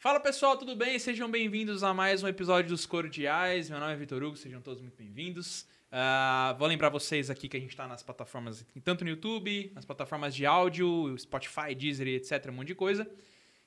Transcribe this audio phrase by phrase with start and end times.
[0.00, 0.96] Fala pessoal, tudo bem?
[0.96, 3.68] Sejam bem-vindos a mais um episódio dos Cordiais.
[3.68, 5.62] Meu nome é Vitor Hugo, sejam todos muito bem-vindos.
[5.90, 9.84] Uh, vou lembrar vocês aqui que a gente está nas plataformas, tanto no YouTube, nas
[9.84, 13.10] plataformas de áudio, Spotify, Deezer, etc, um monte de coisa.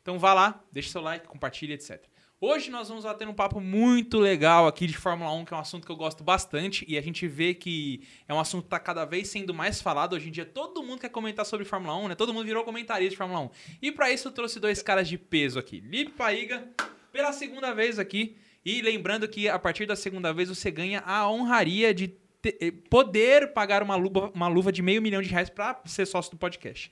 [0.02, 2.02] Então vá lá, deixe seu like, compartilhe, etc.
[2.44, 5.60] Hoje nós vamos bater um papo muito legal aqui de Fórmula 1, que é um
[5.60, 8.80] assunto que eu gosto bastante e a gente vê que é um assunto que está
[8.80, 10.14] cada vez sendo mais falado.
[10.14, 12.16] Hoje em dia todo mundo quer comentar sobre Fórmula 1, né?
[12.16, 13.50] Todo mundo virou comentarista de Fórmula 1.
[13.80, 15.82] E para isso eu trouxe dois caras de peso aqui.
[15.82, 16.68] Lipe Paiga,
[17.12, 18.36] pela segunda vez aqui.
[18.66, 22.08] E lembrando que a partir da segunda vez você ganha a honraria de
[22.46, 26.32] eh, poder pagar uma luva, uma luva de meio milhão de reais para ser sócio
[26.32, 26.92] do podcast.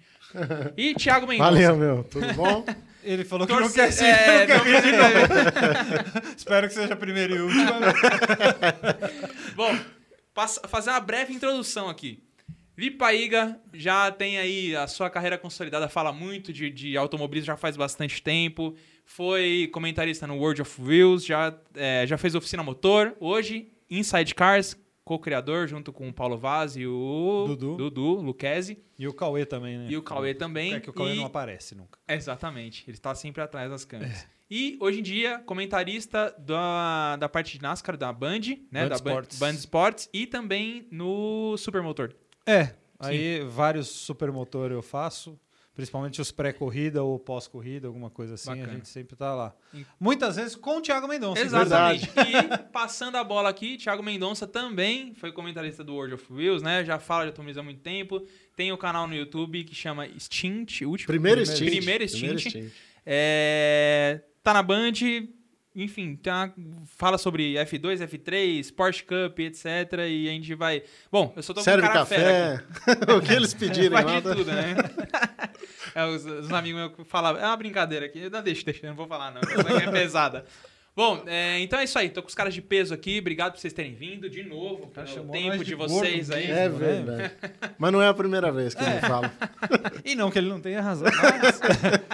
[0.77, 1.51] E Thiago Mendonça.
[1.51, 2.03] Valeu, meu.
[2.03, 2.65] Tudo bom?
[3.03, 3.67] Ele falou que Torce...
[3.67, 4.05] não quer ser.
[4.05, 7.79] É, não quer ser Espero que seja a primeira e última.
[9.55, 9.77] Bom,
[10.67, 12.21] fazer uma breve introdução aqui.
[12.75, 17.75] Vipaiga já tem aí a sua carreira consolidada, fala muito de, de automobilismo já faz
[17.75, 18.73] bastante tempo.
[19.03, 23.15] Foi comentarista no World of Wheels, já, é, já fez oficina motor.
[23.19, 24.77] Hoje, Inside Cars,
[25.09, 28.77] co-criador, junto com o Paulo Vaz e o Dudu, Dudu Luquezzi.
[28.95, 29.87] E o Cauê também, né?
[29.89, 30.75] E o Cauê também.
[30.75, 31.17] É que o Cauê e...
[31.17, 31.97] não aparece nunca.
[32.07, 34.21] Exatamente, ele está sempre atrás das câmeras.
[34.21, 34.27] É.
[34.51, 38.39] E hoje em dia, comentarista da, da parte de NASCAR da Band,
[38.71, 38.83] né?
[38.83, 39.39] Band da Sports.
[39.39, 42.13] Band Sports e também no Supermotor.
[42.45, 43.47] É, aí Sim.
[43.47, 45.39] vários Supermotor eu faço
[45.79, 48.67] principalmente os pré-corrida ou pós-corrida, alguma coisa assim, Bacana.
[48.67, 49.55] a gente sempre tá lá.
[49.97, 51.41] Muitas vezes com o Thiago Mendonça.
[51.41, 52.09] Exatamente.
[52.17, 56.83] e passando a bola aqui, Thiago Mendonça também foi comentarista do World of Wheels, né?
[56.83, 58.21] Já fala de automobilismo há muito tempo.
[58.57, 61.07] Tem o um canal no YouTube que chama Stint, último.
[61.07, 61.69] Primeiro Stint.
[61.69, 62.19] Primeiro Stint.
[62.19, 62.73] Primeiro Stint.
[63.05, 64.91] É, tá na Band,
[65.75, 66.51] enfim, tá,
[66.85, 69.65] fala sobre F2, F3, Porsche Cup, etc.
[70.09, 70.83] E a gente vai.
[71.09, 72.63] Bom, eu só tô Serve com cara café,
[73.15, 73.97] o que eles pedirem.
[73.97, 74.75] De tudo, né?
[75.95, 78.29] é, os, os, amigos meus falavam, é uma brincadeira aqui.
[78.29, 79.41] Não, deixa, deixa, não vou falar, não.
[79.41, 80.45] É pesada.
[80.95, 82.09] Bom, é, então é isso aí.
[82.09, 83.19] Tô com os caras de peso aqui.
[83.19, 84.87] Obrigado por vocês terem vindo de novo.
[84.87, 86.51] Pelo tempo de, de vocês aí.
[86.51, 87.35] É verdade.
[87.77, 88.91] Mas não é a primeira vez que é.
[88.91, 89.31] ele fala.
[90.03, 91.07] e não que ele não tenha razão.
[91.09, 91.61] Mas...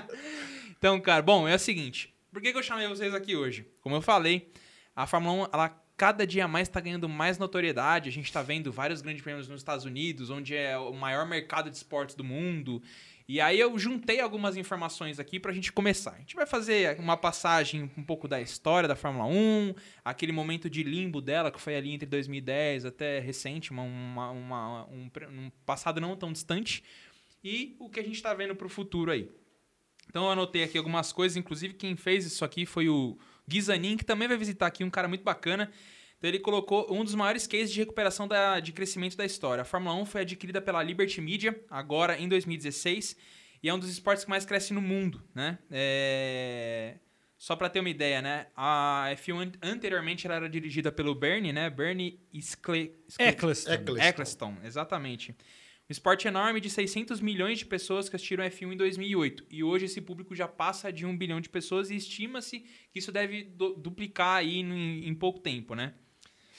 [0.77, 2.13] então, cara, bom, é o seguinte.
[2.31, 3.65] Por que, que eu chamei vocês aqui hoje?
[3.81, 4.51] Como eu falei,
[4.95, 8.09] a Fórmula 1, ela cada dia mais está ganhando mais notoriedade.
[8.09, 11.69] A gente está vendo vários grandes prêmios nos Estados Unidos, onde é o maior mercado
[11.69, 12.81] de esportes do mundo.
[13.27, 16.11] E aí eu juntei algumas informações aqui para a gente começar.
[16.11, 20.69] A gente vai fazer uma passagem um pouco da história da Fórmula 1, aquele momento
[20.69, 25.51] de limbo dela, que foi ali entre 2010 até recente, uma, uma, uma um, um
[25.65, 26.83] passado não tão distante,
[27.43, 29.27] e o que a gente está vendo para o futuro aí.
[30.07, 34.05] Então eu anotei aqui algumas coisas, inclusive quem fez isso aqui foi o Gizanin, que
[34.05, 35.71] também vai visitar aqui, um cara muito bacana.
[36.25, 39.61] Então ele colocou um dos maiores cases de recuperação da, de crescimento da história.
[39.61, 43.15] A Fórmula 1 foi adquirida pela Liberty Media, agora em 2016,
[43.61, 45.59] e é um dos esportes que mais cresce no mundo, né?
[45.69, 46.97] É...
[47.37, 48.47] Só para ter uma ideia, né?
[48.55, 51.69] A F1 anteriormente ela era dirigida pelo Bernie, né?
[51.69, 52.95] Bernie Skle...
[53.19, 53.73] Eccleston.
[53.73, 54.03] Eccleston.
[54.03, 55.29] Eccleston, exatamente.
[55.31, 59.45] Um esporte enorme de 600 milhões de pessoas que assistiram F1 em 2008.
[59.51, 62.61] E hoje esse público já passa de um bilhão de pessoas e estima-se
[62.91, 63.43] que isso deve
[63.77, 65.93] duplicar aí em, em pouco tempo, né?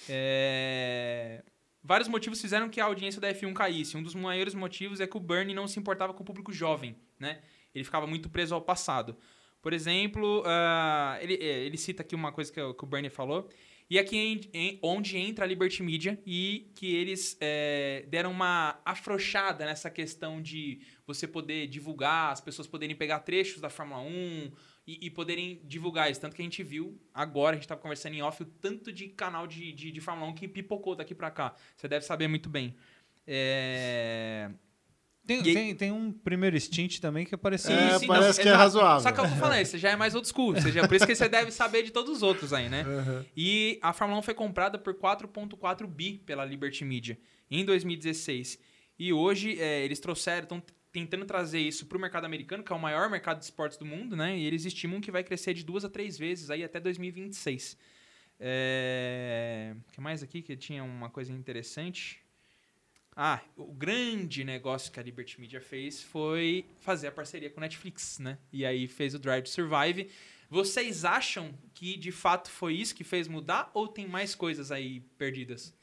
[0.09, 1.43] É...
[1.83, 3.97] Vários motivos fizeram que a audiência da F1 caísse.
[3.97, 6.97] Um dos maiores motivos é que o Bernie não se importava com o público jovem,
[7.19, 7.41] né?
[7.75, 9.17] Ele ficava muito preso ao passado.
[9.63, 13.49] Por exemplo, uh, ele, é, ele cita aqui uma coisa que, que o Bernie falou.
[13.89, 19.65] E aqui é onde entra a Liberty Media e que eles é, deram uma afrouxada
[19.65, 24.51] nessa questão de você poder divulgar, as pessoas poderem pegar trechos da Fórmula 1
[24.87, 26.21] e, e poderem divulgar isso.
[26.21, 29.09] Tanto que a gente viu agora, a gente estava conversando em off, o tanto de
[29.09, 31.55] canal de, de, de Fórmula 1 que pipocou daqui para cá.
[31.77, 32.75] Você deve saber muito bem.
[33.27, 34.51] É...
[35.27, 35.55] Tem, e...
[35.55, 37.75] tem, tem, um primeiro stint também que apareceu.
[37.75, 39.01] É, sim, parece não, que é razoável.
[39.01, 40.55] Só que eu falei, você já é mais old school.
[40.61, 42.85] Seja, por isso que você deve saber de todos os outros aí, né?
[42.85, 43.25] Uhum.
[43.37, 47.19] E a Fórmula 1 foi comprada por 4,4 bi pela Liberty Media
[47.51, 48.57] em 2016.
[48.99, 50.63] E hoje é, eles trouxeram, estão
[50.97, 53.85] tentando trazer isso para o mercado americano, que é o maior mercado de esportes do
[53.85, 54.35] mundo, né?
[54.39, 57.77] E eles estimam que vai crescer de duas a três vezes aí até 2026.
[58.41, 59.77] É...
[59.87, 62.19] O que mais aqui que tinha uma coisa interessante?
[63.15, 67.65] Ah, o grande negócio que a Liberty Media fez foi fazer a parceria com a
[67.65, 68.39] Netflix, né?
[68.51, 70.11] E aí fez o Drive to Survive.
[70.49, 75.01] Vocês acham que de fato foi isso que fez mudar ou tem mais coisas aí
[75.19, 75.75] perdidas?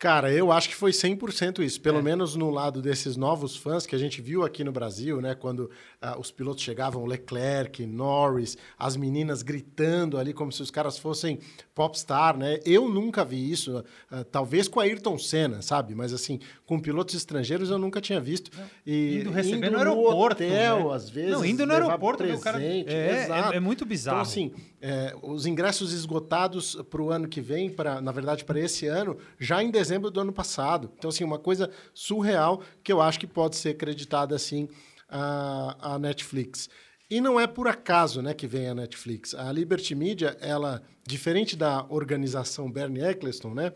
[0.00, 1.78] Cara, eu acho que foi 100% isso.
[1.78, 2.02] Pelo é.
[2.02, 5.34] menos no lado desses novos fãs que a gente viu aqui no Brasil, né?
[5.34, 10.98] Quando uh, os pilotos chegavam, Leclerc, Norris, as meninas gritando ali como se os caras
[10.98, 11.38] fossem
[11.74, 12.60] popstar, né?
[12.64, 13.84] Eu nunca vi isso.
[14.10, 15.94] Uh, talvez com a Ayrton Senna, sabe?
[15.94, 18.50] Mas assim, com pilotos estrangeiros eu nunca tinha visto.
[18.86, 20.94] E indo receber indo no aeroporto, hotel, né?
[20.94, 21.32] às vezes.
[21.32, 22.62] Não, indo no aeroporto, presente, o cara...
[22.62, 24.16] É, é, é, muito bizarro.
[24.16, 28.58] Então, assim, é, os ingressos esgotados para o ano que vem, para na verdade, para
[28.58, 30.90] esse ano, já em dezembro do ano passado.
[30.96, 34.68] Então, assim, uma coisa surreal que eu acho que pode ser acreditada, assim,
[35.08, 36.68] à, à Netflix.
[37.10, 39.34] E não é por acaso né, que vem a Netflix.
[39.34, 43.72] A Liberty Media, ela, diferente da organização Bernie Eccleston, né,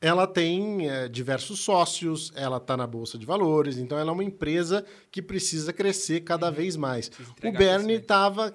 [0.00, 4.22] ela tem é, diversos sócios, ela está na Bolsa de Valores, então ela é uma
[4.22, 6.52] empresa que precisa crescer cada uhum.
[6.52, 7.10] vez mais.
[7.42, 8.54] O Bernie estava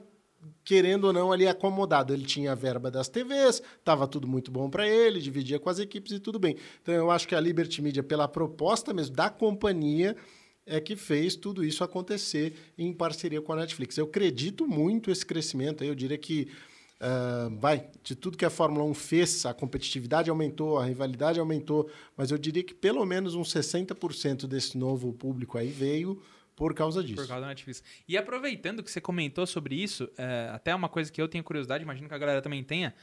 [0.64, 2.14] querendo ou não, ali acomodado.
[2.14, 5.80] Ele tinha a verba das TVs, estava tudo muito bom para ele, dividia com as
[5.80, 6.56] equipes e tudo bem.
[6.82, 10.16] Então, eu acho que a Liberty Media, pela proposta mesmo da companhia,
[10.66, 13.98] é que fez tudo isso acontecer em parceria com a Netflix.
[13.98, 15.84] Eu acredito muito esse crescimento.
[15.84, 16.48] Eu diria que,
[17.02, 21.90] uh, vai, de tudo que a Fórmula 1 fez, a competitividade aumentou, a rivalidade aumentou,
[22.16, 26.22] mas eu diria que pelo menos uns 60% desse novo público aí veio
[26.62, 27.16] por causa disso.
[27.16, 27.84] Por causa da Netflix.
[28.08, 31.84] E aproveitando que você comentou sobre isso, é, até uma coisa que eu tenho curiosidade,
[31.84, 32.94] imagino que a galera também tenha.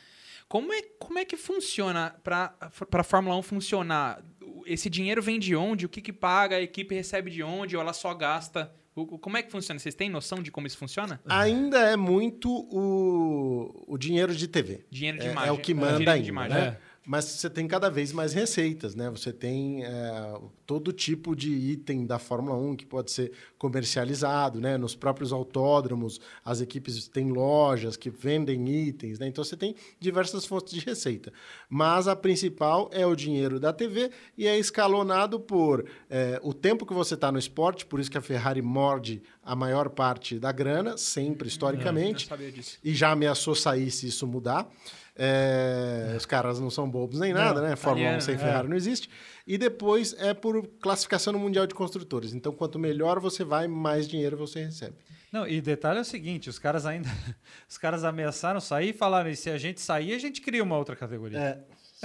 [0.48, 4.22] Como é, como é que funciona para a Fórmula 1 funcionar?
[4.64, 5.86] Esse dinheiro vem de onde?
[5.86, 6.54] O que, que paga?
[6.54, 7.74] A equipe recebe de onde?
[7.74, 8.72] Ou ela só gasta?
[8.94, 9.80] Como é que funciona?
[9.80, 11.20] Vocês têm noção de como isso funciona?
[11.28, 14.86] Ainda é muito o, o dinheiro de TV.
[14.88, 15.48] Dinheiro de é, imagem.
[15.48, 16.60] É o que manda é, ainda, né?
[16.60, 19.08] É mas você tem cada vez mais receitas, né?
[19.08, 24.76] Você tem é, todo tipo de item da Fórmula 1 que pode ser comercializado, né?
[24.76, 29.26] Nos próprios autódromos, as equipes têm lojas que vendem itens, né?
[29.26, 31.32] Então você tem diversas fontes de receita.
[31.66, 36.84] Mas a principal é o dinheiro da TV e é escalonado por é, o tempo
[36.84, 40.52] que você está no esporte, por isso que a Ferrari morde a maior parte da
[40.52, 42.30] grana, sempre historicamente.
[42.30, 42.52] É,
[42.84, 44.70] e já ameaçou sair se isso mudar.
[45.20, 47.74] É, os caras não são bobos nem nada, não, né?
[47.74, 48.38] Fórmula 1 sem é.
[48.38, 49.10] Ferrari não existe.
[49.44, 52.32] E depois é por classificação no Mundial de Construtores.
[52.32, 54.94] Então, quanto melhor você vai, mais dinheiro você recebe.
[55.32, 57.08] Não, e detalhe é o seguinte, os caras ainda
[57.68, 60.78] os caras ameaçaram sair e falaram, e se a gente sair, a gente cria uma
[60.78, 61.38] outra categoria.
[61.38, 61.58] É,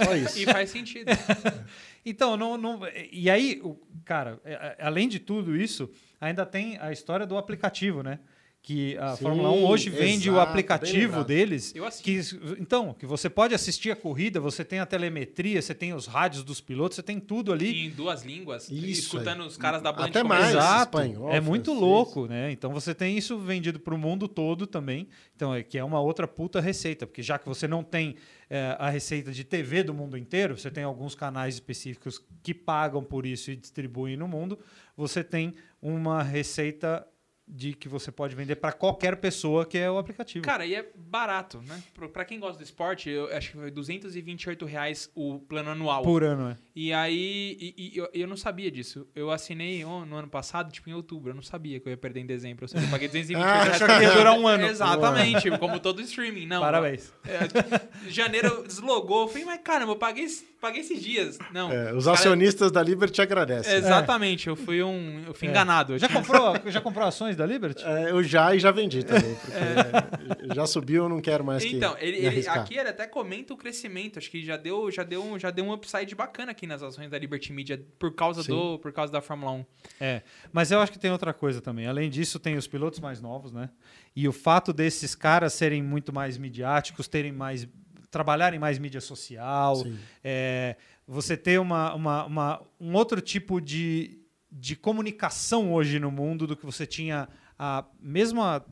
[0.04, 0.38] só isso.
[0.38, 1.08] e faz sentido.
[2.04, 2.80] então, não, não,
[3.12, 3.62] e aí,
[4.04, 5.88] cara, é, é, além de tudo isso,
[6.20, 8.18] ainda tem a história do aplicativo, né?
[8.64, 11.74] Que a Sim, Fórmula 1 hoje vende exato, o aplicativo deles.
[11.76, 12.18] Eu que,
[12.58, 16.42] então, que você pode assistir a corrida, você tem a telemetria, você tem os rádios
[16.42, 17.84] dos pilotos, você tem tudo ali.
[17.84, 19.46] em duas línguas, isso, escutando é.
[19.46, 20.06] os caras da Band.
[20.06, 20.98] Até mais, Exato.
[20.98, 21.86] Espanhol, é muito francês.
[21.86, 22.50] louco, né?
[22.52, 25.08] Então você tem isso vendido para o mundo todo também.
[25.36, 28.16] Então, é que é uma outra puta receita, porque já que você não tem
[28.48, 33.04] é, a receita de TV do mundo inteiro, você tem alguns canais específicos que pagam
[33.04, 34.58] por isso e distribuem no mundo,
[34.96, 37.06] você tem uma receita
[37.46, 40.44] de que você pode vender para qualquer pessoa que é o aplicativo.
[40.44, 41.82] Cara, e é barato, né?
[42.12, 46.02] Para quem gosta do esporte, eu acho que foi 228 reais o plano anual.
[46.02, 46.58] Por ano, é.
[46.74, 49.06] E aí, e, e, eu, eu não sabia disso.
[49.14, 51.30] Eu assinei no ano passado, tipo em outubro.
[51.30, 52.64] Eu não sabia que eu ia perder em dezembro.
[52.64, 53.82] Ou seja, eu paguei 228 reais.
[53.82, 54.66] Achou que ia durar um ano.
[54.66, 56.46] Exatamente, como todo streaming.
[56.46, 57.12] Não, Parabéns.
[57.24, 59.22] É, janeiro deslogou.
[59.22, 60.26] Eu falei, mas caramba, eu paguei,
[60.64, 61.38] paguei esses dias.
[61.52, 61.70] Não.
[61.70, 62.84] É, os acionistas cara...
[62.84, 63.74] da Liberty agradecem.
[63.74, 65.22] Exatamente, eu fui um.
[65.26, 65.50] Eu fui é.
[65.52, 65.96] enganado.
[65.96, 67.84] Já comprou, já comprou ações da Liberty?
[67.84, 69.36] É, eu já e já vendi também.
[69.36, 72.04] Porque já subiu, eu não quero mais então, que.
[72.04, 74.18] Ele, ele, aqui ele até comenta o crescimento.
[74.18, 77.10] Acho que já deu, já deu, já deu um upside bacana aqui aqui nas ações
[77.10, 79.64] da Liberty Media por causa, do, por causa da Fórmula 1.
[80.00, 80.22] É,
[80.52, 81.86] mas eu acho que tem outra coisa também.
[81.86, 83.70] Além disso, tem os pilotos mais novos, né?
[84.16, 87.68] E o fato desses caras serem muito mais midiáticos, terem mais
[88.14, 89.84] trabalharem mais mídia social,
[90.22, 96.46] é, você ter uma, uma, uma, um outro tipo de, de comunicação hoje no mundo
[96.46, 97.28] do que você tinha
[97.58, 98.64] há, mesmo há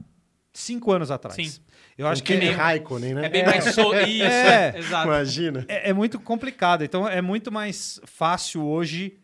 [0.53, 1.35] cinco anos atrás.
[1.35, 1.61] Sim.
[1.99, 3.27] Eu acho que é Raikkonen, né?
[3.27, 3.93] É bem mais so...
[3.95, 5.09] isso, é, é, exato.
[5.09, 5.65] Imagina.
[5.67, 6.85] É, é, muito complicado.
[6.85, 9.19] Então é muito mais fácil hoje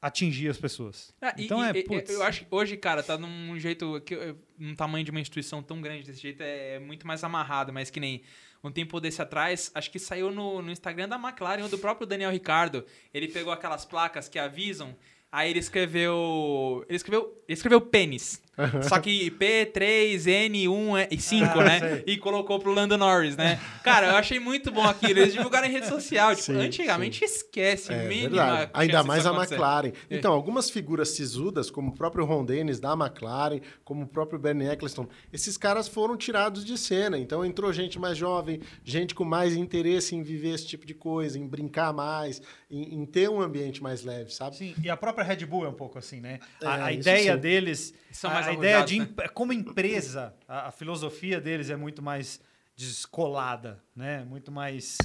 [0.00, 1.12] atingir as pessoas.
[1.20, 2.10] Ah, então e, é, putz.
[2.10, 5.80] eu acho que hoje, cara, tá num jeito que num tamanho de uma instituição tão
[5.80, 8.22] grande desse jeito é muito mais amarrado, mas que nem
[8.64, 12.06] um tempo desse atrás, acho que saiu no, no Instagram da McLaren ou do próprio
[12.06, 12.84] Daniel Ricardo.
[13.12, 14.96] Ele pegou aquelas placas que avisam
[15.34, 16.84] Aí ele escreveu.
[16.88, 17.24] Ele escreveu.
[17.48, 18.40] Ele escreveu pênis.
[18.88, 21.78] Só que P3N1 e 5, Ah, né?
[21.80, 22.04] sei.
[22.06, 23.60] E colocou pro Lando Norris, né?
[23.82, 25.20] Cara, eu achei muito bom aquilo.
[25.20, 26.30] Eles divulgaram em rede social.
[26.34, 27.92] Tipo, Sim, antigamente esquece.
[27.92, 28.70] É mínima.
[28.72, 29.54] Ainda mais a acontecer.
[29.54, 29.92] McLaren.
[30.10, 30.16] É.
[30.16, 34.68] Então, algumas figuras sisudas, como o próprio Ron Dennis da McLaren, como o próprio Bernie
[34.68, 37.18] Eccleston, esses caras foram tirados de cena.
[37.18, 41.38] Então, entrou gente mais jovem, gente com mais interesse em viver esse tipo de coisa,
[41.38, 44.56] em brincar mais, em, em ter um ambiente mais leve, sabe?
[44.56, 46.38] Sim, e a própria Red Bull é um pouco assim, né?
[46.62, 47.40] A, É, a ideia sim.
[47.40, 49.06] deles, São a, mais a ideia de né?
[49.34, 52.40] como empresa, a, a filosofia deles é muito mais
[52.76, 54.24] descolada, né?
[54.24, 54.96] Muito mais,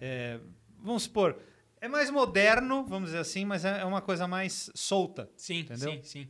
[0.00, 0.38] é,
[0.82, 1.38] vamos supor,
[1.80, 5.30] é mais moderno, vamos dizer assim, mas é é uma coisa mais solta.
[5.36, 5.92] Sim, Entendeu?
[5.92, 6.28] sim, sim.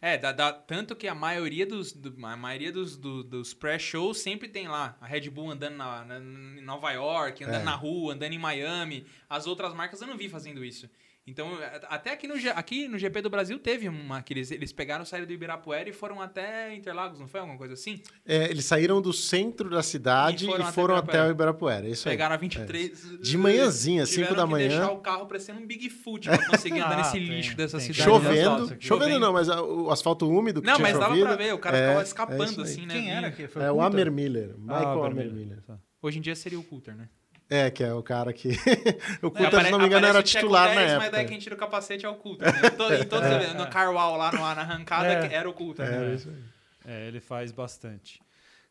[0.00, 4.18] É, dá, dá- tanto que a maioria dos, do- a maioria dos, do- dos pré-shows
[4.20, 7.64] sempre tem lá a Red Bull andando na, na- em Nova York, andando É.
[7.64, 9.06] na rua, andando em Miami.
[9.30, 10.90] As outras marcas eu não vi fazendo isso.
[11.26, 14.72] Então, é, até aqui no, aqui no GP do Brasil teve uma que eles, eles
[14.74, 18.02] pegaram, saíram do Ibirapuera e foram até Interlagos, não foi alguma coisa assim?
[18.26, 21.88] É, eles saíram do centro da cidade E e foram foram, até até o Ibirapuera.
[21.88, 22.12] Isso aí.
[22.14, 23.20] Pegaram a 23.
[23.20, 24.68] De manhãzinha, tiveram cinco da que manhã.
[24.68, 27.86] deixar o carro parecendo um Bigfoot pra conseguir andar Ah, nesse tem, lixo dessa tem.
[27.92, 27.98] cidade.
[27.98, 28.76] de Chovendo, asfalto.
[28.80, 31.58] chovendo não, mas o asfalto úmido que Não, tinha mas dava chovido, pra ver, o
[31.58, 32.66] cara é, ficava é escapando isso aí.
[32.66, 32.94] assim, né?
[32.94, 33.80] Quem era que foi É o?
[33.80, 35.58] Amer Miller, Ah, Michael o Amer Amer Miller.
[36.02, 37.08] Hoje em dia seria o Coulter, né?
[37.50, 38.48] É, que é o cara que.
[39.22, 41.04] o É, apare- se não me engano, era titular na Pérez, época.
[41.04, 42.52] Mas daí quem tira o capacete é o Coulter.
[42.52, 42.58] Né?
[42.68, 45.34] Em to- em todos os eventos, no Carwall lá no, na arrancada É.
[45.34, 45.88] era o Coulter.
[45.90, 46.10] né?
[46.10, 46.42] É, isso aí.
[46.86, 48.20] É, ele faz bastante.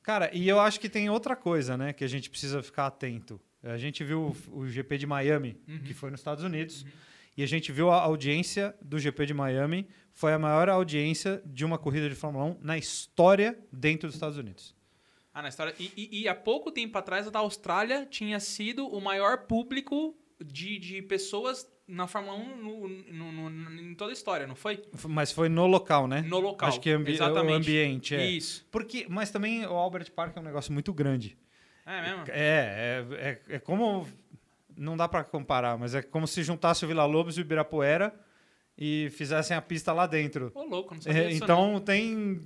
[0.02, 3.40] Cara, e eu acho que tem outra coisa, né, que a gente precisa ficar atento.
[3.64, 6.86] A gente viu o, o GP de Miami, que foi nos Estados Unidos,
[7.38, 11.64] e a gente viu a audiência do GP de Miami, foi a maior audiência de
[11.64, 14.76] uma corrida de Fórmula 1 na história dentro dos Estados Unidos.
[15.34, 15.74] Ah, na história.
[15.80, 20.16] E, e- e há pouco tempo atrás, a da Austrália tinha sido o maior público
[20.44, 24.82] de, de pessoas na Fórmula 1 no, no- no- em toda a história, não foi?
[25.10, 26.22] Mas foi no local, né?
[26.22, 26.70] No local.
[26.70, 27.52] Acho que ambi Exatamente.
[27.54, 28.26] o ambiente, é.
[28.26, 28.66] Isso.
[28.72, 31.38] Porque, mas também o Albert Park é um negócio muito grande.
[31.86, 32.24] É mesmo?
[32.30, 34.08] É, é, é, é como.
[34.78, 38.14] Não dá pra comparar, mas é como se juntasse o Vila Lobos e o Ibirapuera
[38.78, 40.52] e fizessem a pista lá dentro.
[40.56, 41.76] Ô, louco, não sabia É, disso, não.
[41.76, 42.42] então tem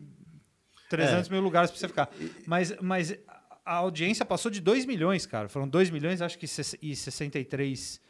[0.89, 2.09] 300 mil lugares pra você ficar.
[2.45, 3.17] Mas, mas
[3.65, 5.49] a audiência passou de 2 milhões, cara.
[5.49, 6.45] Foram 2 milhões, acho que
[6.81, 8.01] e 63.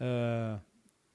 [0.00, 0.60] ah,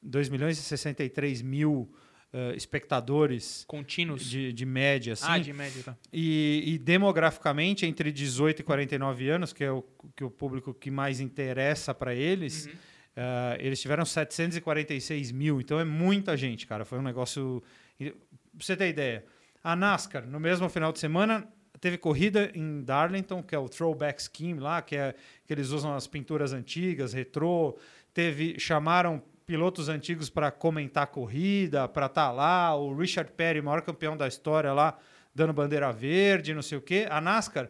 [0.01, 1.93] 2 milhões e 63 mil
[2.34, 4.25] ah, espectadores Contínuos.
[4.25, 5.25] de, de média, assim.
[5.27, 5.98] Ah, de média, tá.
[6.12, 9.82] E, e demograficamente, entre 18 e 49 anos, que é o,
[10.15, 12.72] que é o público que mais interessa para eles, Uhum.
[13.17, 15.62] ah, eles tiveram 746 mil.
[15.62, 16.84] Então é muita gente, cara.
[16.84, 17.62] Foi um negócio.
[18.00, 18.12] Pra
[18.60, 19.24] você ter ideia,
[19.63, 21.48] a NASCAR, no mesmo final de semana,
[21.79, 25.15] teve corrida em Darlington, que é o Throwback Scheme lá, que é
[25.46, 27.77] que eles usam as pinturas antigas, retrô.
[28.13, 32.75] Teve, chamaram pilotos antigos para comentar a corrida, para estar lá.
[32.75, 34.98] O Richard Petty, maior campeão da história lá,
[35.34, 37.08] dando bandeira verde, não sei o quê.
[37.10, 37.70] A NASCAR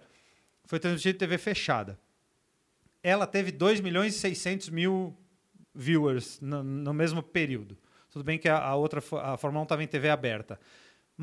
[0.66, 2.00] foi transmitida em TV fechada.
[3.02, 5.16] Ela teve 2 milhões e 600 mil
[5.76, 7.78] viewers no, no mesmo período.
[8.10, 10.60] Tudo bem que a, a outra, a Fórmula 1 estava em TV aberta.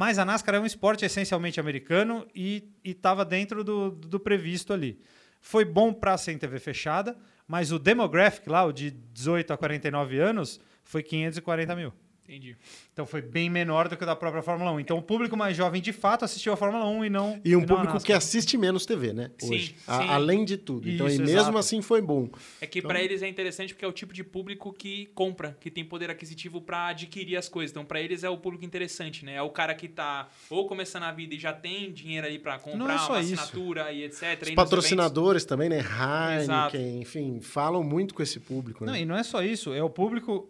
[0.00, 4.98] Mas a NASCAR é um esporte essencialmente americano e estava dentro do, do previsto ali.
[5.42, 9.58] Foi bom para ser em TV fechada, mas o demographic lá, o de 18 a
[9.58, 11.92] 49 anos, foi 540 mil.
[12.30, 12.56] Entendi.
[12.92, 14.78] Então foi bem menor do que o da própria Fórmula 1.
[14.80, 17.40] Então o público mais jovem de fato assistiu a Fórmula 1 e não.
[17.44, 19.32] E um não público que assiste menos TV, né?
[19.36, 19.74] Sim, Hoje.
[19.84, 20.08] A- sim.
[20.08, 20.88] além de tudo.
[20.88, 21.58] Então, Isso, e mesmo exato.
[21.58, 22.28] assim foi bom.
[22.60, 25.70] É que pra eles é interessante porque é o tipo de público que compra, que
[25.72, 27.72] tem poder aquisitivo pra adquirir as coisas.
[27.72, 29.34] Então, pra eles é o público interessante, né?
[29.34, 32.60] É o cara que tá ou começando a vida e já tem dinheiro aí pra
[32.60, 33.34] comprar Não é só uma isso.
[33.34, 34.40] assinatura e etc.
[34.42, 35.78] Os patrocinadores também, né?
[35.80, 36.76] Exato.
[36.76, 38.92] Heineken, enfim, falam muito com esse público, né?
[38.92, 40.48] Não, e não é só isso, é o público.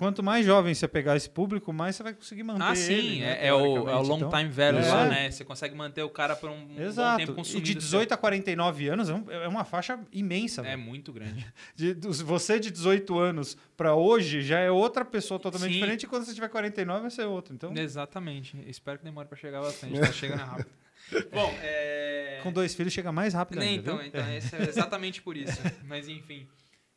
[0.00, 3.20] Quanto mais jovem você pegar esse público, mais você vai conseguir manter Ah, sim, ele,
[3.20, 4.88] né, é, é o, é o long Então, time value É.
[4.88, 5.30] lá, né?
[5.30, 7.18] Você consegue manter o cara por um, um bom Exato.
[7.18, 7.66] tempo E consumindo.
[7.66, 10.62] de 18 a 49 anos é um- é uma faixa imensa.
[10.62, 10.78] É velho.
[10.78, 11.46] muito grande.
[11.76, 11.92] De-
[12.24, 15.78] você de 18 anos para hoje já é outra pessoa totalmente Sim.
[15.78, 17.52] diferente e quando você tiver 49 vai ser outra.
[17.54, 18.56] Então, Exatamente.
[18.66, 20.00] Espero que demore pra chegar bastante.
[20.00, 20.70] Tá chegando rápido.
[21.30, 22.38] Bom, é...
[22.42, 23.82] com dois filhos chega mais rápido Nem, ainda.
[23.82, 24.06] então, viu?
[24.06, 25.60] então é exatamente por isso.
[25.84, 26.46] Mas enfim.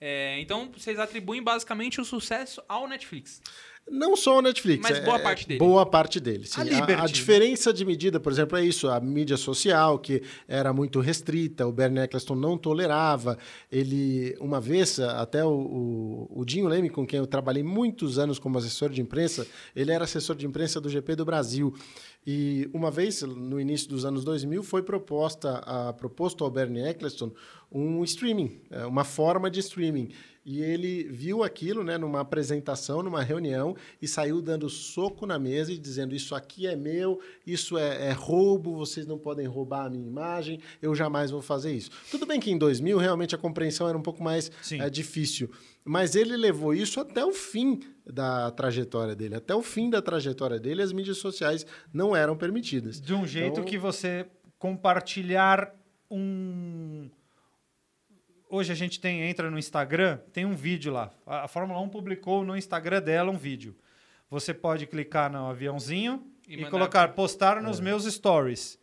[0.06, 3.42] É, então, vocês atribuem basicamente o sucesso ao Netflix.
[3.90, 4.82] Não só o Netflix.
[4.82, 5.60] Mas é- boa é parte dele.
[5.60, 6.48] Boa parte dele.
[6.48, 6.62] sim.
[6.62, 7.08] A Liberty, a, né?
[7.08, 8.88] diferença de medida, por exemplo, é isso.
[8.90, 13.38] A mídia social, que era muito restrita, o Bernie Eccleston não tolerava.
[13.72, 18.40] Ele, uma vez, até o, o, o Dinho Leme, com quem eu trabalhei muitos anos
[18.40, 21.74] como assessor de imprensa, ele era assessor de imprensa do GP do Brasil.
[22.26, 27.32] E uma vez, no início dos anos 2000, foi proposta a, proposto ao Bernie Eccleston
[27.70, 30.10] um streaming, é, uma forma de streaming.
[30.46, 35.72] E ele viu aquilo né, numa apresentação, numa reunião, e saiu dando soco na mesa
[35.72, 39.90] e dizendo: Isso aqui é meu, isso é, é roubo, vocês não podem roubar a
[39.90, 41.90] minha imagem, eu jamais vou fazer isso.
[42.12, 45.50] Tudo bem que em 2000 realmente a compreensão era um pouco mais é, difícil,
[45.86, 49.36] mas ele levou isso até o fim da trajetória dele.
[49.36, 53.00] Até o fim da trajetória dele, as mídias sociais não eram permitidas.
[53.00, 53.64] De um jeito então...
[53.64, 54.26] que você
[54.60, 55.74] compartilhar
[56.10, 57.10] um
[58.54, 61.12] hoje a gente tem entra no Instagram, tem um vídeo lá.
[61.26, 63.76] A, a Fórmula 1 publicou no Instagram dela um vídeo.
[64.30, 67.84] Você pode clicar no aviãozinho e, e colocar postar nos é.
[67.84, 68.80] meus stories.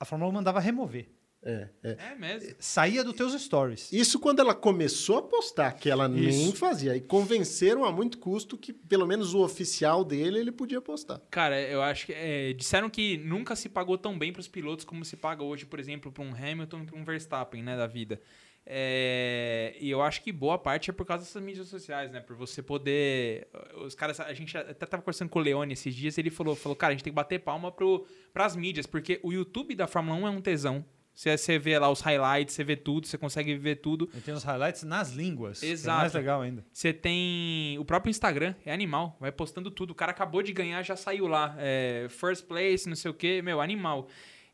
[0.00, 1.08] A Fórmula 1 mandava remover.
[1.44, 1.96] É, é.
[2.12, 2.54] é mesmo.
[2.60, 3.92] Saía dos teus stories.
[3.92, 6.38] Isso quando ela começou a postar, que ela Isso.
[6.38, 6.96] nem fazia.
[6.96, 11.20] E convenceram a muito custo que, pelo menos o oficial dele, ele podia postar.
[11.30, 12.12] Cara, eu acho que.
[12.12, 15.66] É, disseram que nunca se pagou tão bem para os pilotos como se paga hoje,
[15.66, 18.20] por exemplo, para um Hamilton e para um Verstappen, né, da vida.
[18.64, 22.20] É, e eu acho que boa parte é por causa dessas mídias sociais, né?
[22.20, 23.48] Por você poder.
[23.84, 24.20] Os caras.
[24.20, 26.94] A gente até tava conversando com o Leone esses dias ele falou: falou cara, a
[26.94, 30.30] gente tem que bater palma para as mídias, porque o YouTube da Fórmula 1 é
[30.30, 30.84] um tesão.
[31.14, 34.08] Você, você vê lá os highlights, você vê tudo, você consegue ver tudo.
[34.14, 35.62] E tem os highlights nas línguas.
[35.62, 35.98] Exato.
[35.98, 36.64] É mais legal ainda.
[36.72, 39.90] Você tem o próprio Instagram, é animal, vai postando tudo.
[39.90, 41.54] O cara acabou de ganhar, já saiu lá.
[41.58, 44.08] É, first place, não sei o quê, meu, animal.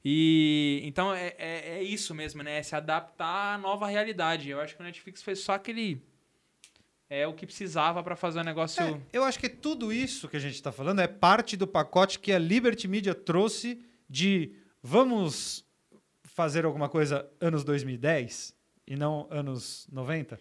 [0.04, 2.58] E então é, é, é, isso mesmo, né?
[2.58, 4.48] É se adaptar à nova realidade.
[4.48, 6.02] Eu acho que o Netflix fez só aquele.
[7.10, 8.82] É o que precisava para fazer o negócio.
[8.82, 12.18] É, eu acho que tudo isso que a gente está falando é parte do pacote
[12.18, 14.52] que a Liberty Media trouxe de
[14.82, 15.64] vamos
[16.22, 18.54] fazer alguma coisa anos 2010
[18.86, 20.38] e não anos 90?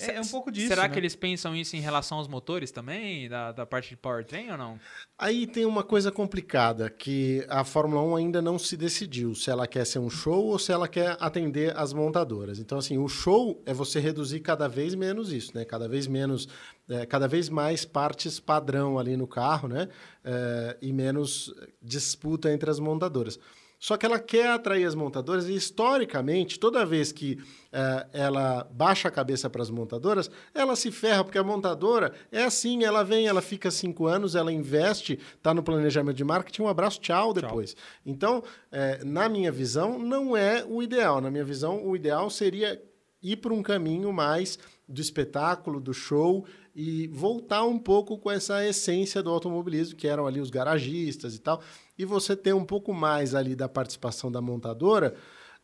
[0.00, 0.68] É, é, um pouco disso.
[0.68, 0.88] Será né?
[0.88, 4.58] que eles pensam isso em relação aos motores também, da, da parte de powertrain ou
[4.58, 4.80] não?
[5.18, 9.66] Aí tem uma coisa complicada, que a Fórmula 1 ainda não se decidiu se ela
[9.66, 12.58] quer ser um show ou se ela quer atender as montadoras.
[12.58, 15.64] Então, assim, o show é você reduzir cada vez menos isso, né?
[15.64, 16.48] Cada vez menos,
[16.88, 19.88] é, cada vez mais partes padrão ali no carro, né?
[20.24, 23.38] É, e menos disputa entre as montadoras.
[23.78, 29.06] Só que ela quer atrair as montadoras e, historicamente, toda vez que uh, ela baixa
[29.06, 33.28] a cabeça para as montadoras, ela se ferra, porque a montadora é assim: ela vem,
[33.28, 37.74] ela fica cinco anos, ela investe, está no planejamento de marketing, um abraço, tchau depois.
[37.74, 37.84] Tchau.
[38.04, 41.20] Então, uh, na minha visão, não é o ideal.
[41.20, 42.82] Na minha visão, o ideal seria
[43.22, 44.58] ir por um caminho mais
[44.88, 46.44] do espetáculo, do show
[46.74, 51.40] e voltar um pouco com essa essência do automobilismo, que eram ali os garagistas e
[51.40, 51.60] tal
[51.98, 55.14] e você ter um pouco mais ali da participação da montadora,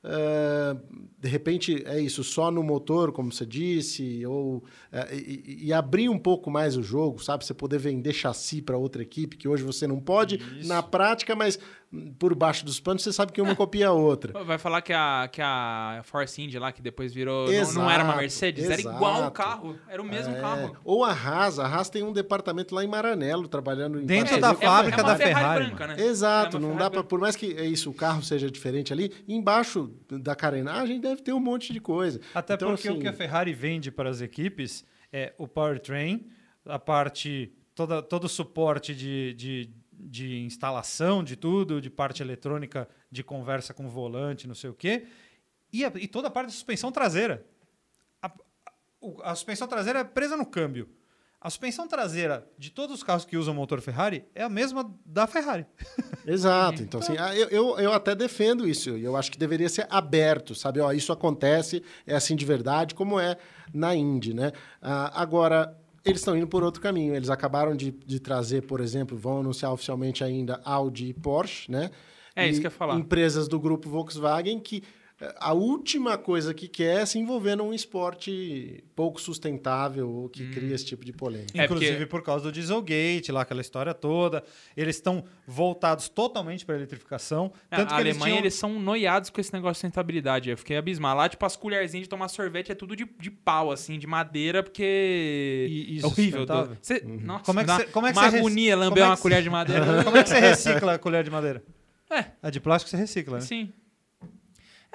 [0.05, 0.81] uh,
[1.19, 4.63] de repente é isso, só no motor, como você disse, ou uh,
[5.13, 7.45] e, e, abrir um pouco mais o jogo, sabe?
[7.45, 10.69] Você poder vender chassi para outra equipe, que hoje você não pode isso.
[10.69, 11.59] na prática, mas
[12.19, 14.33] por baixo dos panos, você sabe que uma copia a outra.
[14.45, 17.51] Vai falar que a, que a Force India lá, que depois virou.
[17.53, 18.81] Exato, não, não, era uma Mercedes, exato.
[18.81, 19.79] era igual o carro.
[19.89, 20.41] Era o mesmo é.
[20.41, 20.77] carro.
[20.85, 21.59] Ou a Haas.
[21.59, 25.07] A Haas tem um departamento lá em Maranello, trabalhando em Dentro da fábrica é, é
[25.07, 25.35] da Ferrari.
[25.35, 26.05] Ferrari branca, né?
[26.05, 26.57] Exato.
[26.57, 29.93] É não dá para Por mais que é isso, o carro seja diferente ali, embaixo
[30.09, 32.21] da carenagem deve ter um monte de coisa.
[32.35, 36.27] Até então, porque assim, o que a Ferrari vende para as equipes é o powertrain,
[36.67, 37.53] a parte.
[37.75, 43.73] Toda, todo o suporte de, de de instalação de tudo, de parte eletrônica, de conversa
[43.73, 45.07] com o volante, não sei o quê,
[45.73, 47.45] e, a, e toda a parte da suspensão traseira.
[48.23, 50.89] A, a, a, suspensão traseira é presa no câmbio.
[51.41, 55.27] A suspensão traseira de todos os carros que usam motor Ferrari é a mesma da
[55.27, 55.67] Ferrari.
[56.25, 56.83] Exato.
[56.83, 58.91] Então, assim, ah, eu, eu, eu até defendo isso.
[58.91, 60.81] Eu acho que deveria ser aberto, sabe?
[60.81, 63.37] Ó, isso acontece, é assim de verdade, como é
[63.75, 64.53] na Indy, né?
[64.81, 67.15] Ah, agora, eles estão indo por outro caminho.
[67.15, 71.91] Eles acabaram de, de trazer, por exemplo, vão anunciar oficialmente ainda Audi e Porsche, né?
[72.37, 72.97] É e isso que eu ia falar.
[72.97, 74.83] Empresas do grupo Volkswagen que
[75.39, 80.51] a última coisa que quer é se envolver num esporte pouco sustentável ou que hum.
[80.53, 81.61] cria esse tipo de polêmica.
[81.61, 82.07] É Inclusive porque...
[82.07, 84.43] por causa do Dieselgate, lá aquela história toda.
[84.77, 87.53] Eles estão voltados totalmente para a eletrificação.
[87.71, 88.39] É, tanto a que Alemanha, eles, tinham...
[88.39, 90.51] eles, são noiados com esse negócio de sustentabilidade.
[90.51, 91.19] Eu fiquei abismado.
[91.19, 94.65] Lá, tipo, as colherzinhas de tomar sorvete é tudo de, de pau, assim, de madeira,
[94.65, 96.45] porque e, é horrível.
[96.83, 97.03] Você...
[97.05, 97.21] Uhum.
[97.23, 99.85] Nossa, como é que você, como é que uma agonia lamber uma colher de madeira.
[100.03, 101.63] como é que você recicla a colher de madeira?
[102.11, 102.27] É.
[102.43, 103.41] A de plástico você recicla, né?
[103.41, 103.73] Sim.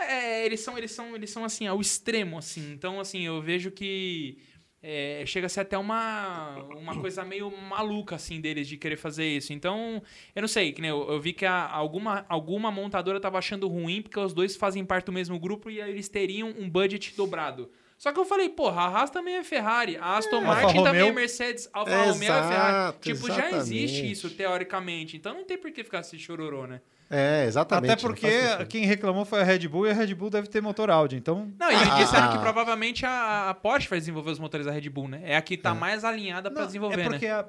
[0.01, 2.71] É, eles são, eles são, eles são assim, ao extremo, assim.
[2.71, 4.37] Então, assim, eu vejo que
[4.81, 9.25] é, chega a ser até uma, uma coisa meio maluca, assim, deles de querer fazer
[9.25, 9.51] isso.
[9.51, 10.01] Então,
[10.33, 14.01] eu não sei, que eu, eu vi que a, alguma, alguma montadora tava achando ruim
[14.01, 17.69] porque os dois fazem parte do mesmo grupo e eles teriam um budget dobrado.
[17.99, 20.83] Só que eu falei, porra, a Haas também é Ferrari, a Aston é, Martin Alfa
[20.83, 21.07] também Romeo.
[21.09, 22.97] é Mercedes, Alfa Romeo é Ferrari.
[23.01, 23.51] Tipo, exatamente.
[23.51, 25.17] já existe isso, teoricamente.
[25.17, 26.79] Então não tem por que ficar se chororô, né?
[27.11, 27.91] É, exatamente.
[27.91, 28.29] Até porque
[28.69, 31.51] quem reclamou foi a Red Bull e a Red Bull deve ter motor Audi, então...
[31.59, 34.87] Não, e Ah, disseram que provavelmente a, a Porsche vai desenvolver os motores da Red
[34.89, 35.21] Bull, né?
[35.25, 37.33] É a que tá mais alinhada pra Não, desenvolver, é porque né?
[37.33, 37.45] a-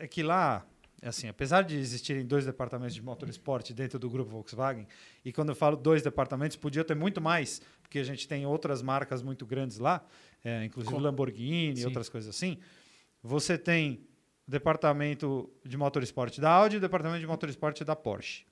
[0.00, 0.64] é que lá,
[1.08, 4.86] assim, apesar de existirem dois departamentos de motorsport dentro do grupo Volkswagen,
[5.24, 8.82] e quando eu falo dois departamentos, podia ter muito mais, porque a gente tem outras
[8.82, 10.04] marcas muito grandes lá,
[10.44, 11.86] é, inclusive Lamborghini e Sim.
[11.86, 12.58] outras coisas assim.
[13.22, 14.06] Você tem
[14.46, 18.44] o departamento de motorsport da Audi e o departamento de motorsport da Porsche.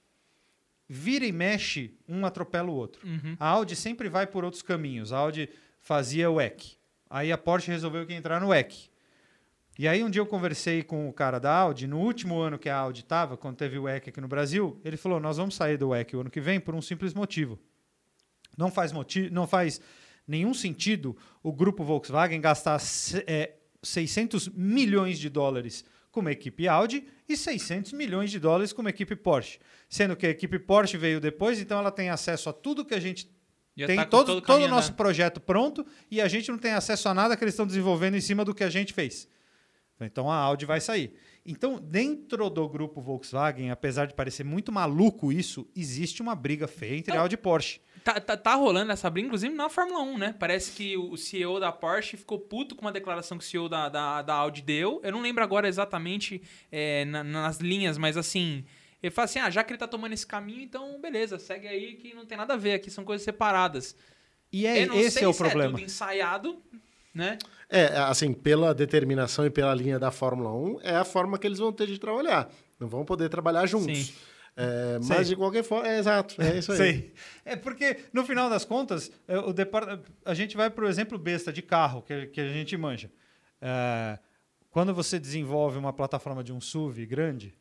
[0.89, 3.07] Vira e mexe, um atropela o outro.
[3.07, 3.37] Uhum.
[3.39, 5.13] A Audi sempre vai por outros caminhos.
[5.13, 6.77] A Audi fazia o EC.
[7.09, 8.91] Aí a Porsche resolveu que entrar no EC.
[9.81, 12.69] E aí um dia eu conversei com o cara da Audi, no último ano que
[12.69, 15.79] a Audi estava, quando teve o EC aqui no Brasil, ele falou, nós vamos sair
[15.79, 17.59] do EC o ano que vem por um simples motivo.
[18.59, 19.81] Não faz, moti não faz
[20.29, 22.79] nenhum sentido o grupo Volkswagen gastar
[23.27, 28.83] é, 600 milhões de dólares com uma equipe Audi e 600 milhões de dólares com
[28.83, 29.61] uma equipe Porsche.
[29.89, 33.01] Sendo que a equipe Porsche veio depois, então ela tem acesso a tudo que a
[33.01, 33.35] gente
[33.75, 34.97] Já tem tá todo, todo o nosso andando.
[34.99, 38.21] projeto pronto e a gente não tem acesso a nada que eles estão desenvolvendo em
[38.21, 39.27] cima do que a gente fez.
[40.07, 41.15] Então a Audi vai sair.
[41.45, 46.97] Então, dentro do grupo Volkswagen, apesar de parecer muito maluco isso, existe uma briga feia
[46.99, 47.23] entre Não.
[47.23, 47.81] Audi e Porsche.
[48.05, 50.35] Tá, tá, tá rolando essa briga, inclusive na Fórmula 1, né?
[50.39, 53.89] Parece que o CEO da Porsche ficou puto com uma declaração que o CEO da,
[53.89, 55.01] da, da Audi deu.
[55.03, 58.65] Eu não lembro agora exatamente é, na- nas linhas, mas assim.
[59.03, 61.95] Ele fala assim: ah, já que ele tá tomando esse caminho, então beleza, segue aí
[61.95, 63.97] que não tem nada a ver, aqui são coisas separadas.
[64.53, 65.73] E é, esse é o se problema.
[65.73, 66.63] tudo ensaiado,
[67.15, 67.39] né?
[67.73, 71.61] É, assim, pela determinação e pela linha da Fórmula 1, é a forma que eles
[71.61, 72.51] vão ter de trabalhar.
[72.81, 74.07] Não vão poder trabalhar juntos.
[74.07, 74.15] Sim.
[74.57, 75.17] É, Sei.
[75.17, 76.79] mas de qualquer forma, é exato, é isso aí.
[76.79, 77.15] Sei.
[77.45, 80.01] É porque, no final das contas, é, o depart...
[80.25, 83.11] a gente vai para o exemplo besta de carro, que, que a gente manja.
[83.61, 84.19] É,
[84.71, 87.55] quando você desenvolve uma plataforma de um SUV grande,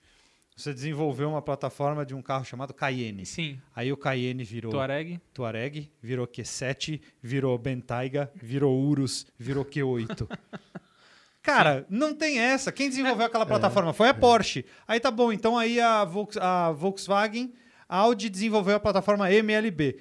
[0.60, 3.26] você desenvolveu uma plataforma de um carro chamado Cayenne.
[3.26, 3.60] Sim.
[3.76, 5.20] Aí o Cayenne virou Tuareg.
[5.34, 10.28] Tuareg, virou Q7, virou Bentayga, virou Urus, virou Q8.
[11.42, 12.72] Cara, não tem essa.
[12.72, 14.66] Quem desenvolveu aquela plataforma foi a Porsche.
[14.88, 17.54] Aí tá bom, então aí a, Volks- a Volkswagen,
[17.88, 19.98] a Audi desenvolveu a plataforma MLB.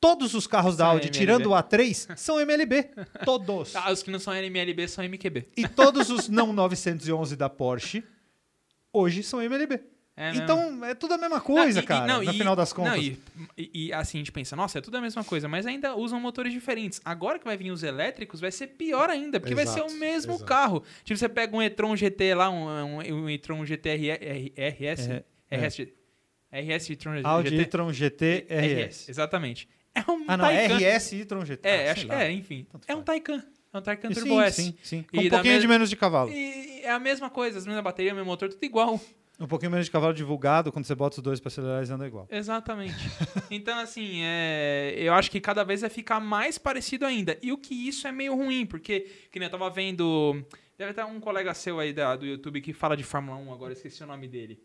[0.00, 1.16] Todos os carros da Audi, MLB.
[1.18, 2.90] tirando o A3, são MLB.
[3.24, 3.76] Todos.
[3.76, 5.46] Ah, os que não são MLB são MQB.
[5.56, 8.02] E todos os não 911 da Porsche
[8.92, 9.80] hoje são MLB.
[10.14, 12.70] É então é tudo a mesma coisa, Não, e- cara, não, no e- final das
[12.70, 12.92] contas.
[12.96, 13.02] Não,
[13.56, 16.20] e, e- assim, a gente pensa, nossa, é tudo a mesma coisa, mas ainda usam
[16.20, 17.00] motores diferentes.
[17.02, 19.98] Agora que vai vir os elétricos, vai ser pior ainda, porque vai ser Exato, o
[19.98, 20.44] mesmo exato.
[20.44, 20.84] carro.
[21.02, 25.08] Tipo, você pega um e-tron GT lá, um, um, um e-tron GT RS,
[25.50, 25.88] É, RS,
[26.52, 29.08] RS e-tron Audi GT, e-tron GT RS.
[29.08, 29.66] exatamente.
[29.94, 30.76] É um Ah, não, Taycan.
[30.78, 31.66] RS e-tron GT.
[31.68, 32.66] É, Ah, acho que é, enfim.
[32.70, 33.02] Tanto É um.
[33.02, 33.42] Taycan.
[33.72, 34.62] É um Taycan E Turbo sim, S.
[34.62, 35.04] Sim, sim.
[35.12, 36.30] E Com um pouquinho de menos de cavalo.
[36.30, 39.00] E é a mesma coisa, as mesmas baterias, mesmo motor, tudo igual.
[39.40, 42.06] Um pouquinho menos de cavalo divulgado, quando você bota os dois pra acelerar, eles andam
[42.06, 42.28] igual.
[42.30, 42.94] Exatamente.
[43.50, 47.38] então, assim, é, eu acho que cada vez vai ficar mais parecido ainda.
[47.42, 50.44] E o que isso é meio ruim, porque, que nem eu tava vendo.
[50.78, 53.72] Deve ter um colega seu aí da- do YouTube que fala de Fórmula 1 agora,
[53.72, 54.60] esqueci o nome dele.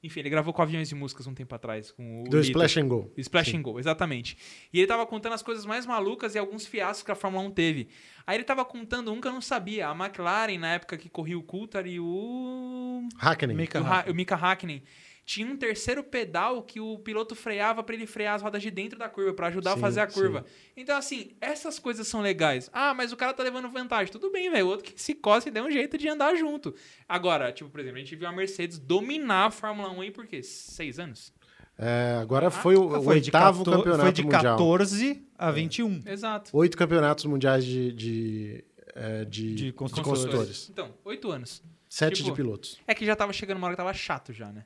[0.00, 2.24] Enfim, ele gravou com aviões e músicas um tempo atrás, com o.
[2.28, 2.50] Do Lito.
[2.50, 3.12] Splash and Go.
[3.16, 3.56] Splash Sim.
[3.58, 4.38] and Go, exatamente.
[4.72, 7.50] E ele tava contando as coisas mais malucas e alguns fiascos que a Fórmula 1
[7.50, 7.88] teve.
[8.24, 9.88] Aí ele tava contando um que eu não sabia.
[9.88, 13.56] A McLaren, na época que corria o Coulthard e o Hackney.
[13.56, 14.12] Mika o, Ha- Hakkinen.
[14.12, 14.82] o Mika Hakkinen
[15.28, 18.98] tinha um terceiro pedal que o piloto freava para ele frear as rodas de dentro
[18.98, 20.18] da curva, para ajudar Sim, a fazer a sim.
[20.18, 20.46] curva.
[20.74, 22.70] Então, assim, essas coisas são legais.
[22.72, 24.10] Ah, mas o cara tá levando vantagem.
[24.10, 24.64] Tudo bem, velho.
[24.64, 26.74] O outro que se coça e dá um jeito de andar junto.
[27.06, 30.26] Agora, tipo, por exemplo, a gente viu a Mercedes dominar a Fórmula 1 aí por
[30.26, 30.42] quê?
[30.42, 31.30] Seis anos?
[31.76, 34.56] É, agora foi o, o Foi de oitavo 14 campeonato Foi de mundial.
[34.56, 36.02] 14 a 21.
[36.06, 36.50] Exato.
[36.56, 38.64] Oito campeonatos mundiais de, de,
[38.94, 40.20] é, de, De de construtores.
[40.22, 40.70] construtores.
[40.70, 41.62] Então, oito anos.
[41.86, 42.80] Sete Tipo, de pilotos.
[42.86, 44.64] É que já tava chegando uma hora que tava chato já, né?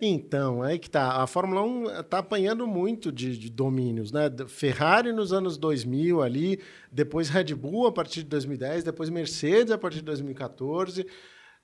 [0.00, 1.22] Então, aí que tá.
[1.22, 4.30] A Fórmula 1 tá apanhando muito de, de domínios, né?
[4.48, 9.78] Ferrari nos anos 2000 ali, depois Red Bull a partir de 2010, depois Mercedes a
[9.78, 11.06] partir de 2014.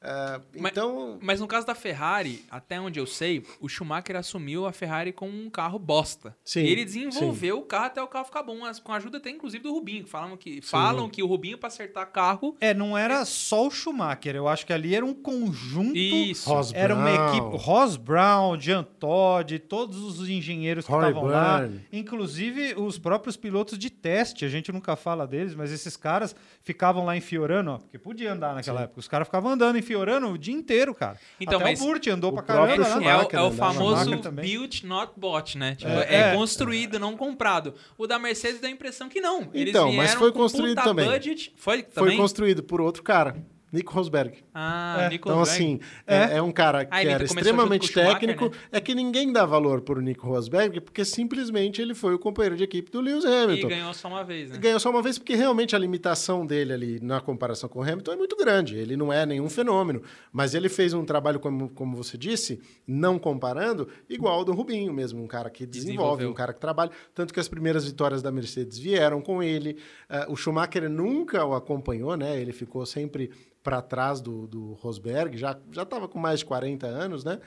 [0.03, 4.65] É, Mas- então, Mas no caso da Ferrari, até onde eu sei, o Schumacher assumiu
[4.67, 6.35] a Ferrari com um carro bosta.
[6.43, 9.29] Sim, ele desenvolveu o carro até o carro ficar bom, mas com a ajuda até
[9.29, 12.57] inclusive do Rubinho, que falam que, falam que o Rubinho para acertar carro.
[12.61, 14.35] É, não era só o Schumacher.
[14.35, 15.97] Eu acho que ali era um conjunto.
[15.97, 16.49] Isso.
[16.49, 17.29] Ross Era uma Brown.
[17.51, 17.57] equipe.
[17.63, 21.69] Ross Brown, Jean Todt, todos os engenheiros que estavam lá.
[21.93, 24.45] Inclusive os próprios pilotos de teste.
[24.45, 28.33] A gente nunca fala deles, mas esses caras ficavam lá em Fiorano, ó, porque podia
[28.33, 28.99] andar naquela época.
[29.01, 31.19] Os caras ficavam andando em Fiorano o dia inteiro, cara.
[31.41, 32.75] Então, Até mas o Burt andou o pra caramba.
[32.75, 32.85] É, né?
[32.85, 33.57] é o, é o andava.
[33.57, 35.75] famoso built not bought, né?
[35.75, 36.35] Tipo, É, é, é.
[36.37, 37.75] construído, não comprado.
[37.99, 39.49] O da Mercedes dá a impressão que não.
[39.53, 41.11] Eles Então, mas foi construído também.
[41.11, 41.53] Budget.
[41.57, 42.17] Foi foi também?
[42.17, 43.37] construído por outro cara.
[43.73, 44.39] Nico Rosberg.
[44.55, 45.09] Ah, É.
[45.11, 45.65] Nico Então, Rosberg.
[45.65, 48.47] assim, é, é um cara que Ah, era extremamente o técnico.
[48.47, 48.57] né?
[48.73, 52.65] É que ninguém dá valor pro Nico Rosberg, porque simplesmente ele foi o companheiro de
[52.65, 53.69] equipe do Lewis E Hamilton.
[53.69, 54.59] ganhou só uma vez, né?
[54.59, 58.13] Ganhou só uma vez porque realmente a limitação dele ali na comparação com o Hamilton
[58.13, 58.77] é muito grande.
[58.77, 60.03] Ele não é nenhum fenômeno.
[60.33, 64.93] Mas ele fez um trabalho, como, como você disse, não comparando, igual ao do Rubinho
[64.93, 65.23] mesmo.
[65.23, 66.91] Um cara que desenvolve, um cara que trabalha.
[67.15, 69.77] Tanto que as primeiras vitórias da Mercedes vieram com ele.
[70.09, 72.41] Ah, o Schumacher nunca o acompanhou, né?
[72.41, 73.31] Ele ficou sempre
[73.63, 75.37] para trás do, do Rosberg.
[75.37, 77.41] Já já estava com mais de 40 anos, né?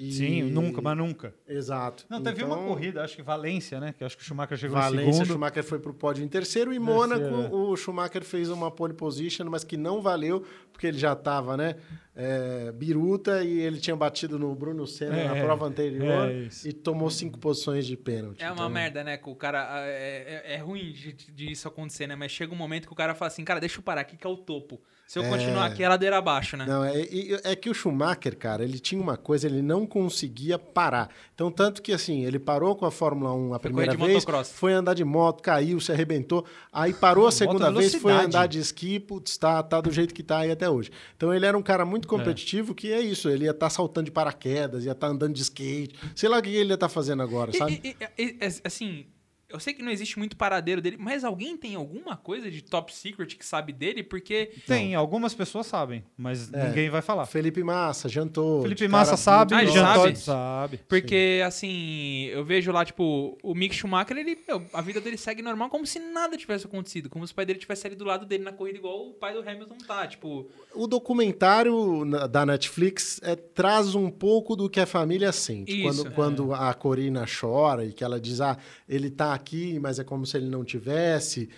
[0.00, 1.34] E- Sim, nunca, mas nunca.
[1.44, 2.06] Exato.
[2.08, 3.92] Não, teve Então, uma corrida, acho que Valência, né?
[3.98, 5.26] Que acho que o Schumacher chegou em Valência, segundo.
[5.26, 6.72] Schumacher foi para o pódio em terceiro.
[6.72, 7.48] E Mônaco, é.
[7.52, 11.74] o Schumacher fez uma pole position, mas que não valeu, porque ele já estava, né?
[12.14, 16.72] é, biruta e ele tinha batido no Bruno Senna É, na prova anterior é e
[16.72, 18.40] tomou cinco posições de pênalti.
[18.42, 19.16] É uma Então, merda, né?
[19.16, 19.84] Que o cara.
[19.86, 22.14] É, é- é ruim de, de isso acontecer, né?
[22.14, 24.26] Mas chega um momento que o cara fala assim, cara, deixa eu parar aqui que
[24.26, 24.80] é o topo.
[25.08, 25.28] Se eu É.
[25.30, 26.66] continuar aqui, é ladeira abaixo, né?
[26.68, 27.00] Não, é,
[27.42, 31.08] é que o Schumacher, cara, ele tinha uma coisa, ele não conseguia parar.
[31.34, 34.52] Então, tanto que, assim, ele parou com a Fórmula 1 a Foi primeira vez, motocross.
[34.52, 38.46] foi andar de moto, caiu, se arrebentou, aí parou a segunda Moto vez, foi andar
[38.46, 40.90] de esqui, putz, tá, tá do jeito que tá aí até hoje.
[41.16, 44.10] Então, ele era um cara muito competitivo, que é isso, ele ia estar saltando de
[44.10, 47.50] paraquedas, ia estar andando de skate, sei lá o que ele ia estar fazendo agora,
[47.54, 47.80] sabe?
[47.82, 49.06] E- e- e- e- assim,
[49.48, 52.94] eu sei que não existe muito paradeiro dele, mas alguém tem alguma coisa de top
[52.94, 54.02] secret que sabe dele?
[54.02, 54.50] Porque.
[54.66, 56.68] Tem, algumas pessoas sabem, mas É.
[56.68, 57.24] ninguém vai falar.
[57.26, 58.62] Felipe Massa, jantou.
[58.62, 60.16] Felipe Massa sabe, Ah, Jean sabe?
[60.16, 60.80] Sabe.
[60.88, 65.40] Porque, assim, eu vejo lá, tipo, o Mick Schumacher, ele, meu, a vida dele segue
[65.42, 67.08] normal como se nada tivesse acontecido.
[67.08, 69.32] Como se o pai dele tivesse ali do lado dele na corrida, igual o pai
[69.32, 70.06] do Hamilton tá.
[70.06, 75.72] Tipo, O documentário da Netflix é, traz um pouco do que a família sente.
[75.84, 76.04] Isso.
[76.04, 78.56] Quando, quando a Corina chora e que ela diz, ah,
[78.88, 81.48] ele tá aqui, mas é como se ele não tivesse.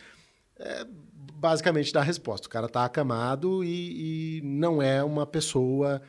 [0.58, 0.86] É,
[1.34, 2.46] basicamente dá a resposta.
[2.46, 6.00] O cara tá acamado e, e não é uma pessoa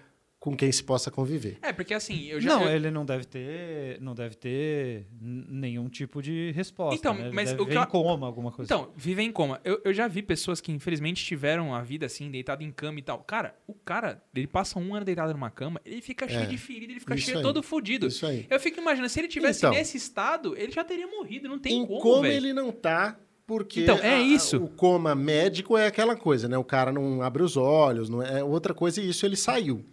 [0.42, 1.60] com quem se possa conviver.
[1.62, 2.50] é, porque assim, eu já.
[2.56, 6.96] Não, eu- ele não deve ter, não deve ter nenhum tipo de resposta.
[6.96, 7.28] Então, né?
[7.28, 8.74] Ele mas deve o que eu- em coma, alguma coisa.
[8.74, 9.62] Então, viver em coma.
[9.64, 13.04] Eu, eu já vi pessoas que infelizmente tiveram a vida assim, deitado em cama e
[13.04, 13.20] tal.
[13.20, 16.58] Cara, o cara, ele passa um ano deitado numa cama, ele fica cheio É, de
[16.58, 17.44] ferida, ele fica isso cheio aí.
[17.44, 18.08] todo fudido.
[18.08, 18.48] Isso aí.
[18.50, 19.72] Eu fico imaginando, se ele tivesse Então.
[19.72, 22.34] nesse estado, ele já teria morrido, não tem em como, coma velho.
[22.36, 24.58] ele não tá, porque Então, é a- a- isso.
[24.58, 26.58] o coma médico é aquela coisa, né?
[26.58, 29.86] O cara não abre os olhos, não é outra coisa, e isso ele saiu.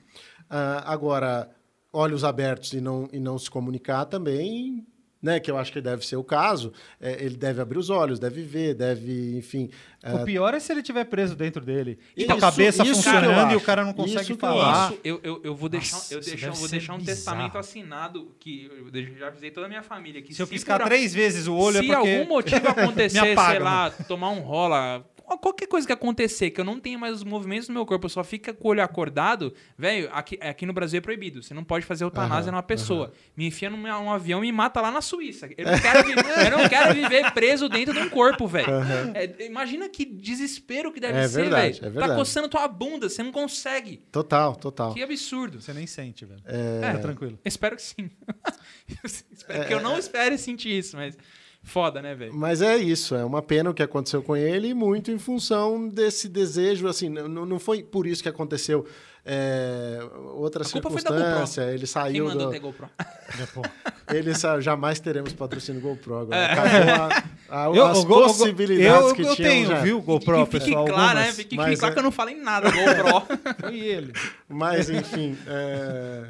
[0.51, 1.51] Ah, agora,
[1.93, 4.87] olhos abertos e não, e não se comunicar também,
[5.21, 5.41] né?
[5.41, 6.73] Que eu acho que deve ser o caso.
[7.01, 9.69] é, ele deve abrir os olhos, deve ver, deve, enfim.
[10.05, 11.99] o pior é se ele estiver preso dentro dele.
[12.17, 14.93] Isso- com a cabeça isso funcionando e o cara não Isso consegue falar.
[14.93, 17.17] Isso, eu, eu, eu vou deixar, Nossa, eu isso deixar, vou deixar um bizarro.
[17.17, 20.87] testamento assinado que eu já avisei toda a minha família que Se eu piscar por
[20.87, 22.15] três vezes o olho se é porque...
[22.17, 25.05] algum motivo acontecer, apaga, sei lá, tomar um rola,
[25.37, 28.11] qualquer coisa que acontecer, que eu não tenha mais os movimentos no meu corpo, eu
[28.11, 31.43] só fica com o olho acordado, velho, aqui, aqui no Brasil é proibido.
[31.43, 33.13] Você não pode fazer eutanásia Aham, numa pessoa.
[33.37, 35.49] Me enfia num, num avião e me mata lá na Suíça.
[35.59, 36.13] Eu não quero, vi-
[36.47, 38.69] eu não quero viver preso dentro de um corpo, velho.
[39.15, 41.79] É, imagina que desespero que deve É ser, velho.
[41.83, 43.99] é Tá coçando tua bunda, você não consegue.
[44.13, 44.95] Total, total.
[44.95, 45.61] Que absurdo.
[45.61, 46.41] Você nem sente, velho.
[46.47, 47.39] É, Fica tranquilo.
[47.45, 48.11] Espero que sim.
[49.05, 51.17] espero É, que eu não espere sentir isso, mas
[51.63, 52.33] foda, né, velho?
[52.35, 56.29] Mas é isso, é uma pena o que aconteceu com ele, muito em função desse
[56.29, 58.87] desejo, assim, não, não foi por isso que aconteceu
[59.31, 59.99] é,
[60.37, 61.25] outra A culpa foi da GoPro.
[61.27, 62.89] circunstância, ele Quem saiu mandou do, ter GoPro?
[64.11, 69.09] ele sa- jamais teremos patrocínio GoPro agora, acabou a, a, Eu- as o Go- possibilidades
[69.11, 69.81] eu, que eu tinham tenho, já.
[69.83, 71.33] viu, GoPro, que fique pessoal, claro, né?
[71.33, 73.39] Fique Mas claro é- que eu não falei nada, GoPro.
[73.61, 74.13] Foi ele.
[74.49, 76.25] Mas, enfim, é,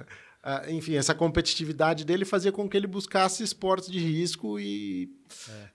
[0.51, 5.11] ah, enfim, essa competitividade dele fazia com que ele buscasse esportes de risco e,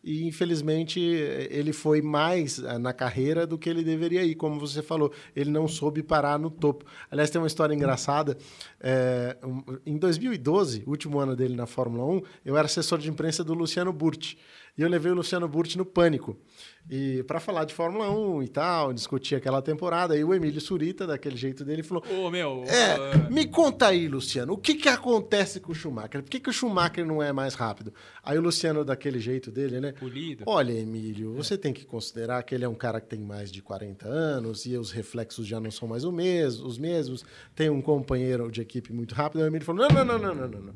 [0.03, 4.81] e infelizmente, ele foi mais ah, na carreira do que ele deveria ir, como você
[4.81, 5.13] falou.
[5.35, 6.85] Ele não soube parar no topo.
[7.11, 8.35] Aliás, tem uma história engraçada.
[8.79, 13.43] É, um, em 2012, último ano dele na Fórmula 1, eu era assessor de imprensa
[13.43, 14.39] do Luciano Burti.
[14.75, 16.35] E eu levei o Luciano Burti no Pânico.
[16.89, 20.17] E para falar de Fórmula 1 e tal, discutir aquela temporada.
[20.17, 22.63] E o Emílio Surita, daquele jeito dele, falou: Ô, meu.
[22.67, 26.21] é, ah, me conta aí, Luciano, o que, que acontece com o Schumacher?
[26.21, 27.93] Por que, que o Schumacher não é mais rápido?
[28.21, 29.93] Aí o Luciano, daquele jeito dele, né?
[29.93, 30.43] Polido.
[30.45, 33.61] Olha, Emílio, você tem que considerar que ele é um cara que tem mais de
[33.61, 37.23] 40 anos e os reflexos já não são mais o mesmo, os mesmos.
[37.55, 39.39] Tem um companheiro de equipe muito rápido.
[39.39, 40.61] Aí o Emílio falou: não, não, não, não, não, não.
[40.61, 40.73] não.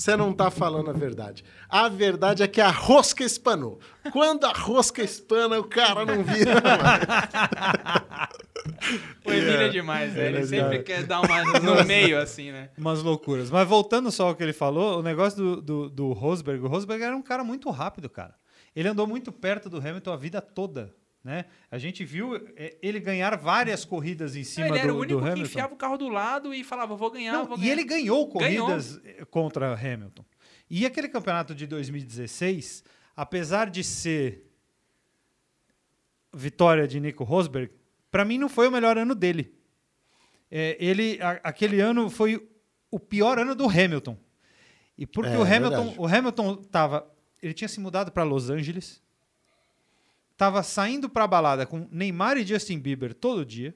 [0.00, 1.44] Você não tá falando a verdade.
[1.68, 3.78] A verdade é que a rosca espanou.
[4.10, 7.02] Quando a rosca espana, o cara não vira mais.
[9.26, 10.36] O Emílio é demais, velho.
[10.36, 12.70] Ele é sempre quer dar uma no meio, assim, né?
[12.78, 13.50] Umas loucuras.
[13.50, 16.64] Mas voltando só ao que ele falou, o negócio do, do, do Rosberg.
[16.64, 18.34] O Rosberg era um cara muito rápido, cara.
[18.74, 20.94] Ele andou muito perto do Hamilton a vida toda.
[21.22, 21.44] Né?
[21.70, 25.00] A gente viu é, ele ganhar várias corridas em cima ele era do, o do
[25.02, 25.42] único que Hamilton.
[25.50, 27.72] enfiava o carro do lado e falava, vou ganhar, Não, vou e ganhar.
[27.72, 28.66] ele ganhou Ganhou.
[28.66, 30.24] corridas eh, contra Hamilton.
[30.70, 32.82] E aquele campeonato de 2016,
[33.14, 34.46] apesar de ser
[36.32, 37.70] vitória de Nico Rosberg,
[38.10, 39.54] para mim não foi o melhor ano dele.
[40.50, 42.48] É, ele, a- aquele ano foi
[42.90, 44.16] o pior ano do Hamilton.
[44.96, 45.96] E porque É, o Hamilton, verdade.
[45.98, 47.10] o Hamilton tava,
[47.42, 49.02] ele tinha se mudado para Los Angeles,
[50.40, 53.74] tava saindo para balada com Neymar e Justin Bieber todo dia.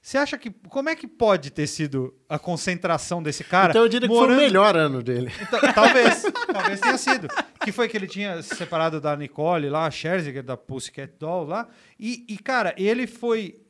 [0.00, 3.70] Você acha que como é que pode ter sido a concentração desse cara?
[3.72, 5.32] então eu diria que foi o morando- melhor ano dele.
[5.42, 7.26] então, talvez, talvez tenha sido.
[7.64, 11.44] Que foi que ele tinha se separado da Nicole lá, a Scherzinger, da Pussycat Doll
[11.46, 11.68] lá.
[11.98, 13.60] E, e, cara, ele foi.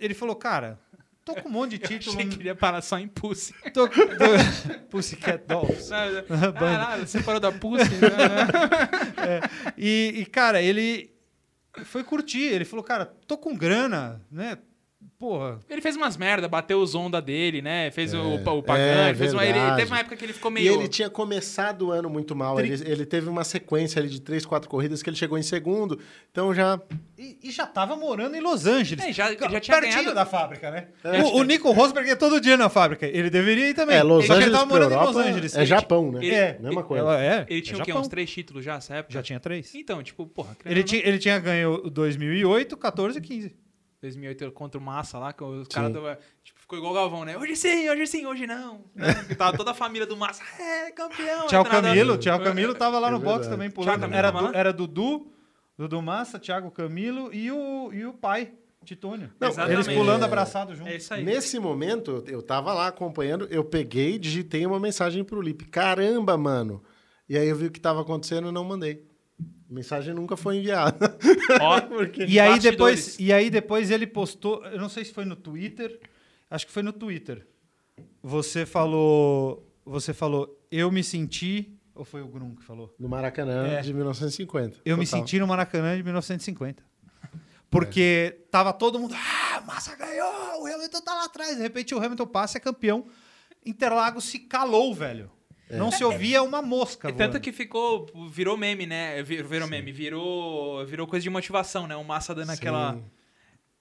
[0.00, 0.76] Ele falou, cara,
[1.26, 2.16] tô com um monte de Eu título.
[2.16, 3.52] achei que ele ia parar só em Pussy.
[3.74, 3.94] Tô, tô...
[4.88, 5.90] Pussycat Dolls.
[6.56, 7.90] Caralho, separou da Pussy.
[7.90, 9.40] né?
[9.76, 11.12] E, e, cara, ele
[11.84, 12.44] foi curtir.
[12.44, 14.56] Ele falou, cara, tô com grana, né?
[15.18, 15.58] Porra.
[15.68, 17.90] Ele fez umas merda, bateu os onda dele, né?
[17.90, 20.50] Fez o, É, o Pagan, é fez uma, ele, teve uma época que ele ficou
[20.50, 20.74] E meio...
[20.74, 22.56] ele tinha começado o ano muito mal.
[22.56, 25.42] Tri- Ele, ele teve uma sequência ali de três, quatro corridas que ele chegou em
[25.42, 25.98] segundo.
[26.30, 26.78] Então já.
[27.18, 29.04] E, e já tava morando em Los Angeles.
[29.04, 30.88] É, já- já tinha Pertinho ganhado- da fábrica, né?
[31.32, 33.06] O, o Nico Rosberg é todo dia na fábrica.
[33.06, 33.96] Ele deveria ir também.
[33.96, 35.54] É, Los Só que ele Angeles tava pra morando em Europa Los Angeles.
[35.54, 36.18] é Ele Japão, né?
[36.24, 37.02] ele- É, Mesma coisa.
[37.04, 37.46] Ela é.
[37.48, 37.92] Ele tinha é o quê?
[37.94, 39.14] Uns três títulos já nessa época?
[39.14, 39.74] Já tinha três.
[39.74, 40.56] Então, tipo, porra...
[40.66, 43.65] Ele não, tinha, ele tinha ganho o 2008, 14 e 15.
[44.00, 45.92] 2008 contra o Massa lá, que os caras
[46.44, 47.36] tipo, ficou igual o Galvão, né?
[47.36, 48.84] Hoje sim, hoje sim, hoje não.
[48.94, 49.14] Né?
[49.14, 51.46] Porque tava toda a família do Massa, é, campeão.
[51.46, 51.70] Thiago é.
[51.70, 54.00] Camilo, Thiago Camilo tava lá É no box também Thiago pulando.
[54.00, 55.32] Camilo Era, Du- era Dudu,
[55.78, 58.52] Dudu Massa, Thiago Camilo e o, e o pai,
[58.84, 59.32] Titônio.
[59.40, 60.26] Não, Eles pulando É.
[60.26, 60.92] abraçados juntos.
[60.92, 61.24] É isso aí.
[61.24, 65.64] Nesse momento, eu tava lá acompanhando, eu peguei e digitei uma mensagem pro Lipe.
[65.64, 66.82] Caramba, mano!
[67.28, 69.04] E aí eu vi o que tava acontecendo e não mandei.
[69.68, 71.16] A mensagem nunca foi enviada.
[71.60, 71.80] Ó,
[72.26, 75.98] E aí, depois, e aí depois ele postou, eu não sei se foi no Twitter,
[76.50, 77.46] acho que foi no Twitter.
[78.22, 82.94] Você falou, você falou, eu me senti, ou foi o Grum que falou?
[82.98, 83.80] No Maracanã É.
[83.80, 84.78] de 1950.
[84.84, 85.20] Eu me Total.
[85.20, 86.84] senti no Maracanã de 1950.
[87.68, 91.56] Porque tava todo mundo, ah, Massa ganhou, o Hamilton tá lá atrás.
[91.56, 93.06] De repente o Hamilton passa é campeão.
[93.64, 95.30] Interlagos se calou, velho.
[95.70, 97.08] Não se ouvia uma mosca.
[97.08, 97.40] É tanto voando.
[97.42, 99.22] que ficou, virou meme, né?
[99.22, 101.96] Vir- Virou meme, virou, virou coisa de motivação, né?
[101.96, 103.02] O Massa dando aquela Sim.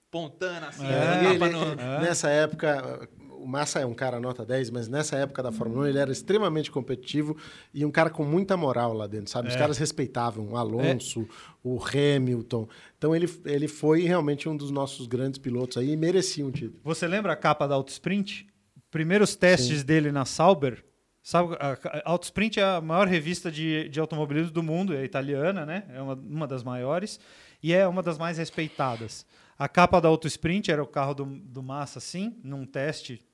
[0.09, 1.21] pontana assim, É.
[1.23, 1.63] dando Ele- no...
[1.73, 5.83] ele- Nessa época, o Massa é um cara nota 10, mas nessa época da Fórmula
[5.83, 7.37] 1 ele era extremamente competitivo
[7.73, 9.49] e um cara com muita moral lá dentro, sabe?
[9.49, 9.57] Os É.
[9.59, 11.27] caras respeitavam o Alonso,
[11.63, 12.67] o Hamilton.
[12.97, 16.79] Então ele, ele foi realmente um dos nossos grandes pilotos aí e merecia um título.
[16.83, 18.47] Você lembra a capa da Autosprint?
[18.89, 20.83] Primeiros testes dele na Sauber.
[21.27, 25.83] Sabe, a, Autosprint é a maior revista de, de automobilismo do mundo, é italiana, né?
[25.91, 27.19] É uma, uma das maiores
[27.63, 29.25] e é uma das mais respeitadas.
[29.57, 33.25] A capa da Autosprint era o carro do, do Massa, assim, num teste,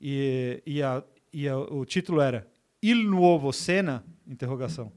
[0.00, 1.04] e, e, a,
[1.34, 2.46] e a- o título era
[2.82, 4.02] Il Nuovo Senna?
[4.26, 4.90] Interrogação.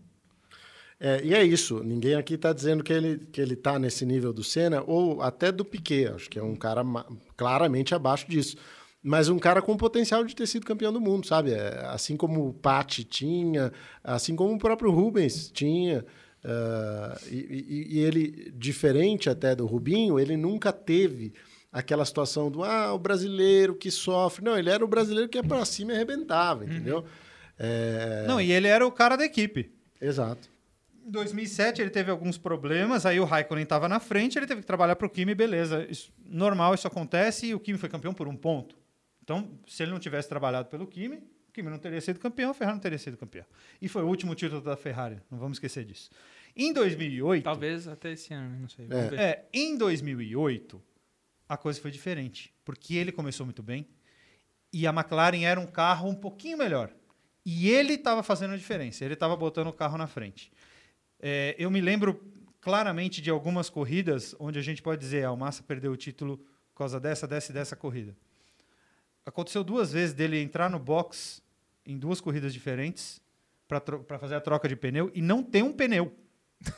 [0.98, 1.84] É, e é isso.
[1.84, 5.52] Ninguém aqui está dizendo que ele que ele está nesse nível do Senna ou até
[5.52, 6.08] do Piquet.
[6.16, 6.82] Acho que é um cara
[7.36, 8.56] claramente abaixo disso.
[9.10, 11.54] Mas um cara com potencial de ter sido campeão do mundo, sabe?
[11.54, 13.72] É, assim como o Patti tinha,
[14.04, 16.04] assim como o próprio Rubens tinha.
[16.44, 21.34] ah, e, e- ele, diferente até do Rubinho, ele nunca teve
[21.72, 24.44] aquela situação do ah, o brasileiro que sofre.
[24.44, 27.06] Não, ele era o brasileiro que ia para cima e arrebentava, entendeu?
[27.58, 29.72] É, Não, e ele era o cara da equipe.
[30.02, 30.50] Exato.
[31.06, 34.68] Em 2007 ele teve alguns problemas, aí o Raikkonen estava na frente, ele teve que
[34.68, 35.86] trabalhar para o Kimi, beleza.
[35.90, 38.76] Isso- normal, isso acontece e o Kimi foi campeão por um ponto.
[39.28, 42.54] Então, se ele não tivesse trabalhado pelo Kimi, o Kimi não teria sido campeão, a
[42.54, 43.44] Ferrari não teria sido campeão.
[43.82, 46.10] E foi o último título da Ferrari, não vamos esquecer disso.
[46.56, 48.88] Em 2008, Talvez até esse ano, não sei.
[48.90, 49.22] É.
[49.22, 50.82] É, em 2008
[51.50, 53.86] a coisa foi diferente, porque ele começou muito bem
[54.72, 56.90] e a McLaren era um carro um pouquinho melhor.
[57.46, 60.54] E ele estava fazendo a diferença, ele estava botando o carro na frente.
[61.20, 62.24] É, eu me lembro
[62.62, 66.38] claramente de algumas corridas onde a gente pode dizer ah, o Massa perdeu o título
[66.74, 68.16] por causa dessa, dessa e dessa corrida.
[69.28, 71.44] Aconteceu duas vezes dele entrar no box
[71.86, 73.22] em duas corridas diferentes
[73.68, 76.16] para fazer a troca de pneu e não ter um pneu.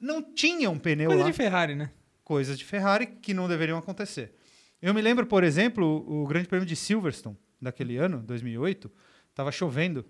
[0.00, 1.92] Não tinha um pneu Coisa lá de Ferrari, né?
[2.24, 4.34] coisas de Ferrari que não deveriam acontecer.
[4.80, 8.90] Eu me lembro, por exemplo, o Grande Prêmio de Silverstone, daquele ano, 2008,
[9.30, 10.04] estava chovendo.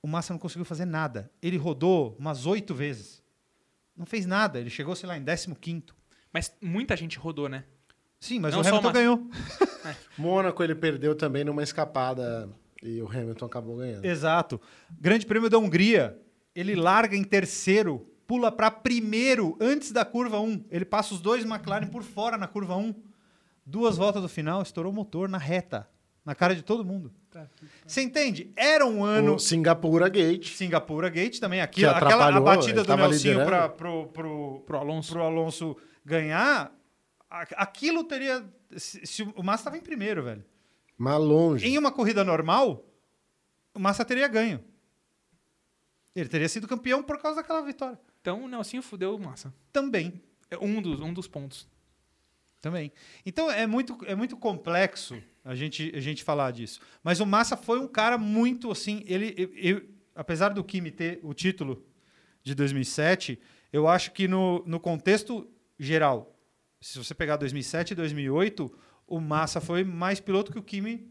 [0.00, 1.32] O Massa não conseguiu fazer nada.
[1.42, 3.20] Ele rodou umas oito vezes.
[3.96, 4.60] Não fez nada.
[4.60, 5.82] Ele chegou, sei lá, em 15
[6.32, 7.64] Mas muita gente rodou, né?
[8.20, 8.98] Sim, mas Não o o Hamilton Massa.
[9.00, 9.30] ganhou.
[10.16, 12.48] Mônaco ele perdeu também numa escapada
[12.82, 14.04] e o Hamilton acabou ganhando.
[14.04, 14.60] Exato.
[15.00, 16.18] Grande Prêmio da Hungria,
[16.54, 20.66] ele larga em terceiro pula para primeiro antes da curva 1.
[20.70, 22.94] Ele passa os dois McLaren por fora na curva 1.
[23.64, 25.88] Duas voltas do final, estourou o motor na reta,
[26.24, 27.12] na cara de todo mundo.
[27.86, 28.50] Você entende?
[28.56, 29.34] Era um ano.
[29.34, 30.54] O Singapura Gate.
[30.54, 31.60] Singapura Gate também.
[31.60, 35.12] Aquilo, Que aquela batida do Nelsinho para pro, pro, Pro Alonso.
[35.12, 36.72] pro Alonso ganhar.
[37.30, 38.44] Aquilo teria.
[38.76, 40.44] Se, se o Massa estava em primeiro, velho.
[40.96, 41.66] Mas longe.
[41.66, 42.84] Em uma corrida normal,
[43.74, 44.64] o Massa teria ganho.
[46.14, 47.98] Ele teria sido campeão por causa daquela vitória.
[48.20, 49.52] Então o Nelsinho fudeu o Massa.
[49.72, 50.20] Também.
[50.50, 51.68] É um dos, um dos pontos.
[52.60, 52.90] Também.
[53.24, 56.80] Então é muito, é muito complexo a gente, a gente falar disso.
[57.04, 59.04] Mas o Massa foi um cara muito assim.
[59.06, 61.86] Ele, eu- eu- apesar do Kimi ter o título
[62.42, 63.38] de 2007,
[63.72, 65.46] eu acho que no, no contexto
[65.78, 66.34] geral,
[66.80, 68.72] se você pegar 2007 e 2008,
[69.06, 71.10] o Massa foi mais piloto que o Kimi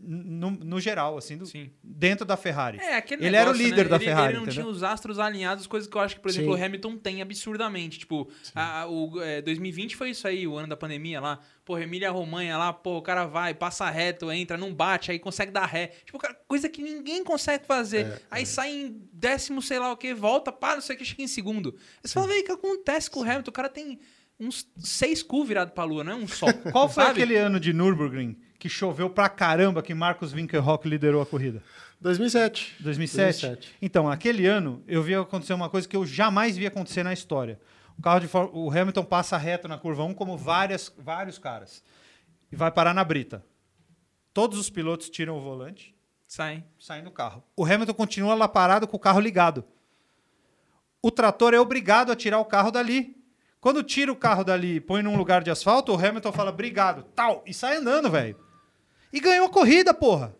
[0.00, 1.72] no, no geral, assim, do- Sim.
[1.82, 2.78] dentro da Ferrari.
[2.78, 3.88] É, aquele Ele era o negócio, líder né?
[3.90, 4.62] da ele, Ferrari, Ele não entendeu?
[4.62, 6.60] tinha os astros alinhados, coisas que eu acho que, por exemplo, Sim.
[6.60, 7.98] o Hamilton tem absurdamente.
[7.98, 11.40] Tipo, a- a- o é, 2020 foi isso aí, o ano da pandemia lá.
[11.64, 15.50] Porra, Emília Romanha lá, pô, o cara vai, passa reto, entra, não bate, aí consegue
[15.50, 15.88] dar ré.
[16.04, 18.06] Tipo, cara, coisa que ninguém consegue fazer.
[18.06, 21.04] É, aí sai em décimo, sei lá o que, volta, para, não sei o que,
[21.04, 21.74] chega em segundo.
[21.76, 23.50] Aí você fala, velho, o que acontece com o Hamilton?
[23.50, 23.98] O cara tem
[24.38, 26.46] uns seis cu virado pra lua, não é um só.
[26.72, 27.22] Qual foi sabe?
[27.22, 31.62] aquele ano de Nürburgring que choveu pra caramba que Marcos Winkelhock liderou a corrida?
[32.00, 32.76] 2007.
[32.80, 33.46] 2007?
[33.46, 33.76] 2007.
[33.82, 37.60] Então, aquele ano, eu vi acontecer uma coisa que eu jamais vi acontecer na história.
[37.98, 41.82] O, carro de o Hamilton passa reto na curva 1 como várias, vários caras.
[42.50, 43.44] E vai parar na brita.
[44.32, 46.62] Todos os pilotos tiram o volante, Sai.
[46.78, 47.42] saem do carro.
[47.56, 49.64] O Hamilton continua lá parado com o carro ligado.
[51.02, 53.17] O trator é obrigado a tirar o carro dali.
[53.60, 57.02] Quando tira o carro dali e põe num lugar de asfalto, o Hamilton fala obrigado,
[57.14, 58.36] tal, e sai andando, velho.
[59.12, 60.36] E ganhou a corrida, porra.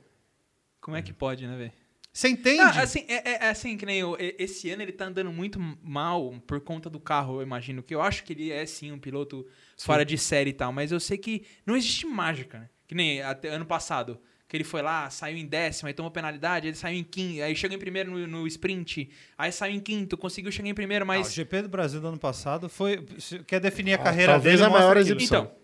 [0.80, 1.72] Como é que pode, né, velho?
[2.12, 2.58] Você entende?
[2.62, 5.58] Não, assim, é, é- é assim, que nem eu, esse ano ele tá andando muito
[5.82, 7.82] mal por conta do carro, eu imagino.
[7.82, 9.46] Que eu acho que ele é sim um piloto
[9.78, 12.68] fora de série e tal, mas eu sei que não existe mágica, né?
[12.86, 16.66] Que nem até ano passado, que ele foi lá, saiu em décimo, aí tomou penalidade,
[16.68, 20.16] ele saiu em quinto, aí chegou em primeiro no, no sprint, aí saiu em quinto,
[20.16, 21.34] conseguiu chegar em primeiro, Ah, o mas.
[21.34, 23.04] GP do Brasil do ano passado foi.
[23.46, 24.70] Quer definir a Ah, carreira talvez dele?
[24.70, 25.42] a maior exibição.
[25.44, 25.58] Então,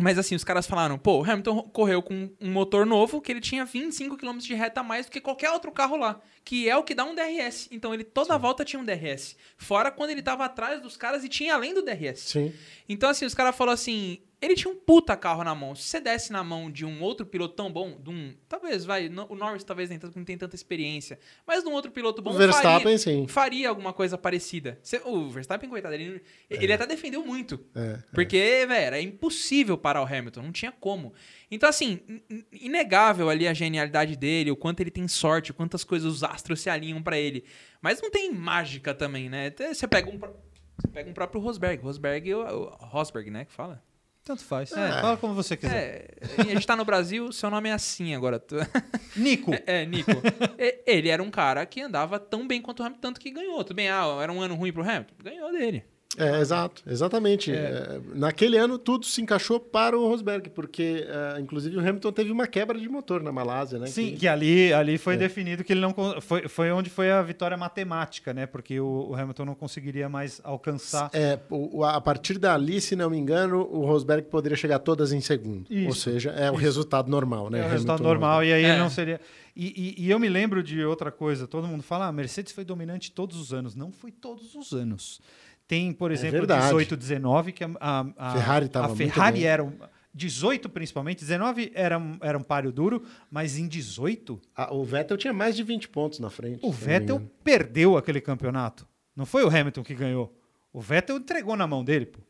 [0.00, 3.40] mas assim, os caras falaram, pô, o Hamilton correu com um motor novo que ele
[3.40, 6.76] tinha 25 km de reta a mais do que qualquer outro carro lá, que é
[6.76, 7.68] o que dá um DRS.
[7.70, 9.36] Então ele toda a volta tinha um DRS.
[9.56, 12.18] Fora quando ele tava atrás dos caras e tinha além do DRS.
[12.22, 12.52] Sim.
[12.88, 15.74] Então assim, os caras falaram assim, ele tinha um puta carro na mão.
[15.74, 19.08] Se você desse na mão de um outro piloto tão bom, de um, talvez, vai,
[19.08, 22.20] no- o Norris talvez nem tanto, não tem tanta experiência, mas de um outro piloto
[22.22, 23.26] bom O Verstappen, faria, sim.
[23.28, 24.78] faria alguma coisa parecida.
[25.04, 27.58] O Verstappen, coitado, ele, ele até defendeu muito.
[27.74, 27.98] É.
[28.12, 31.12] Porque, velho, era impossível parar o Hamilton, não tinha como.
[31.50, 35.54] Então, assim, in- in- inegável ali a genialidade dele, o quanto ele tem sorte, o
[35.54, 37.44] quantas coisas os astros se alinham pra ele.
[37.80, 39.52] Mas não tem mágica também, né?
[39.72, 41.82] Você pega um, você pega um próprio Rosberg.
[41.82, 43.82] Rosberg, o, o Rosberg, né, que fala?
[44.24, 44.72] Tanto faz.
[44.72, 45.00] É.
[45.02, 46.14] Fala como você quiser.
[46.38, 48.42] É, a gente tá no Brasil, seu nome é assim agora.
[49.14, 49.50] Nico.
[49.66, 50.10] É, Nico.
[50.58, 53.62] E- Ele era um cara que andava tão bem quanto o Hamilton, tanto que ganhou.
[53.62, 55.14] Tudo bem, ah, era um ano ruim pro Hamilton?
[55.22, 55.84] Ganhou dele.
[56.16, 57.50] É, exato, exatamente.
[57.52, 62.30] É, naquele ano tudo se encaixou para o Rosberg, porque é, inclusive o Hamilton teve
[62.30, 63.86] uma quebra de motor na Malásia, né?
[63.86, 64.98] Sim, Que- que ali, ali É.
[64.98, 65.94] foi definido que ele não.
[66.20, 68.46] Foi, foi onde foi a vitória matemática, né?
[68.46, 71.10] Porque o, o Hamilton não conseguiria mais alcançar.
[71.12, 75.12] É, o- o- a partir dali, se não me engano, o Rosberg poderia chegar todas
[75.12, 75.66] em segundo.
[75.70, 77.60] Isso, Ou seja, é o resultado normal, né?
[77.60, 78.68] É o resultado Hamilton, normal, e aí É.
[78.70, 79.20] ele não seria.
[79.56, 81.46] E, e- e eu me lembro de outra coisa.
[81.46, 83.74] Todo mundo fala, ah, a Mercedes foi dominante todos os anos.
[83.76, 85.20] Não foi todos os anos.
[85.66, 86.64] Tem, por exemplo, verdade.
[86.64, 89.64] 18, 19, que a, a, a- Ferrari a Ferrari era.
[89.64, 89.72] Um,
[90.16, 95.16] 18 principalmente, 19 era, um- era um páreo duro, mas em 18 Ah, o Vettel
[95.16, 96.60] tinha mais de 20 pontos na frente.
[96.64, 98.86] o Vettel perdeu aquele campeonato.
[99.16, 100.32] Não foi o Hamilton que ganhou.
[100.72, 102.06] O Vettel entregou na mão dele.
[102.06, 102.20] Pô.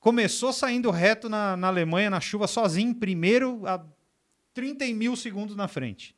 [0.00, 3.82] Começou saindo reto na, na Alemanha, na chuva, sozinho, primeiro, a
[4.52, 6.14] 30 mil segundos na frente.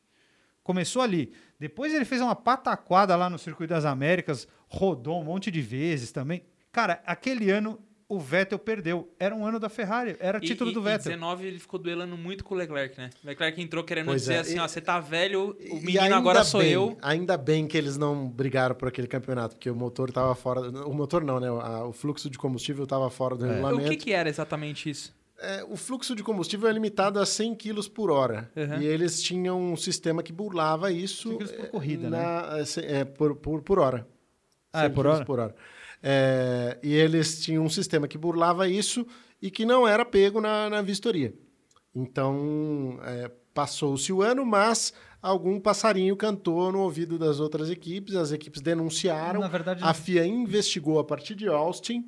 [0.64, 1.32] Começou ali.
[1.58, 6.12] Depois ele fez uma pataquada lá no Circuito das Américas, rodou um monte de vezes
[6.12, 6.42] também.
[6.70, 7.78] Cara, aquele ano
[8.08, 9.12] o Vettel perdeu.
[9.18, 11.12] Era um ano da Ferrari, era título e, do e Vettel.
[11.12, 13.10] 19 ele ficou duelando muito com o Leclerc, né?
[13.24, 16.14] O Leclerc entrou querendo Pois dizer é, assim, e- ó, você tá velho, o menino
[16.14, 16.96] agora sou bem, eu.
[17.02, 20.60] Ainda bem que eles não brigaram por aquele campeonato, porque o motor estava fora.
[20.86, 21.50] O motor não, né?
[21.50, 23.88] O fluxo de combustível estava fora do O regulamento.
[23.90, 25.12] que que era exatamente isso?
[25.38, 28.50] É, o fluxo de combustível é limitado a 100 kg por hora.
[28.56, 28.80] Uhum.
[28.80, 31.28] E eles tinham um sistema que burlava isso.
[31.28, 34.06] 100 quilos por é, corrida, na- é, por, por, por hora.
[34.72, 35.54] Ah, é 100 por quilos hora?
[36.02, 39.06] É, e eles tinham um sistema que burlava isso
[39.42, 41.34] e que não era pego na, na vistoria.
[41.94, 48.32] Então, é, passou-se o ano, mas algum passarinho cantou no ouvido das outras equipes, as
[48.32, 52.06] equipes denunciaram, Na verdade, a FIA investigou a partir de Austin,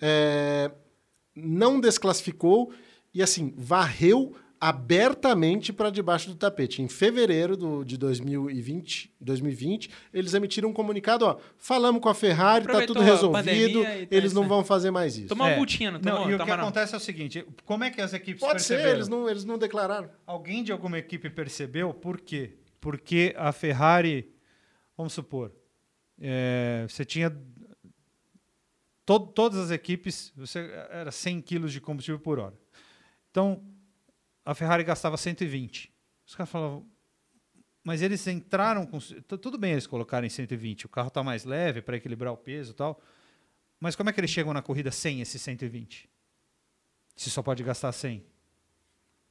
[0.00, 0.70] é,
[1.34, 2.72] não desclassificou
[3.14, 6.82] e assim varreu abertamente para debaixo do tapete.
[6.82, 12.64] Em fevereiro do, de 2020, 2020, eles emitiram um comunicado, ó, falamos com a Ferrari,
[12.66, 15.28] tá Aproveitou tudo resolvido, tá eles não vão fazer mais isso.
[15.28, 15.56] Tomar uma É.
[15.56, 16.64] multinha, não Não, e o que Toma não.
[16.64, 18.96] acontece é o seguinte: como é que as equipes Pode ser, perceberam?
[18.98, 20.10] eles não, eles não declararam.
[20.26, 22.56] Alguém de alguma equipe percebeu por quê?
[22.80, 24.30] Porque a Ferrari,
[24.96, 25.52] vamos supor,
[26.20, 27.34] é, você tinha
[29.18, 30.58] to- todas as equipes, você
[30.90, 32.54] era 100 quilos de combustível por hora.
[33.30, 33.62] Então,
[34.44, 35.92] a Ferrari gastava 120.
[36.26, 36.86] Os caras falavam,
[37.82, 38.98] mas eles entraram com.
[38.98, 42.72] tu- Tudo bem eles colocarem 120, o carro está mais leve para equilibrar o peso
[42.72, 43.00] e tal.
[43.78, 46.08] Mas como é que eles chegam na corrida sem esse 120?
[47.16, 48.24] Se só pode gastar 100.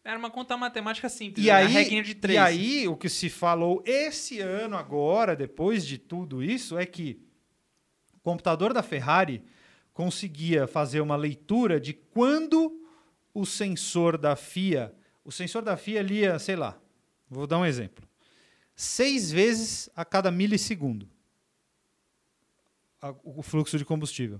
[0.04, 1.46] Era uma conta matemática simples.
[1.46, 2.36] E era aí, a reguinha de três.
[2.36, 7.22] e aí, o que se falou esse ano agora, depois de tudo isso, é que
[8.16, 9.44] o computador da Ferrari
[10.00, 12.88] conseguia fazer uma leitura de quando
[13.34, 14.96] o sensor da FIA,
[15.26, 16.80] o sensor da FIA lia, sei lá,
[17.30, 18.08] vou dar um exemplo,
[18.74, 21.06] seis vezes a cada milissegundo
[23.26, 24.40] o fluxo de combustível.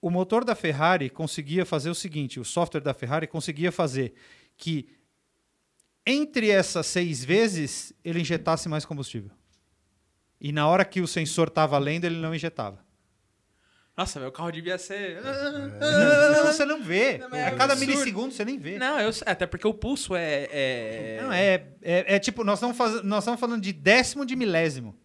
[0.00, 4.14] O motor da Ferrari conseguia fazer o seguinte: o software da Ferrari conseguia fazer
[4.56, 4.88] que
[6.06, 9.30] entre essas seis vezes ele injetasse mais combustível.
[10.40, 12.83] E na hora que o sensor estava lendo, ele não injetava.
[13.96, 15.20] Nossa, meu carro devia ser.
[15.22, 17.18] Não, você não vê.
[17.18, 17.90] Não, é a cada absurdo.
[17.92, 18.76] milissegundo você nem vê.
[18.78, 20.48] Não, eu sei, até porque o pulso é.
[20.50, 21.18] é...
[21.22, 23.02] Não, é, é, é tipo, nós estamos, faz...
[23.04, 24.96] nós estamos falando de décimo de milésimo.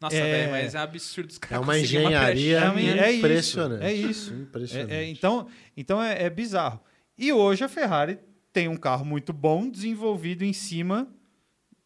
[0.00, 0.20] Nossa, É.
[0.20, 2.60] velho, mas é absurdo os caras É uma engenharia.
[3.00, 3.84] É isso, impressionante.
[3.84, 4.34] é isso.
[4.34, 4.92] Impressionante.
[4.92, 6.80] É- é- então, então é, é bizarro.
[7.16, 8.18] E hoje a Ferrari
[8.52, 11.08] tem um carro muito bom desenvolvido em cima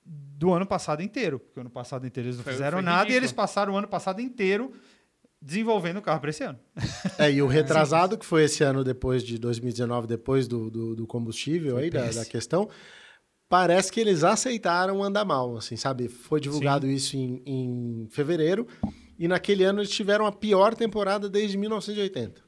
[0.05, 1.39] do ano passado inteiro.
[1.39, 3.19] Porque o ano passado inteiro eles não Foi- fizeram foi nada e ridículo.
[3.21, 4.75] eles passaram o ano passado inteiro
[5.43, 6.59] desenvolvendo o carro para esse ano.
[7.19, 11.07] É, e o retrasado, que foi esse ano depois de 2019, depois do, do, do
[11.07, 12.71] combustível aí, da, da questão,
[13.49, 16.09] parece que eles aceitaram andar mal, assim, sabe?
[16.09, 18.69] Foi divulgado isso em, em fevereiro,
[19.19, 22.41] e naquele ano eles tiveram a pior temporada desde 1980.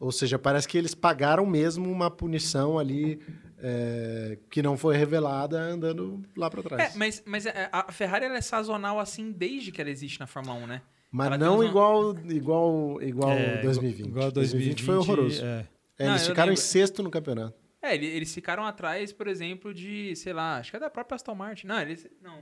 [0.00, 3.20] Ou seja, parece que eles pagaram mesmo uma punição ali
[3.58, 6.94] é, que não foi revelada andando lá para trás.
[6.94, 10.26] É, mas, mas é, a Ferrari ela é sazonal assim desde que ela existe na
[10.26, 10.82] Fórmula 1, né?
[11.10, 14.06] Mas não igual igual igual É, 2020.
[14.08, 15.42] igual 2020 foi horroroso.
[15.44, 15.66] é.
[15.98, 17.54] É, Não, eles eu ficaram em sexto no campeonato.
[17.82, 21.16] É, ele- eles ficaram atrás, por exemplo, de, sei lá, acho que é da própria
[21.16, 21.66] Aston Martin.
[21.66, 22.06] Não, eles.
[22.22, 22.38] Não.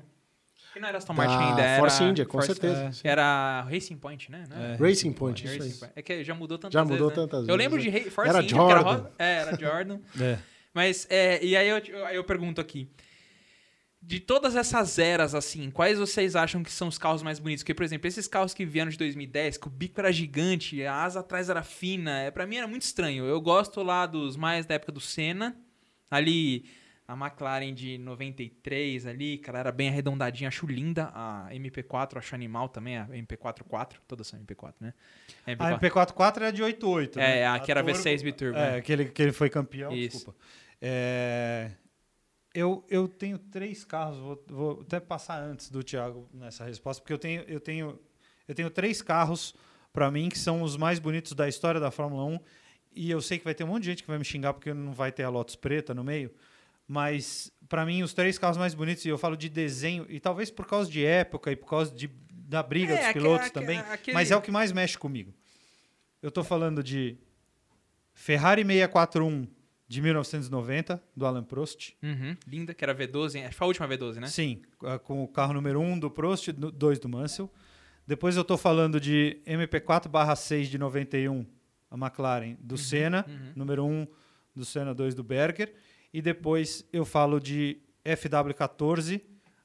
[0.73, 1.79] Que não era Aston Martin Da ainda, era.
[1.81, 2.91] Force India, com Force- certeza.
[3.05, 3.09] é.
[3.09, 4.45] Era Racing Point, né?
[4.51, 4.55] É.
[4.75, 4.77] era?
[4.77, 5.79] Racing Point, isso Racing aí.
[5.79, 5.93] Point.
[5.97, 6.93] É que já mudou tantas Já vezes.
[7.01, 7.15] mudou né?
[7.15, 8.01] tantas Eu vezes, lembro né?
[8.01, 8.93] de Force Era India, que Jordan.
[8.93, 9.99] ro- É, era Jordan.
[10.21, 10.39] É.
[10.75, 12.87] Mas, é, e aí eu, eu- aí eu pergunto aqui.
[14.09, 17.65] De todas essas eras, assim, quais vocês acham que são os carros mais bonitos?
[17.65, 21.03] Porque, por exemplo, esses carros que vieram de 2010, que o bico era gigante, a
[21.03, 23.25] asa atrás era fina, é, para mim era muito estranho.
[23.25, 25.57] Eu gosto lá dos mais da época do Senna.
[26.09, 26.67] Ali,
[27.09, 31.11] a McLaren de 93 ali, cara, era bem arredondadinha, acho linda.
[31.13, 34.95] A MP4, acho animal também, a MP44, todas são MP4, né?
[35.59, 37.19] A A MP44 era de 88.
[37.19, 37.47] É, né?
[37.49, 38.57] a que era Turbo- V6 biturbo.
[38.57, 38.81] É, né?
[38.83, 40.17] que ele, que ele foi campeão, Isso.
[40.19, 40.39] desculpa.
[40.81, 41.73] É,
[42.59, 47.13] eu, eu tenho três carros, vou, vou até passar antes do Thiago nessa resposta, porque
[47.13, 47.99] eu tenho, eu tenho,
[48.49, 49.55] eu tenho três carros
[49.93, 52.41] para mim que são os mais bonitos da história da Fórmula 1.
[52.95, 54.73] E eu sei que vai ter um monte de gente que vai me xingar porque
[54.73, 56.31] não vai ter a Lotus preta no meio.
[56.89, 60.51] Mas, para mim, os três carros mais bonitos, e eu falo de desenho, e talvez
[60.51, 63.79] por causa de época e por causa de, da briga É, dos pilotos aque- também,
[63.81, 65.35] aquele- mas é o que mais mexe comigo.
[66.23, 67.19] Eu tô falando de
[68.15, 69.47] Ferrari 641
[69.89, 71.93] de 1990, do Alan Prost.
[72.03, 74.27] Uhum, linda, que era V12, acho que foi a última V12, né?
[74.27, 77.51] Sim, a- com o carro número 1 do Prost, 2 do Mansell.
[78.07, 81.45] Depois eu tô falando de MP4/6 de 91,
[81.91, 83.53] a McLaren, do Senna, uhum.
[83.57, 84.07] número 1
[84.55, 85.73] do Senna, 2 do Berger.
[86.13, 89.21] E depois eu falo de FW14,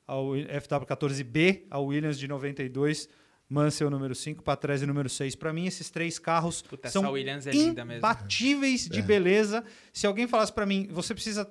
[0.07, 3.07] ao FW14B, a Williams de 92,
[3.51, 5.35] Mansell número 5, Patrese número 6.
[5.35, 7.97] Para mim, esses três carros Puta, essa são Williams é linda mesmo.
[7.99, 9.63] imbatíveis de beleza.
[9.91, 11.49] Se alguém falasse para mim, você precisa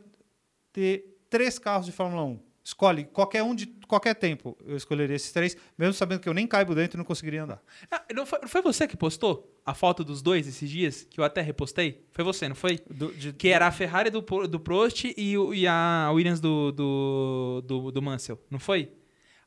[0.73, 2.41] ter três carros de Fórmula 1.
[2.63, 4.57] Escolhe qualquer um de qualquer tempo.
[4.65, 7.61] Eu escolheria esses três, mesmo sabendo que eu nem caibo dentro e não conseguiria andar.
[7.91, 11.07] Ah, não, foi, não foi você que postou a foto dos dois esses dias?
[11.11, 12.05] Que eu até repostei?
[12.13, 12.79] Foi você, não foi?
[12.89, 16.71] Do- de- Que era a Ferrari do, do Prost e, o- e a Williams do,
[16.71, 18.93] do, do, do Mansell, não foi?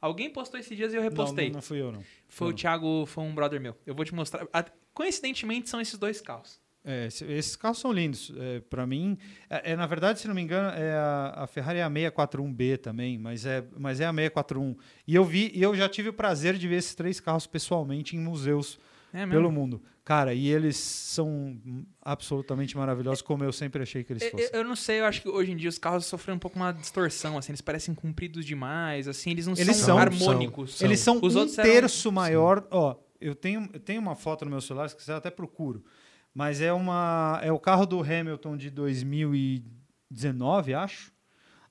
[0.05, 1.47] Alguém postou esses dias e eu repostei.
[1.47, 2.03] não, não fui eu, não.
[2.27, 2.53] Foi o.
[2.53, 3.75] Thiago, foi um brother meu.
[3.85, 4.45] Eu vou te mostrar.
[4.93, 6.61] Coincidentemente, são esses dois carros.
[6.85, 8.31] É, esse- esses carros são lindos.
[8.37, 9.17] É, para mim,
[9.49, 12.77] é, é, na verdade, se não me engano, é a, a Ferrari é a 641B
[12.77, 14.75] também, mas é, mas é a 641.
[15.07, 18.15] E eu vi, e eu já tive o prazer de ver esses três carros pessoalmente
[18.17, 18.77] em museus
[19.13, 19.81] É pelo mundo.
[20.03, 21.57] Cara, e eles são
[22.01, 24.49] absolutamente maravilhosos, como eu sempre achei que eles Eu, fossem.
[24.51, 26.71] eu não sei, eu acho que hoje em dia os carros sofrem um pouco uma
[26.73, 30.81] distorção, assim, eles parecem compridos demais, assim, eles não Eles são, são- harmônicos.
[30.81, 32.67] Eles são Os um outros eram- terço maior.
[32.71, 35.85] Ó, eu tenho, eu tenho uma foto no meu celular, se quiser eu até procuro.
[36.33, 41.13] Mas é uma é o carro do Hamilton de 2019, acho,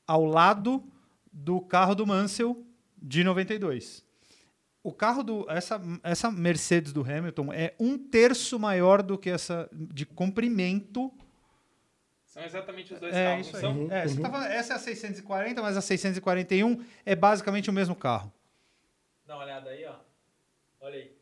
[0.06, 0.82] ao lado
[1.32, 2.64] do carro do Mansell
[3.00, 4.04] de 92.
[4.82, 9.68] O carro do essa essa Mercedes do Hamilton é um terço maior do que essa
[9.72, 11.12] de comprimento.
[12.26, 13.62] São exatamente os dois É carros, isso aí.
[13.62, 13.88] são?
[13.92, 17.94] É, você tá falando- essa é a 640, mas a 641 é basicamente o mesmo
[17.94, 18.32] carro.
[19.26, 19.94] Dá uma olhada aí, ó.
[20.80, 21.12] Olha aí.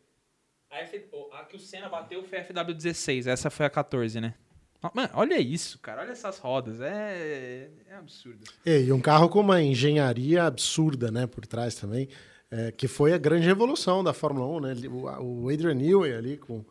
[0.71, 1.05] A, F...
[1.33, 4.35] a que o Senna bateu foi a FW16, essa foi a 14, né?
[4.95, 6.01] Mano, olha isso, cara.
[6.03, 6.81] Olha essas rodas.
[6.81, 8.45] É, é absurdo.
[8.65, 12.09] É, E um carro com uma engenharia absurda, né, por trás também,
[12.51, 14.75] é, que foi a grande revolução da Fórmula 1, né?
[14.89, 16.65] O, o Adrian Newey ali com,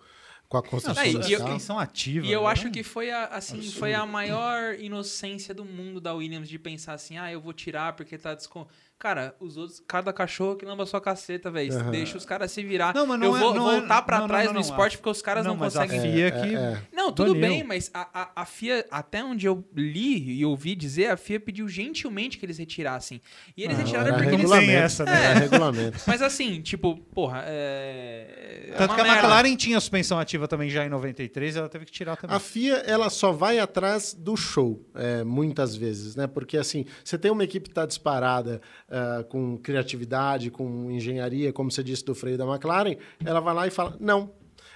[0.48, 1.24] com a construção carro.
[1.24, 2.26] Suspensão ativa.
[2.26, 2.48] E eu né?
[2.48, 3.80] acho que foi a, assim, Absurdo.
[3.80, 7.94] foi a maior inocência do mundo da Williams de pensar assim, ah, eu vou tirar
[7.94, 8.68] porque tá descon...
[9.00, 11.74] Cara, os outros, cada cachorro que lamba sua caceta, velho.
[11.74, 11.90] Aham.
[11.92, 12.94] Deixa os caras se virar.
[12.94, 14.60] Não, mas não eu é- vou não é- voltar pra não, não, trás não, no
[14.60, 16.12] não, esporte a- porque os caras não, mas a conseguem.
[16.12, 16.82] FIA É, que é, é.
[16.92, 21.08] Não, tudo bem, mas a, a, a FIA, até onde eu li e ouvi dizer,
[21.12, 23.22] a FIA pediu gentilmente que eles retirassem.
[23.56, 24.38] E eles Ah, retiraram porque eles.
[24.38, 24.66] regulamento.
[24.68, 25.26] regulamento, essa, né?
[25.32, 26.00] Era regulamento.
[26.06, 28.66] Mas assim, tipo, porra, é.
[28.70, 29.20] é Tanto uma que a merda.
[29.22, 32.36] McLaren tinha suspensão ativa também já em 93, ela teve que tirar também.
[32.36, 36.28] A FIA, ela só vai atrás do show, é, muitas vezes, né?
[36.28, 41.72] Porque, assim, você tem uma equipe que está disparada ah, com criatividade, com engenharia, como
[41.72, 44.32] você disse do freio da McLaren, ela vai lá e fala, não.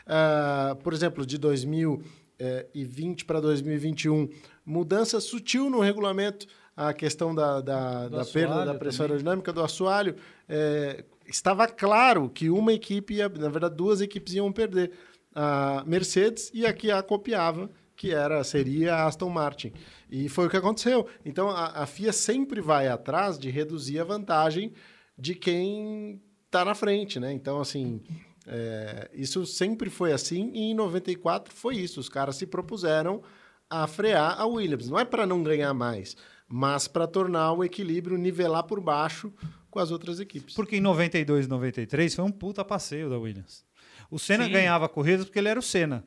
[0.05, 4.29] Ah, por exemplo, de 2020 para 2021,
[4.65, 6.45] mudança sutil no regulamento,
[6.75, 9.11] a questão da, da, da perda da pressão também.
[9.13, 10.15] aerodinâmica do assoalho,
[10.49, 14.91] é, estava claro que uma equipe, ia, na verdade, duas equipes iam perder.
[15.35, 17.69] A Mercedes e a que a copiava,
[18.03, 19.71] que era seria a Aston Martin.
[20.11, 21.07] E foi o que aconteceu.
[21.23, 24.73] Então, a, a FIA sempre vai atrás de reduzir a vantagem
[25.17, 27.31] de quem está na frente, né?
[27.31, 28.01] Então, assim,
[28.45, 32.01] é, isso sempre foi assim e em 94 foi isso.
[32.01, 33.23] Os caras se propuseram
[33.69, 34.89] a frear a Williams.
[34.89, 39.31] Não é para não ganhar mais, mas para tornar o equilíbrio, nivelar por baixo
[39.71, 40.55] com as outras equipes.
[40.55, 43.63] Porque em 92 e 93 foi um puta passeio da Williams.
[44.11, 44.51] O Senna Sim.
[44.51, 46.03] ganhava corridas porque ele era o Senna.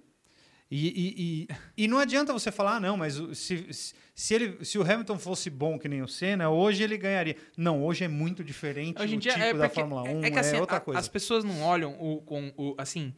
[0.70, 1.46] E, e,
[1.78, 3.68] e, e não adianta você falar, ah, não, mas se,
[4.14, 7.36] se- ele, se o Hamilton fosse bom que nem o Senna, hoje ele ganharia.
[7.56, 10.24] Não, hoje é muito diferente Hoje em o dia tipo é da porque Fórmula 1,
[10.24, 10.98] é, que, assim, outra a- coisa.
[10.98, 13.14] As pessoas não olham o, com o assim.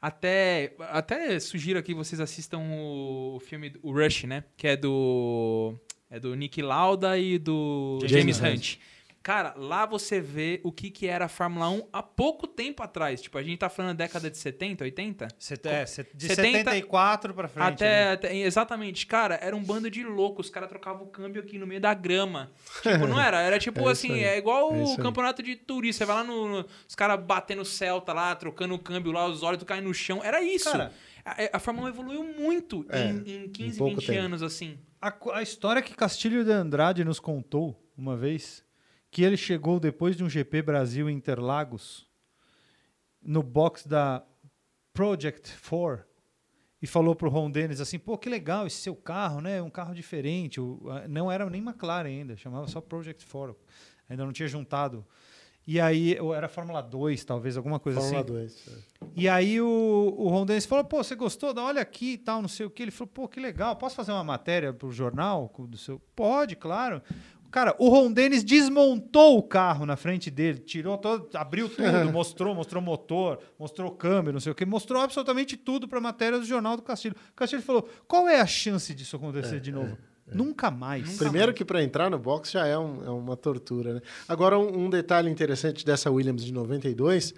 [0.00, 4.44] Até, até sugiro aqui vocês assistam o filme o Rush, né?
[4.56, 5.74] Que é do
[6.08, 8.76] é do Nick Lauda e do James James, Hunt.
[9.26, 13.20] Cara, lá você vê o que, que era a Fórmula 1 há pouco tempo atrás.
[13.20, 15.26] Tipo, a gente tá falando da década de 70, 80?
[15.36, 15.90] Set- é, de
[16.28, 17.66] 70 74 pra frente.
[17.66, 18.12] Até, né?
[18.12, 20.46] até- exatamente, cara, era um bando de loucos.
[20.46, 22.52] Os caras trocavam o câmbio aqui no meio da grama.
[22.82, 23.40] Tipo, não era?
[23.40, 24.22] Era tipo É assim, aí.
[24.22, 24.96] é igual É o aí.
[24.98, 26.04] campeonato de turista.
[26.04, 26.48] Você vai lá no.
[26.60, 30.22] no- os caras batendo Celta lá, trocando o câmbio lá, os olhos caem no chão.
[30.22, 30.70] Era isso.
[30.70, 30.92] Cara,
[31.24, 34.20] a, a Fórmula 1 evoluiu muito É, em, em 15, pouco 20 tempo.
[34.20, 34.78] anos, assim.
[35.02, 38.64] A, a história que Castilho de Andrade nos contou uma vez,
[39.10, 42.06] que ele chegou depois de um GP Brasil em Interlagos,
[43.22, 44.22] no box da
[44.92, 46.04] Project 4,
[46.80, 49.60] e falou pro Ron Dennis assim, pô, que legal esse seu carro, né?
[49.62, 50.60] Um carro diferente.
[50.60, 53.56] O- não era nem McLaren ainda, chamava só Project 4.
[54.08, 55.04] Ainda não tinha juntado.
[55.66, 58.32] E aí, era Fórmula 2, talvez, alguma coisa Fórmula assim.
[58.32, 58.84] 2.
[59.16, 61.52] E aí o, o Ron Dennis falou, pô, você gostou?
[61.52, 62.84] Dá, Olha aqui e tal, não sei o que.
[62.84, 65.98] Ele falou, pô, que legal, posso fazer uma matéria pro jornal com- do seu...
[66.14, 67.02] Pode, claro.
[67.56, 71.80] Cara, o Ron Dennis desmontou o carro na frente dele, tirou todo, abriu tudo,
[72.12, 76.44] mostrou, mostrou motor, mostrou câmbio, não sei o que, mostrou absolutamente tudo pra matéria do
[76.44, 77.16] jornal do Castilho.
[77.30, 79.96] O Castilho falou, qual é a chance disso acontecer de novo?
[80.26, 81.06] Nunca mais.
[81.06, 81.56] Nunca Primeiro mais.
[81.56, 84.00] que para entrar no box já é, um- é uma tortura, né?
[84.28, 87.32] Agora, um, um detalhe interessante dessa Williams de 92,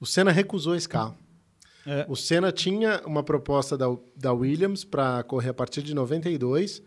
[0.00, 1.16] o Senna recusou esse carro.
[1.86, 2.04] É.
[2.08, 3.86] O Senna tinha uma proposta da,
[4.16, 6.82] da Williams para correr a partir de 92,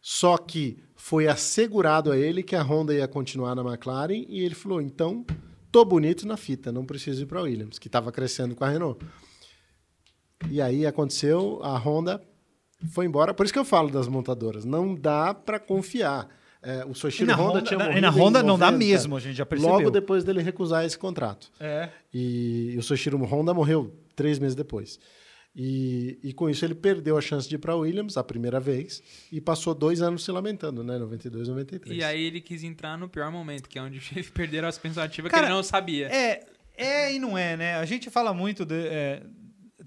[0.00, 4.54] só que foi assegurado a ele que a Honda ia continuar na McLaren e ele
[4.54, 5.26] falou: então,
[5.72, 8.68] tô bonito na fita, não preciso ir para a Williams, que estava crescendo com a
[8.68, 9.04] Renault.
[10.48, 12.22] E aí aconteceu, a Honda
[12.92, 13.34] foi embora.
[13.34, 16.28] Por isso que eu falo das montadoras, não dá para confiar.
[16.62, 18.70] É, o E Soichiro na Honda, Honda, tinha na- morrido e na Honda não dá
[18.70, 19.74] 90, mesmo, a gente já percebeu.
[19.74, 21.50] Logo depois dele recusar esse contrato.
[21.58, 21.88] É.
[22.14, 25.00] E, o Soichiro Honda morreu três meses depois.
[25.54, 29.02] E, e com isso ele perdeu a chance de ir para Williams a primeira vez
[29.30, 30.98] e passou dois anos se lamentando, né?
[30.98, 31.98] 92, 93.
[31.98, 35.02] E aí ele quis entrar no pior momento, que é onde ele perdeu a suspensão
[35.02, 36.08] ativa que ele não sabia.
[36.08, 37.74] É, é e não é, né?
[37.76, 38.86] A gente fala muito de.
[38.86, 39.22] É,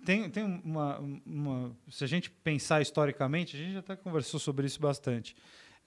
[0.05, 1.75] tem, tem uma, uma.
[1.89, 5.35] Se a gente pensar historicamente, a gente até conversou sobre isso bastante.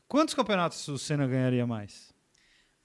[0.08, 2.12] Quantos campeonatos o Senna ganharia mais?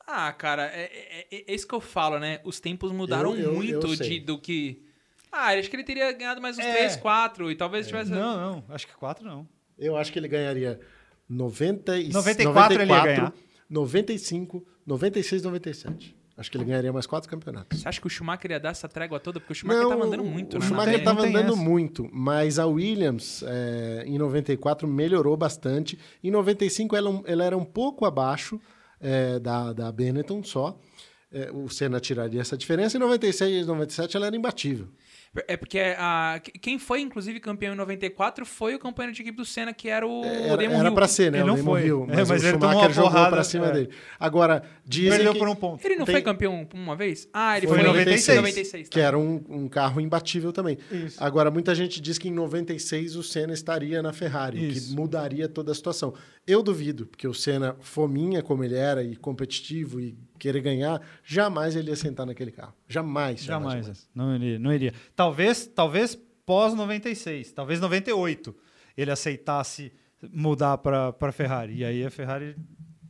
[0.06, 2.40] Ah, cara, é, é, é, é isso que eu falo, né?
[2.44, 4.86] Os tempos mudaram Eu- eu- muito eu de, do que.
[5.34, 6.74] Ah, acho que ele teria ganhado mais uns É.
[6.74, 8.12] 3, 4 e talvez tivesse.
[8.12, 8.64] Não, não.
[8.70, 9.48] Acho que quatro não.
[9.78, 10.80] Eu acho que ele ganharia
[11.28, 13.34] 90 e 94 ele ia ganhar.
[13.70, 16.16] 95, 96, 97.
[16.36, 17.80] Acho que ele ganharia mais quatro campeonatos.
[17.80, 19.40] Você acha que o Schumacher ia dar essa trégua toda?
[19.40, 20.66] Porque o Schumacher tava andando muito, o né?
[20.66, 21.62] Schumacher estava andando essa.
[21.62, 25.98] muito, mas a Williams é, em 94 melhorou bastante.
[26.24, 28.60] Em 95 ela, ela era um pouco abaixo
[29.00, 30.80] é, da, da Benetton só.
[31.32, 32.98] É, o Senna tiraria essa diferença.
[32.98, 34.88] Em 96 e 97 ela era imbatível.
[35.48, 39.44] É porque a, quem foi, inclusive, campeão em 94 foi o companheiro de equipe do
[39.44, 40.94] Senna, que era o Era, Damon era Hill.
[40.94, 41.40] para ser, né?
[41.40, 41.86] Ele o não Damon foi.
[41.88, 43.72] Hill, É, mas, mas o ele Schumacher uma jogou porrada, para cima é.
[43.72, 43.90] dele.
[44.20, 45.84] Agora, dizem Perdeu que, por um ponto.
[45.84, 47.28] Ele não Tem- foi campeão uma vez?
[47.34, 49.06] Ah, ele Foi foi, em em 96, 96 que tá.
[49.08, 50.78] era um, um carro imbatível também.
[50.92, 51.18] Isso.
[51.24, 54.96] Agora, muita gente diz que em 96 o Senna estaria na Ferrari, o que Isso.
[54.96, 56.14] mudaria toda a situação.
[56.46, 61.76] Eu duvido, porque o Senna, fominha como ele era, e competitivo, e querer ganhar, jamais
[61.76, 62.74] ele ia sentar naquele carro.
[62.88, 63.42] Jamais.
[63.42, 63.86] Jamais.
[63.86, 63.86] Jamais.
[63.86, 64.10] jamais.
[64.14, 64.94] Não iria, não iria.
[65.16, 68.54] Talvez, talvez pós 96, talvez 98
[68.98, 69.92] ele aceitasse
[70.32, 71.76] mudar para para Ferrari.
[71.78, 72.56] E aí a Ferrari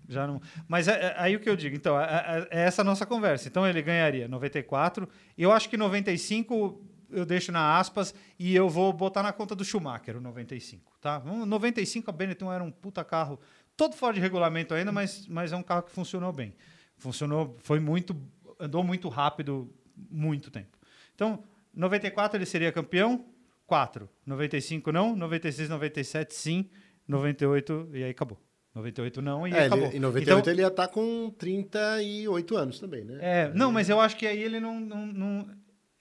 [0.07, 0.39] já não.
[0.67, 1.75] Mas é, é aí o que eu digo.
[1.75, 3.47] Então é, é- é essa a nossa conversa.
[3.47, 5.09] Então ele ganharia 94.
[5.37, 6.79] Eu acho que 95
[7.13, 11.19] eu deixo na aspas e eu vou botar na conta do Schumacher o 95, tá?
[11.19, 13.39] No 95 a Benetton era um puta carro,
[13.77, 16.53] todo fora de regulamento ainda, mas, mas é um carro que funcionou bem.
[16.97, 18.15] Funcionou, foi muito,
[18.59, 19.73] andou muito rápido,
[20.09, 20.77] muito tempo.
[21.15, 21.43] Então,
[21.73, 23.25] 94 ele seria campeão,
[23.65, 24.07] 4.
[24.25, 26.69] 95 não, 96, 97 sim,
[27.07, 28.39] 98 e aí acabou.
[28.75, 29.85] 98 não e É, acabou.
[29.87, 33.17] ele, em 98 Então, ele ia estar com 38 anos também, né?
[33.21, 35.47] é, não, mas eu acho que aí ele não, não, não-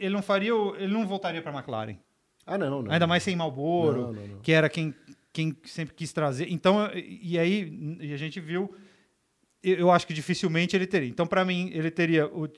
[0.03, 1.96] ele não faria, ele não voltaria para a McLaren.
[2.44, 2.92] Ah, não, não.
[2.92, 4.94] Ainda mais sem Marlboro, Não, não, que era quem,
[5.32, 6.48] quem sempre quis trazer.
[6.50, 8.74] Então, e aí e a gente viu,
[9.62, 11.09] eu eu acho que dificilmente ele teria.
[11.09, 12.48] Então, para mim, ele teria o,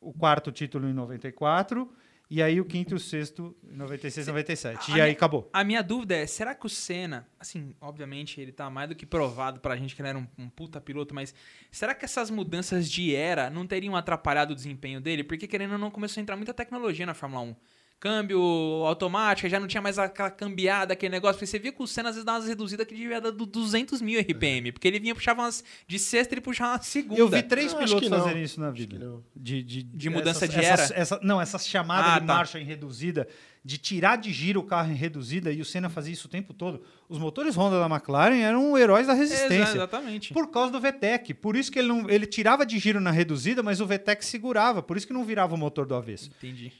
[0.00, 1.90] o quarto título em 94
[2.34, 4.78] e aí o quinto e o sexto em 96, 97.
[4.78, 5.50] A E minha- aí acabou.
[5.52, 9.04] A minha dúvida é, será que o Senna, assim, obviamente ele tá mais do que
[9.04, 11.34] provado pra gente que ele era um, um puta piloto, mas
[11.70, 15.22] será que essas mudanças de era não teriam atrapalhado o desempenho dele?
[15.22, 17.56] Porque querendo ou não começou a entrar muita tecnologia na Fórmula 1.
[18.02, 18.40] Câmbio
[18.84, 21.34] automático, já não tinha mais aquela cambiada, aquele negócio.
[21.36, 23.46] Porque você via que o Senna às vezes dava umas reduzidas que devia dar do
[23.46, 24.72] 200 mil RPM.
[24.72, 27.20] Porque ele vinha, puxava umas de sexta e ele puxava uma segunda.
[27.20, 28.98] Eu vi três pilotos fazerem isso na vida.
[29.36, 31.00] De, de, De mudança essas- de essas- era?
[31.00, 32.34] essa- não, essas chamadas Ah, de tá.
[32.34, 33.28] marcha em reduzida,
[33.64, 36.52] de tirar de giro o carro em reduzida, e o Senna fazia isso o tempo
[36.52, 36.82] todo.
[37.08, 39.74] Os motores Honda da McLaren eram heróis da Exa- resistência.
[39.76, 40.32] Exatamente.
[40.34, 41.34] Por causa do VTEC.
[41.34, 44.82] Por isso que ele, não, ele tirava de giro na reduzida, mas o VTEC segurava.
[44.82, 46.28] Por isso que não virava o motor do avesso.
[46.38, 46.72] Entendi.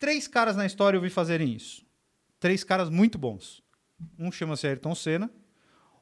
[0.00, 1.86] Três caras na história eu vi fazerem isso.
[2.40, 3.62] Três caras muito bons.
[4.18, 5.30] Um chama-se Ayrton Senna,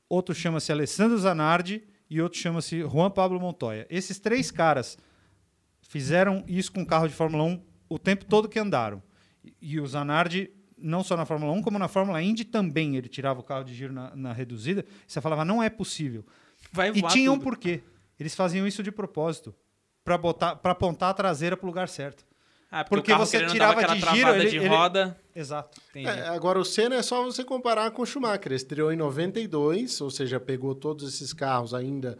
[0.08, 3.88] outro chama-se Alessandro Zanardi e outro chama-se Juan Pablo Montoya.
[3.90, 4.96] Esses três caras
[5.82, 9.02] fizeram isso com carro de Fórmula 1 o tempo todo que andaram.
[9.60, 13.40] E- o Zanardi, não só na Fórmula 1, como na Fórmula Indy também, ele tirava
[13.40, 14.84] o carro de giro na, na reduzida.
[15.08, 16.24] Você falava, não é possível.
[16.70, 17.82] Vai E tinha um porquê.
[18.20, 19.52] Eles faziam isso de propósito,
[20.04, 22.27] para botar, para apontar a traseira para o lugar certo.
[22.70, 25.18] Ah, porque o carro você tirava de giro, travada ele- de ele- roda.
[25.34, 25.80] Exato.
[25.94, 28.46] É, agora, o Senna é só você comparar com o Schumacher.
[28.48, 32.18] Ele estreou em 92, ou seja, pegou todos esses carros ainda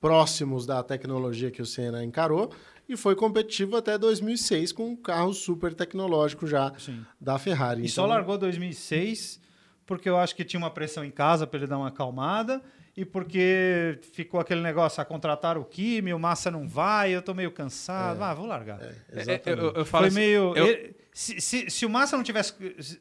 [0.00, 2.50] próximos da tecnologia que o Senna encarou
[2.88, 7.04] e foi competitivo até 2006 com um carro super tecnológico já Sim.
[7.20, 7.80] da Ferrari.
[7.82, 9.40] E Então, só largou 2006
[9.86, 12.60] porque eu acho que tinha uma pressão em casa para ele dar uma acalmada
[12.96, 17.34] e porque ficou aquele negócio, a contratar o Kimi, o Massa não vai, eu tô
[17.34, 18.80] meio cansado, ah, vou largar.
[18.80, 19.62] É, Exatamente.
[19.62, 20.56] eu, eu falo Foi assim, meio...
[20.56, 22.54] eu- ele- se, se, se o Massa não tivesse...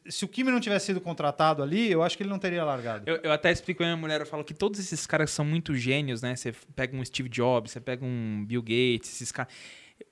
[0.07, 3.09] se- o Kimi não tivesse sido contratado ali, eu acho que ele não teria largado.
[3.09, 5.75] Eu, eu até explico pra minha mulher, eu falo que todos esses caras são muito
[5.75, 6.35] gênios, né?
[6.35, 9.51] Você pega um Steve Jobs, você pega um Bill Gates, esses caras.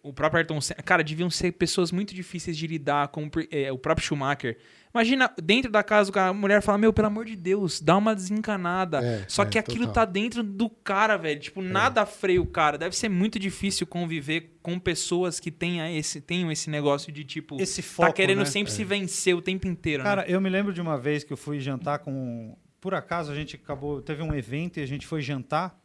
[0.02, 0.82] O próprio Ayrton Senna.
[0.82, 4.58] Cara, deviam ser pessoas muito difíceis de lidar com é, o próprio Schumacher.
[4.94, 9.00] Imagina, dentro da casa, a mulher fala: Meu, pelo amor de Deus, dá uma desencanada.
[9.02, 10.06] É, Só é, que aquilo total.
[10.06, 11.40] tá dentro do cara, velho.
[11.40, 12.78] Tipo, nada freia o cara.
[12.78, 17.60] Deve ser muito difícil conviver com pessoas que tenham esse, tenham esse negócio de, tipo,
[17.60, 18.46] Esse foco, tá querendo né?
[18.46, 20.04] sempre se vencer o tempo inteiro.
[20.04, 20.28] Cara, né?
[20.30, 22.58] eu me lembro de uma vez que eu fui jantar com.
[22.82, 24.02] Por acaso a gente acabou.
[24.02, 25.80] Teve um evento e a gente foi jantar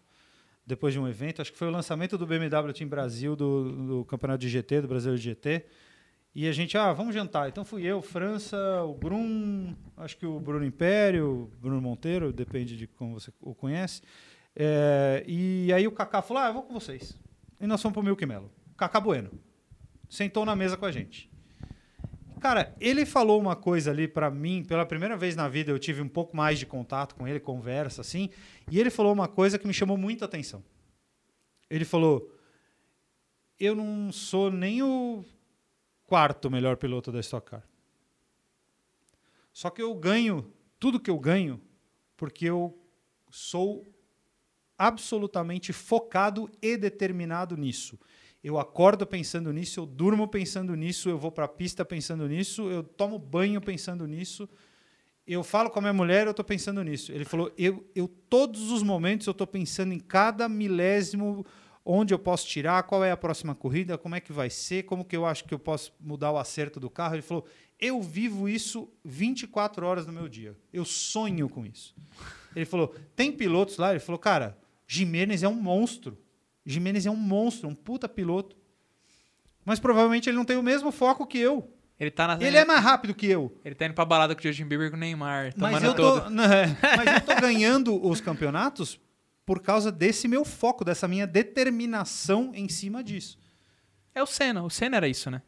[0.66, 1.40] depois de um evento.
[1.40, 4.88] Acho que foi o lançamento do BMW Team Brasil, do, do campeonato de GT, do
[4.88, 5.64] Brasil de GT.
[6.38, 7.48] E a gente, ah, vamos jantar.
[7.48, 12.86] Então fui eu, França, o Brum, acho que o Bruno Império, Bruno Monteiro, depende de
[12.86, 14.02] como você o conhece.
[14.54, 17.18] É, e aí o Kaká falou, ah, eu vou com vocês.
[17.58, 18.52] E nós fomos pro Milk Melo.
[18.76, 19.30] Kaká Bueno.
[20.10, 21.30] Sentou na mesa com a gente.
[22.38, 26.02] Cara, ele falou uma coisa ali para mim, pela primeira vez na vida eu tive
[26.02, 28.28] um pouco mais de contato com ele, conversa assim,
[28.70, 30.62] e ele falou uma coisa que me chamou muita atenção.
[31.70, 32.30] Ele falou:
[33.58, 35.24] "Eu não sou nem o
[36.06, 37.62] quarto melhor piloto da Stock Car.
[39.52, 41.60] Só que eu ganho tudo que eu ganho
[42.16, 42.78] porque eu
[43.30, 43.86] sou
[44.78, 47.98] absolutamente focado e determinado nisso.
[48.44, 52.70] Eu acordo pensando nisso, eu durmo pensando nisso, eu vou para a pista pensando nisso,
[52.70, 54.48] eu tomo banho pensando nisso.
[55.26, 57.10] Eu falo com a minha mulher, eu estou pensando nisso.
[57.10, 61.44] Ele falou, eu, eu todos os momentos eu estou pensando em cada milésimo
[61.86, 65.04] onde eu posso tirar, qual é a próxima corrida, como é que vai ser, como
[65.04, 67.14] que eu acho que eu posso mudar o acerto do carro.
[67.14, 67.46] Ele falou:
[67.80, 70.56] "Eu vivo isso 24 horas no meu dia.
[70.72, 71.94] Eu sonho com isso".
[72.54, 76.18] Ele falou: "Tem pilotos lá?" Ele falou: "Cara, Jimenez é um monstro.
[76.64, 78.56] Jimenez é um monstro, um puta piloto.
[79.64, 81.72] Mas provavelmente ele não tem o mesmo foco que eu.
[81.98, 82.34] Ele tá na...
[82.44, 83.58] Ele é mais rápido que eu.
[83.64, 85.94] Ele tá indo pra balada com o Justin Bieber e com o Neymar, Mas eu,
[85.94, 89.00] tô, né, mas eu tô ganhando os campeonatos
[89.46, 93.38] por causa desse meu foco, dessa minha determinação em cima disso.
[94.12, 95.40] É o Senna, o Senna era isso, né?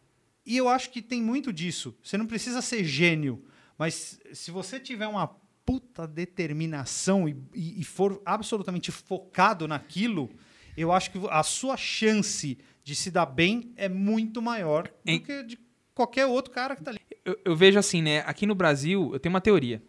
[0.46, 1.94] E eu acho que tem muito disso.
[2.02, 3.44] Você não precisa ser gênio,
[3.76, 5.26] mas se você tiver uma
[5.66, 10.30] puta determinação e, e- e for absolutamente focado naquilo,
[10.76, 15.24] eu acho que a sua chance de se dar bem é muito maior Em- do
[15.26, 15.58] que de
[15.92, 17.00] qualquer outro cara que tá ali.
[17.24, 18.20] Eu, eu vejo assim, né?
[18.20, 19.82] Aqui no Brasil, eu tenho uma teoria.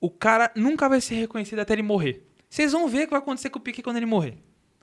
[0.00, 2.26] O cara nunca vai ser reconhecido até ele morrer.
[2.54, 4.36] Vocês vão ver o que vai acontecer com o Piquet quando ele morrer.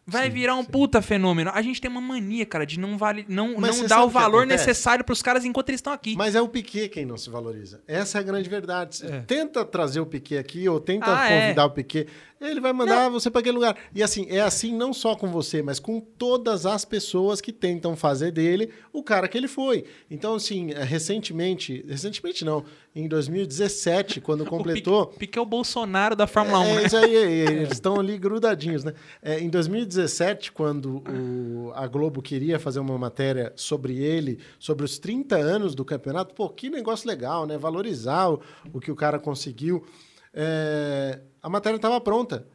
[0.05, 1.51] Vai virar um puta fenômeno.
[1.53, 4.45] A gente tem uma mania, cara, de não, vale, não, Mas não dar o valor
[4.45, 6.17] necessário pros caras enquanto eles estão aqui.
[6.17, 7.81] Mas é o Piquet quem não se valoriza.
[7.87, 9.05] Essa é a grande verdade.
[9.05, 9.21] É.
[9.21, 11.41] Tenta trazer o Piquet aqui ou tenta Ah, é.
[11.43, 12.09] convidar o Piquet,
[12.49, 13.77] ele vai mandar você para aquele lugar.
[13.93, 17.95] E assim, é assim não só com você, mas com todas as pessoas que tentam
[17.95, 19.85] fazer dele o cara que ele foi.
[20.09, 22.63] Então, assim, é, recentemente, recentemente não,
[22.95, 26.85] em 2017, quando completou, O Piquet, Piquet é o Bolsonaro da Fórmula 1, é, né?
[26.85, 28.93] isso aí, é, eles estão ali grudadinhos, né?
[29.21, 34.97] É, em 2017, quando o- a Globo queria fazer uma matéria sobre ele, sobre os
[34.97, 37.57] 30 anos do campeonato, pô, que negócio legal, né?
[37.57, 38.41] Valorizar o,
[38.73, 39.83] o que o cara conseguiu.
[40.33, 42.47] É, a matéria estava pronta,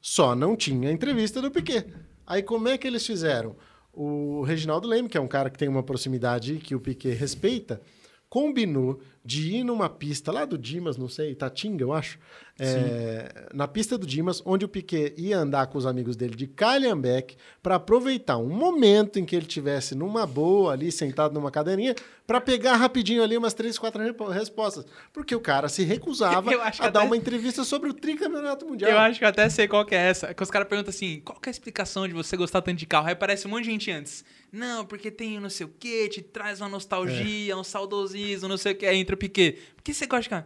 [0.00, 1.86] só não tinha entrevista do Piquet.
[2.26, 3.56] Aí como é que eles fizeram?
[3.92, 7.80] O Reginaldo Leme, que é um cara que tem uma proximidade que o Piquet respeita,
[8.28, 12.18] combinou de ir numa pista lá do Dimas, não sei, Tatinga, eu acho,
[12.58, 16.46] é, na pista do Dimas, onde o Piquet ia andar com os amigos dele de
[16.46, 21.94] Calhambeck para aproveitar um momento em que ele tivesse numa boa ali, sentado numa cadeirinha,
[22.26, 24.00] para pegar rapidinho ali umas três, quatro
[24.30, 24.84] respostas.
[25.12, 28.90] Porque o cara se recusava a dar até- uma entrevista sobre o tricampeonato mundial.
[28.90, 30.32] Eu acho que eu até sei qual que é essa.
[30.34, 32.86] Que os caras perguntam assim, qual que é a explicação de você gostar tanto de
[32.86, 33.06] carro?
[33.06, 34.24] Aí aparece um monte de gente antes.
[34.52, 38.72] Não, porque tem não sei o quê, te traz uma nostalgia, um saudosismo, não sei
[38.72, 38.84] o que.
[38.84, 39.52] Aí entra o Piquet.
[39.74, 40.44] Por que você gosta de carro?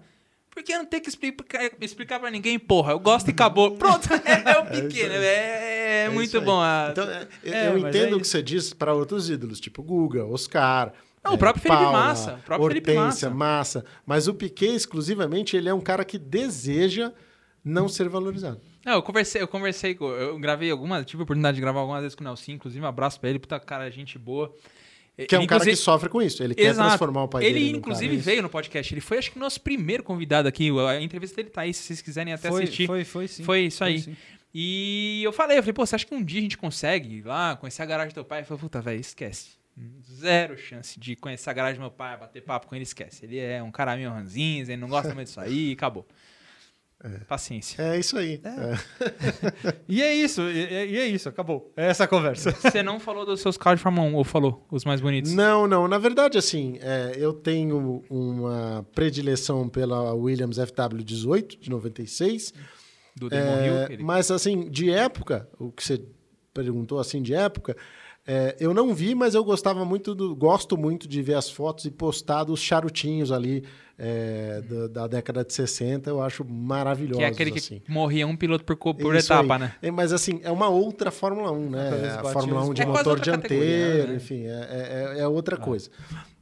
[0.50, 2.92] Porque eu não tenho que explicar, explicar pra ninguém, porra.
[2.92, 3.72] Eu gosto e acabou.
[3.76, 5.16] Pronto, é, o Piquet, né?
[5.24, 6.60] É, é É muito bom.
[6.60, 9.82] a- Então, é, eu, É, entendo é o que você diz para outros ídolos, tipo
[9.82, 10.92] Guga, Oscar.
[11.22, 13.84] Não, o próprio Felipe Paula, Massa, o próprio Felipe Hortência, Massa.
[14.06, 17.12] Mas o Piquet, exclusivamente, ele é um cara que deseja
[17.64, 18.60] não ser valorizado.
[18.86, 22.14] Não, eu conversei, eu conversei, eu gravei algumas, tive a oportunidade de gravar algumas vezes
[22.14, 24.54] com o Nelson, inclusive um abraço pra ele, puta cara, gente boa.
[25.16, 26.42] Que é um cara que Inclusive- sofre com isso.
[26.42, 26.88] Ele quer Exato.
[26.90, 28.22] transformar o pai ele, dele num inclusive, cara.
[28.22, 28.92] veio no podcast.
[28.92, 30.70] Ele foi, acho que, nosso primeiro convidado aqui.
[30.88, 32.86] A entrevista dele tá aí, se vocês quiserem até foi, assistir.
[32.86, 33.42] foi, foi sim.
[33.42, 34.00] Foi isso aí.
[34.02, 34.16] sim.
[34.54, 37.26] E eu falei, eu falei, pô, você acha que um dia a gente consegue ir
[37.26, 38.40] lá, conhecer a garagem do teu pai?
[38.40, 39.52] Ele falou, puta, velho, esquece.
[40.18, 43.24] Zero chance de conhecer a garagem do meu pai, bater papo com ele, esquece.
[43.24, 46.06] Ele é um cara meio ranzinza, ele não gosta muito disso aí, acabou.
[47.28, 47.80] Paciência.
[47.82, 48.40] É isso aí.
[48.44, 49.74] É.
[49.88, 51.72] E é isso, e, e é isso, acabou.
[51.76, 52.50] É essa a conversa.
[52.60, 55.32] Você não falou dos seus carros de Fórmula 1, ou falou os mais bonitos?
[55.32, 55.86] Não, não.
[55.86, 62.52] Na verdade, assim, é, eu tenho uma predileção pela Williams FW18 de 96.
[63.14, 63.92] Do Damon É, Hill?
[63.94, 66.02] ele- Mas, assim, de época, o que você
[66.52, 67.76] perguntou, assim, de época,
[68.26, 71.84] é, eu não vi, mas eu gostava muito, do, gosto muito de ver as fotos
[71.84, 73.62] e postar dos charutinhos ali
[73.98, 76.10] é, da, da década de 60.
[76.10, 77.80] Eu acho maravilhosos, Que é aquele que assim.
[77.88, 79.60] morria um piloto por, por Isso etapa, aí.
[79.60, 79.74] né?
[79.80, 82.02] É, mas assim, é uma outra Fórmula 1, né?
[82.04, 83.22] É a Fórmula os 1 de É motor categoria,
[83.68, 84.16] dianteiro, né?
[84.16, 85.88] enfim, é, é- é outra coisa.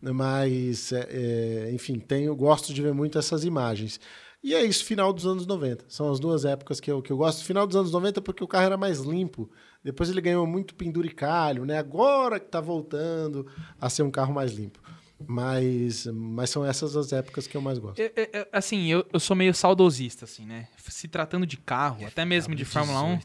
[0.01, 3.99] Mas, é, é, enfim, tenho, gosto de ver muito essas imagens.
[4.43, 5.85] E é isso, final dos anos 90.
[5.89, 7.43] São as duas épocas que eu, que eu gosto.
[7.45, 9.51] Final dos anos 90 porque o carro era mais limpo.
[9.85, 11.79] Depois ele ganhou muito penduricalho, né?
[11.79, 13.47] Agora que tá voltando
[13.81, 14.81] a ser um carro mais limpo.
[15.27, 17.99] Mas, mas são essas as épocas que eu mais gosto.
[18.01, 20.69] Eu- eu- eu- assim, eu, eu sou meio saudosista, assim, né?
[20.79, 23.19] Se tratando de carro, até mesmo de Fórmula 1.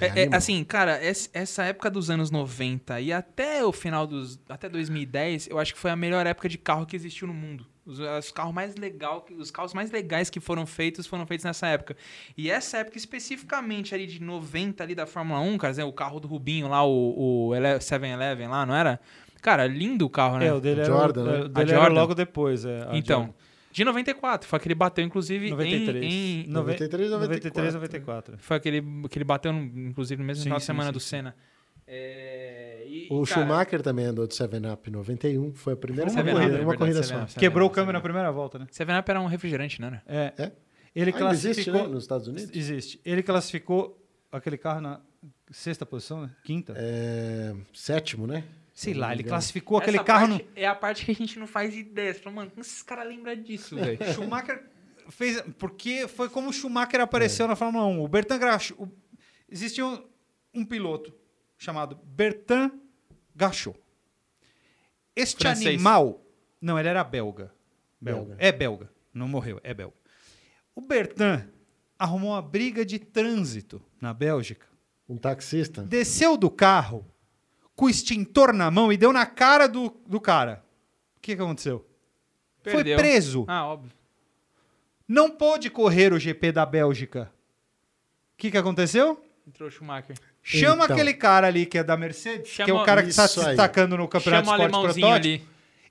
[0.00, 4.38] É, é, assim, cara, es- essa época dos anos 90 e até o final dos.
[4.48, 7.66] até 2010, eu acho que foi a melhor época de carro que existiu no mundo.
[7.88, 11.66] Os, os carros mais legal, os carros mais legais que foram feitos foram feitos nessa
[11.68, 11.96] época.
[12.36, 16.28] E essa época especificamente ali de 90 ali da Fórmula 1, cara, o carro do
[16.28, 19.00] Rubinho lá, o, o Ele- 7-Eleven lá, não era?
[19.40, 20.46] Cara, lindo o carro, né?
[20.48, 21.38] É, o dele, Jordan, era, né?
[21.38, 21.94] o- o dele era Jordan.
[22.00, 22.64] logo depois.
[22.64, 23.34] É, então, Jordan.
[23.72, 26.04] de 94, foi aquele bateu inclusive 93.
[26.04, 28.36] em, em 93, 93, 94.
[28.38, 31.00] Foi aquele que ele bateu, inclusive, no mesmo Sim, final de sim, semana sim, do.
[31.00, 31.34] Senna.
[31.86, 35.54] É, e, O cara, Schumacher também andou de 7-Up em 91.
[35.54, 37.22] Foi a primeira corrida, Up, é uma verdade, corrida Seven só.
[37.24, 38.66] Up, Seven Quebrou o Up, câmbio na primeira volta, né?
[38.70, 40.02] Seven Up era um refrigerante, não era?
[40.06, 40.32] É.
[40.38, 40.52] É?
[40.94, 41.82] Ele existe, classificou.
[41.82, 41.88] né?
[41.88, 42.56] Nos Estados Unidos?
[42.56, 43.00] Existe.
[43.04, 45.00] Ele classificou aquele carro na
[45.50, 46.30] sexta posição, né?
[46.44, 46.74] Quinta.
[46.76, 48.44] É, sétimo, né?
[48.74, 51.38] Sei Se lá, ele classificou aquele Essa carro parte É a parte que a gente
[51.38, 52.14] não faz ideia.
[52.14, 53.98] Você fala, mano, como esses caras lembram disso, velho?
[54.00, 54.12] no.
[54.14, 54.62] Schumacher
[55.10, 55.42] fez.
[55.58, 58.00] Porque foi como o Schumacher apareceu na Fórmula 1.
[58.02, 58.74] O Bertrand Gachot.
[58.80, 58.88] o-
[59.50, 60.02] Existia um,
[60.54, 61.12] um piloto
[61.58, 62.70] chamado Bertrand
[63.34, 63.78] Gachot.
[65.14, 65.66] Este Francês.
[65.66, 66.24] animal.
[66.60, 67.52] Não, ele era belga.
[68.00, 68.24] belga.
[68.24, 68.36] Belga.
[68.38, 68.90] É belga.
[69.12, 69.96] Não morreu, é belga.
[70.74, 71.48] O Bertrand
[71.98, 74.66] arrumou uma briga de trânsito na Bélgica.
[75.08, 75.82] Um taxista.
[75.82, 77.04] desceu do carro
[77.74, 80.64] com o extintor na mão e deu na cara do, do cara.
[81.16, 81.88] O que, que aconteceu?
[82.62, 82.98] Foi Perdeu.
[82.98, 83.44] preso.
[83.48, 83.90] Ah, óbvio.
[85.06, 87.32] Não pôde correr o GP da Bélgica.
[88.34, 89.24] O que, que aconteceu?
[89.46, 90.16] Entrou o Schumacher.
[90.50, 90.96] Chama Então.
[90.96, 93.38] aquele cara ali que é da Mercedes, que é Chama- o cara que está se
[93.40, 93.46] aí.
[93.48, 95.14] destacando no campeonato Chama de esporte protótipo.
[95.14, 95.42] ali.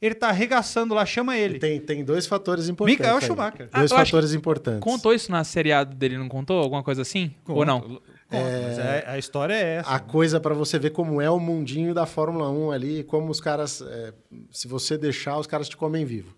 [0.01, 1.57] Ele tá arregaçando lá, chama ele.
[1.59, 2.99] Tem, tem dois fatores importantes.
[2.99, 3.25] Michael aí.
[3.25, 3.69] Schumacher.
[3.73, 4.79] Dois Ah, fatores importantes.
[4.81, 6.61] Contou isso na seriado dele, não contou?
[6.61, 7.33] Alguma coisa assim?
[7.47, 7.99] Ou não?
[8.29, 9.89] Mas é- a história é essa.
[9.89, 13.39] A coisa para você ver como é o mundinho da Fórmula 1 ali, como os
[13.41, 14.13] caras, é,
[14.51, 16.35] se você deixar, os caras te comem vivo.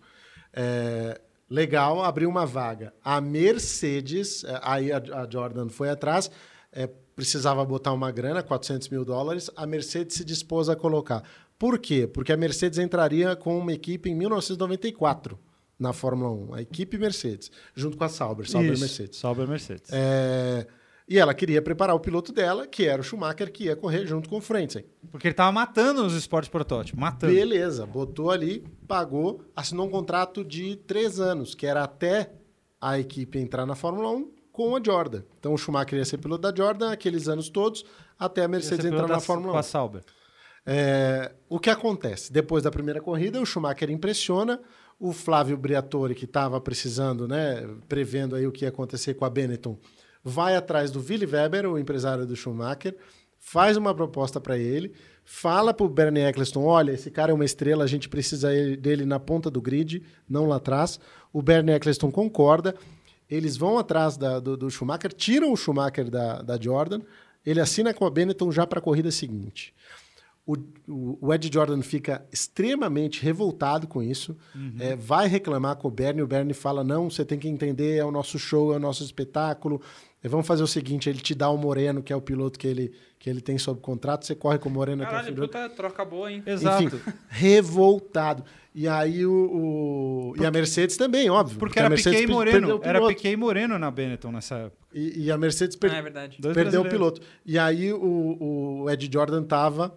[0.53, 2.93] É, legal, abriu uma vaga.
[3.03, 6.30] A Mercedes, é, aí a, a Jordan foi atrás,
[6.72, 6.88] é,
[7.20, 11.22] precisava botar uma grana, 400 mil dólares, a Mercedes se dispôs a colocar.
[11.57, 12.07] Por quê?
[12.07, 15.38] Porque a Mercedes entraria com uma equipe em 1994
[15.78, 19.20] na Fórmula 1, a equipe Mercedes, junto com a Sauber, Sauber Isso, Mercedes.
[19.20, 19.91] Sauber Mercedes.
[19.91, 20.65] É,
[21.09, 24.30] e ela queria preparar o piloto dela, que era o Schumacher, que ia correr junto
[24.30, 24.86] com o Frentzen.
[25.11, 26.97] Porque ele tava matando os esportes protótipos.
[26.97, 27.34] Matando.
[27.34, 32.32] Beleza, botou ali, pagou, assinou um contrato de três anos, que era até
[32.80, 35.24] a equipe entrar na Fórmula 1 com a Jordan.
[35.39, 37.86] Então o Schumacher ia ser piloto da Jordan aqueles anos todos,
[38.20, 39.53] até a Mercedes entrar na Fórmula 1.
[39.53, 40.01] Com a Sauber.
[40.66, 42.32] É, o que acontece?
[42.32, 44.60] Depois da primeira corrida, o Schumacher impressiona.
[44.99, 49.30] O Flávio Briatore, que estava precisando, né, prevendo aí o que ia acontecer com a
[49.30, 49.78] Benetton,
[50.22, 52.97] vai atrás do Willy Weber, o empresário do Schumacher,
[53.39, 54.91] faz uma proposta para ele,
[55.24, 58.76] fala para o Bernie Eccleston, olha, esse cara é uma estrela, a gente precisa ele-
[58.76, 60.99] dele na ponta do grid, não lá atrás.
[61.32, 62.76] O Bernie Eccleston concorda,
[63.30, 67.01] eles vão atrás da- do, do Schumacher, tiram o Schumacher da, da Jordan,
[67.45, 69.73] ele assina com a Benetton já para a corrida seguinte.
[70.45, 70.55] O,
[70.88, 74.36] o- o Ed Jordan fica extremamente revoltado com isso,
[74.80, 76.23] é, vai reclamar com o Bernie.
[76.23, 79.03] O Bernie fala: Não, você tem que entender, é o nosso show, é o nosso
[79.03, 79.80] espetáculo.
[80.24, 82.67] É, vamos fazer o seguinte: ele te dá o Moreno, que é o piloto que
[82.67, 86.03] ele, que ele tem sob contrato, você corre com o Moreno fim Caralho, puta troca
[86.03, 86.43] boa, hein?
[86.45, 86.84] Exato.
[86.86, 86.99] Enfim,
[87.30, 88.43] revoltado.
[88.74, 91.57] E aí o, o- e a Mercedes também, óbvio.
[91.57, 92.80] Porque a era Mercedes Piquet e Moreno.
[92.84, 93.07] Era.
[93.07, 94.78] Piquet e Moreno na Benetton nessa época.
[94.93, 96.51] E, e a Mercedes Ah, perdeu.
[96.51, 97.22] é Perdeu o piloto.
[97.45, 99.95] E aí o, o Ed Jordan estava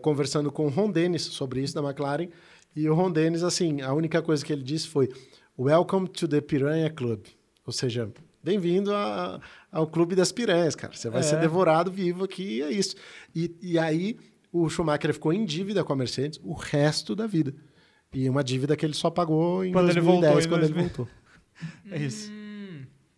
[0.00, 2.28] conversando com o Ron Dennis sobre isso da McLaren.
[2.74, 5.08] E o Ron Dennis, assim, a única coisa que ele disse foi
[5.58, 7.20] Welcome to the Piranha Club.
[7.66, 8.08] Ou seja,
[8.42, 9.40] bem-vindo a-
[9.72, 10.92] ao clube das piranhas, cara.
[10.94, 11.22] Você vai É.
[11.24, 12.94] ser devorado vivo aqui e é isso.
[13.34, 14.16] E, e aí
[14.52, 17.54] o Schumacher ficou em dívida com a Mercedes o resto da vida.
[18.12, 20.04] E uma dívida que ele só pagou em Quando ele 2010,
[20.34, 20.88] voltou em quando ele 2000.
[20.94, 21.08] voltou.
[21.90, 22.30] É isso.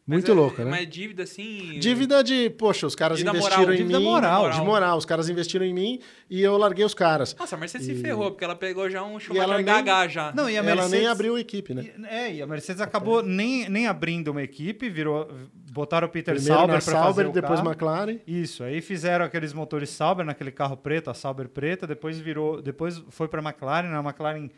[0.07, 0.70] Muito mas é- louca, né?
[0.70, 1.78] Mas dívida assim.
[1.78, 4.05] Dívida de, poxa, os caras investiram moral, em dívida mim.
[4.05, 4.50] moral.
[4.50, 4.98] De moral.
[4.98, 5.98] Os caras investiram em mim
[6.28, 7.34] e eu larguei os caras.
[7.38, 10.07] Nossa, a Mercedes se E- ferrou, porque ela pegou já um ela Schumacher nem- Gagá
[10.07, 10.30] já.
[10.34, 10.90] Não, e a Ela Mercedes...
[10.90, 11.86] nem abriu a equipe, né?
[11.98, 15.26] E- É, e a Mercedes acabou nem, nem abrindo uma equipe, virou,
[15.72, 17.70] botaram o Peter Primeiro Sauber para fazer Sauber, o depois carro.
[17.70, 18.18] McLaren.
[18.26, 23.02] Isso, aí fizeram aqueles motores Sauber naquele carro preto, a Sauber preta, depois virou, depois
[23.09, 24.50] foi para a McLaren, a McLaren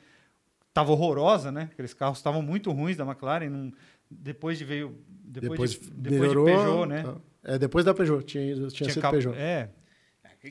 [0.75, 1.71] tava horrorosa, né?
[1.73, 3.73] Aqueles carros estavam muito ruins da McLaren, não-
[4.11, 6.47] depois de veio depois, Depois, de, depois melhorou.
[6.47, 7.15] de Peugeot, né?
[7.45, 8.23] É, depois da Peugeot.
[8.25, 9.37] Tinha, ido- tinha, sido cap- Peugeot.
[9.39, 9.69] É,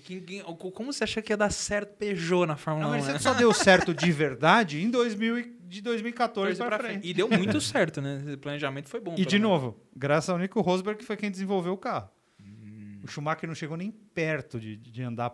[0.03, 2.91] quem- Como você acha que ia dar certo Peugeot na Fórmula 1?
[2.91, 3.32] Mercedes né?
[3.32, 6.91] só deu certo de verdade em 2000 e- de 2014 Torce pra pra frente.
[7.01, 7.10] frente.
[7.10, 8.22] E deu muito certo, né?
[8.34, 9.16] O planejamento foi bom.
[9.18, 9.49] E de menos.
[9.49, 12.10] novo, graças ao Nico Rosberg, que foi quem desenvolveu o carro.
[12.39, 12.99] Hum.
[13.03, 15.34] O Schumacher não chegou nem perto de, de andar.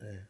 [0.00, 0.20] É.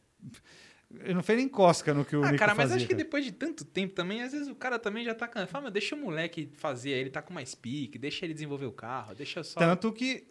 [1.02, 2.76] Ele não fez nem cosca no que o Ah, Nico cara, mas fazia.
[2.76, 5.48] acho que depois de tanto tempo também, às vezes o cara também já tá cansado.
[5.50, 8.72] Fala, mas deixa o moleque fazer, ele tá com mais pique, deixa ele desenvolver o
[8.72, 9.58] carro, deixa só.
[9.60, 10.26] Tanto que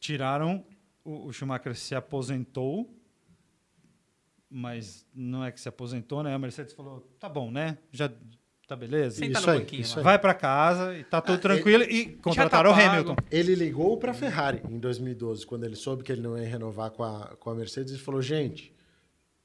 [0.00, 0.64] tiraram.
[1.04, 2.94] O, o Schumacher se aposentou,
[4.50, 6.34] mas não é que se aposentou, né?
[6.34, 7.78] A Mercedes falou: tá bom, né?
[7.92, 8.10] Já
[8.66, 9.16] tá beleza.
[9.16, 10.04] Senta Isso no aí, banquinho isso aí.
[10.04, 11.84] Vai pra casa e tá tudo Ah, tranquilo.
[11.84, 12.86] E contrataram o pago.
[12.90, 13.16] Hamilton.
[13.30, 16.90] Ele ligou para a Ferrari em 2012, quando ele soube que ele não ia renovar
[16.90, 18.77] com a, com a Mercedes, e falou: gente, o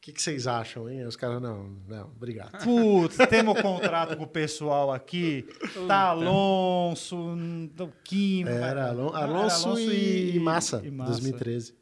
[0.04, 1.06] que, que vocês acham, hein?
[1.06, 2.62] Os caras, não, não, obrigado.
[2.64, 5.48] Putz, temos contrato com o pessoal aqui.
[5.88, 8.44] Tá Alonso, o Kim.
[8.46, 11.12] Era Alon- Era Alonso, e, e Massa, e Massa.
[11.12, 11.74] 2013.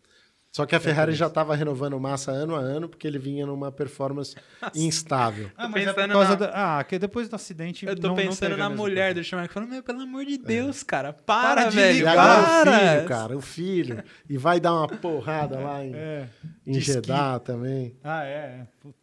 [0.53, 3.71] Só que a Ferrari já estava renovando Massa ano a ano, porque ele vinha numa
[3.71, 4.35] performance
[4.75, 5.49] instável.
[5.55, 6.51] Ah, mas é por causa na- da...
[6.79, 7.85] Ah, que depois do acidente.
[7.85, 9.21] Eu tô não- não pensando a na mulher coisa.
[9.21, 11.99] do Schumacher, falando, meu, pelo amor de Deus, cara, para, Para de velho.
[11.99, 12.41] E para.
[12.41, 14.03] o filho, cara, o filho.
[14.29, 16.27] E vai dar uma porrada lá em, É.
[16.67, 17.95] em Jeddah também.
[18.03, 18.29] Ah, é.
[18.61, 18.67] é.
[18.81, 18.97] Puta.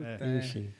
[0.00, 0.38] É.
[0.38, 0.70] Enfim.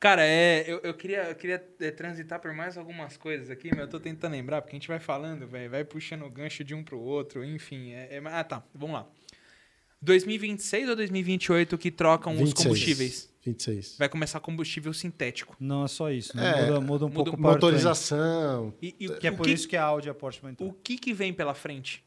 [0.00, 3.80] Cara, é, eu, eu queria, eu queria é, transitar por mais algumas coisas aqui, mas
[3.80, 6.74] eu tô tentando lembrar, porque a gente vai falando, velho, vai puxando o gancho de
[6.74, 7.92] um pro outro, enfim.
[7.92, 9.06] É, é- ah, tá, vamos lá.
[10.02, 12.64] 2026 ou 2028 que trocam os 26.
[12.64, 13.30] combustíveis?
[13.44, 13.96] 26.
[13.98, 15.54] Vai começar combustível sintético.
[15.60, 16.34] Não é só isso.
[16.34, 16.48] Né?
[16.48, 17.40] É, muda, muda um muda pouco o.
[17.42, 18.72] Motorização.
[18.80, 20.66] E, e Que é por que, isso que a Audi e a Porsche entrar.
[20.66, 22.02] o que que vem pela frente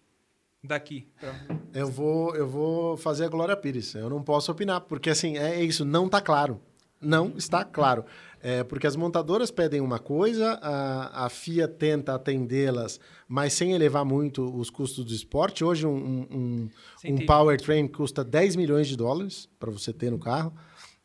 [0.63, 1.07] daqui?
[1.19, 1.35] pra-
[1.73, 3.93] Eu vou, eu vou fazer a Glória Pires.
[3.93, 6.59] Eu não posso opinar, porque assim, é isso, não está claro.
[7.03, 8.05] Não está claro.
[8.41, 14.03] É, porque as montadoras pedem uma coisa, a, a FIA tenta atendê-las, mas sem elevar
[14.03, 15.63] muito os custos do esporte.
[15.63, 16.69] Hoje, um, um, um,
[17.13, 20.53] um powertrain custa 10 milhões de dólares para você ter no carro.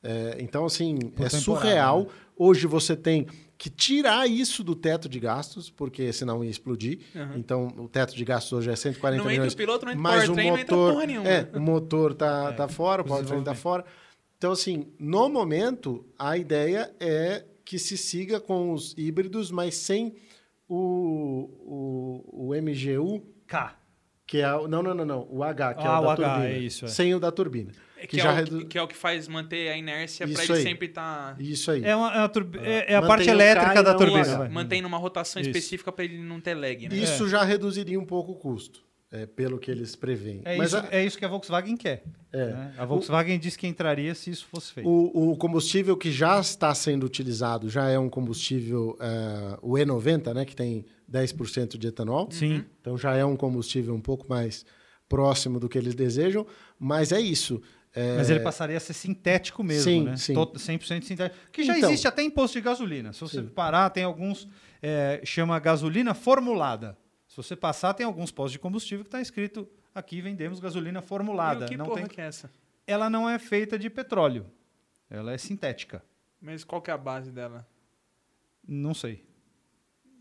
[0.02, 2.00] É, então, assim, é temporada, surreal.
[2.02, 2.06] né?
[2.36, 3.26] Hoje você tem
[3.56, 7.00] que tirar isso do teto de gastos, porque senão ia explodir.
[7.14, 7.32] Uhum.
[7.36, 9.52] Então, o teto de gastos hoje é 140 Não entra milhões.
[9.52, 11.28] o piloto, não entra o mas o powertrain, não entra motor, porra nenhuma.
[11.28, 13.84] é, o motor tá, tá fora, o powertrain tá fora.
[14.38, 20.14] Então, assim, no momento, a ideia é que se siga com os híbridos, mas sem
[20.68, 23.76] o, o, o MGU, K.
[24.26, 26.10] que é o, não, não, não, não, o H, que é Ah, o da o
[26.12, 26.48] H, turbina.
[26.48, 26.88] é isso, é.
[26.88, 27.72] Sem o da turbina.
[28.00, 30.40] Que, Que é já o, redu- que, é o que faz manter a inércia Isso
[30.42, 30.62] ele aí.
[30.62, 31.40] sempre estar...
[31.40, 31.82] Isso aí.
[31.82, 34.48] É, uma, é, uma turbi- é- é a parte o elétrica da o turbina.
[34.48, 35.50] Mantém numa rotação Isso.
[35.50, 36.94] específica pra ele não ter lag, né?
[36.96, 37.28] Isso É.
[37.28, 40.42] já reduziria um pouco o custo, é, pelo que eles preveem.
[40.44, 42.02] É, Mas isso, a- é isso que a Volkswagen quer.
[42.32, 42.46] É.
[42.46, 42.74] né?
[42.76, 44.88] A Volkswagen disse que entraria se isso fosse feito.
[44.88, 50.34] O, o combustível que já está sendo utilizado já é um combustível, eh, o E90,
[50.34, 52.28] né, que tem 10% de etanol.
[52.30, 52.64] Sim.
[52.80, 54.66] Então já é um combustível um pouco mais
[55.08, 56.46] próximo do que eles desejam,
[56.78, 57.62] mas é isso.
[57.94, 60.16] É, Mas ele passaria a ser sintético mesmo, Sim, né?
[60.18, 60.34] sim.
[60.34, 61.40] Tot- 100% sintético.
[61.50, 61.88] Que já Então.
[61.88, 63.14] existe até em posto de gasolina.
[63.14, 63.46] Se você Sim.
[63.48, 64.46] parar, tem alguns...
[64.82, 66.96] é, chama gasolina formulada.
[67.42, 71.66] Se você passar, tem alguns postos de combustível que está escrito aqui vendemos gasolina formulada.
[71.66, 72.06] E que Não porra tem...
[72.06, 72.50] que é essa?
[72.86, 74.46] Ela não é feita de petróleo.
[75.10, 76.02] Ela é sintética.
[76.40, 77.66] Mas qual que é a base dela?
[78.66, 79.24] Não sei.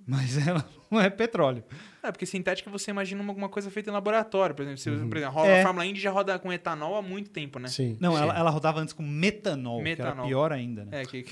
[0.06, 1.64] Mas ela não é petróleo.
[2.02, 4.56] É, porque sintética você imagina uma- alguma coisa feita em laboratório.
[4.56, 5.64] Por exemplo, se, por exemplo a É.
[5.64, 7.68] Fórmula Indy já roda com etanol há muito tempo, né?
[7.68, 7.98] Sim.
[8.00, 8.22] Não, sim.
[8.22, 10.28] ela, ela rodava antes com metanol, que era Metanol.
[10.28, 11.02] pior ainda, né?
[11.02, 11.26] É, que...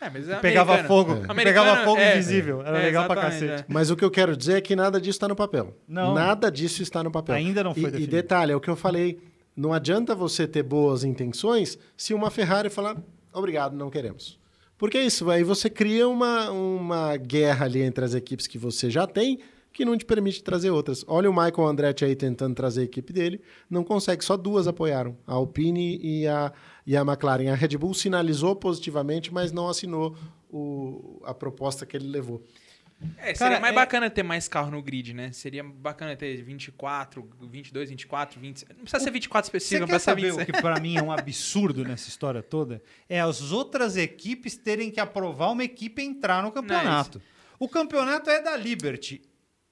[0.00, 1.44] é mas é pegava fogo, É.
[1.44, 2.12] pegava fogo é.
[2.14, 2.62] invisível.
[2.62, 3.64] Era É, legal pra cacete.
[3.68, 5.76] Mas o que eu quero dizer é que nada disso está no papel.
[5.88, 6.14] Não.
[6.14, 7.34] Nada disso está no papel.
[7.34, 8.10] Ainda não foi e, e definido.
[8.12, 9.18] detalhe, é o que eu falei.
[9.56, 12.96] Não adianta você ter boas intenções se uma Ferrari falar,
[13.32, 14.38] obrigado, não queremos.
[14.78, 18.90] Porque é isso, aí você cria uma, uma guerra ali entre as equipes que você
[18.90, 19.38] já tem,
[19.76, 21.04] que não te permite trazer outras.
[21.06, 25.16] Olha o Michael Andretti aí tentando trazer a equipe dele, não consegue, só duas apoiaram,
[25.26, 26.52] a Alpine e a,
[26.86, 27.48] e a McLaren.
[27.50, 30.16] A Red Bull sinalizou positivamente, mas não assinou
[30.50, 32.42] o, a proposta que ele levou.
[33.18, 35.30] É, seria Cara, mais é- bacana ter mais carro no grid, né?
[35.30, 38.70] Seria bacana ter 24, 22, 24, 26.
[38.70, 40.46] Não precisa ser 24 Você específico, precisa ser saber o 26.
[40.56, 42.82] que pra mim é um absurdo nessa história toda?
[43.06, 47.20] É as outras equipes terem que aprovar uma equipe entrar no campeonato.
[47.58, 49.20] o campeonato é da Liberty.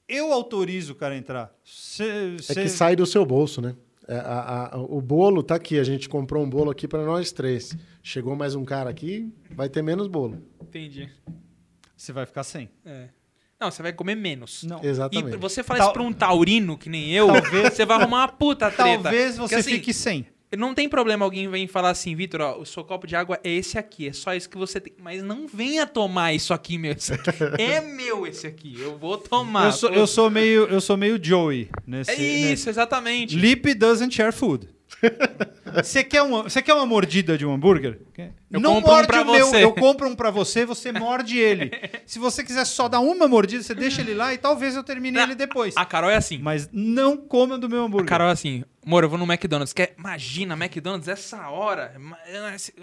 [0.09, 1.55] Eu autorizo o cara a entrar.
[1.64, 3.74] Cê, É cê- que sai do seu bolso, né?
[4.07, 7.32] É, a- a- o bolo tá aqui, a gente comprou um bolo aqui para nós
[7.32, 7.74] três.
[8.02, 10.42] Chegou mais um cara aqui, vai ter menos bolo.
[10.61, 11.09] Entendi.
[11.96, 12.68] Você vai ficar sem.
[12.84, 13.09] É.
[13.59, 14.62] Não, você vai comer menos.
[14.64, 14.84] Não.
[14.84, 15.36] Exatamente.
[15.36, 18.18] E você fala Tal- isso pra um taurino que nem eu, Talvez- você vai arrumar
[18.18, 19.02] uma puta treta.
[19.05, 20.26] Talvez você Porque, assim, fique sem.
[20.57, 23.50] Não tem problema alguém vem falar assim, Vitor, ó, o seu copo de água é
[23.50, 24.92] esse aqui, é só isso que você tem.
[25.02, 26.92] Mas não venha tomar isso aqui, meu.
[26.92, 28.74] Aqui é meu esse aqui.
[28.78, 29.66] Eu vou tomar.
[29.66, 32.11] Eu sou, eu sou meio, eu sou meio Joey nesse.
[32.11, 33.36] É nesse- isso, exatamente.
[33.36, 34.68] Lip doesn't share food.
[35.74, 38.01] Você quer, uma, você quer uma mordida de um hambúrguer?
[38.51, 39.64] Eu não compro um morde pra o meu, você.
[39.64, 41.70] eu compro um pra você, você morde ele.
[42.07, 45.18] Se você quiser só dar uma mordida, você deixa ele lá e talvez eu termine
[45.18, 45.77] ele depois.
[45.77, 46.39] A Carol é assim.
[46.39, 48.09] Mas não coma do meu A hambúrguer.
[48.09, 49.73] Carol é assim, amor, eu vou no McDonald's.
[49.73, 49.94] Quer?
[49.98, 51.94] Imagina, McDonald's essa hora.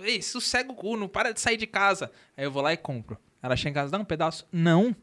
[0.04, 2.12] Ei, sossega o cu, não para de sair de casa.
[2.36, 3.18] Aí eu vou lá e compro.
[3.42, 4.48] Ela chega em casa, dá um pedaço?
[4.52, 4.96] Não.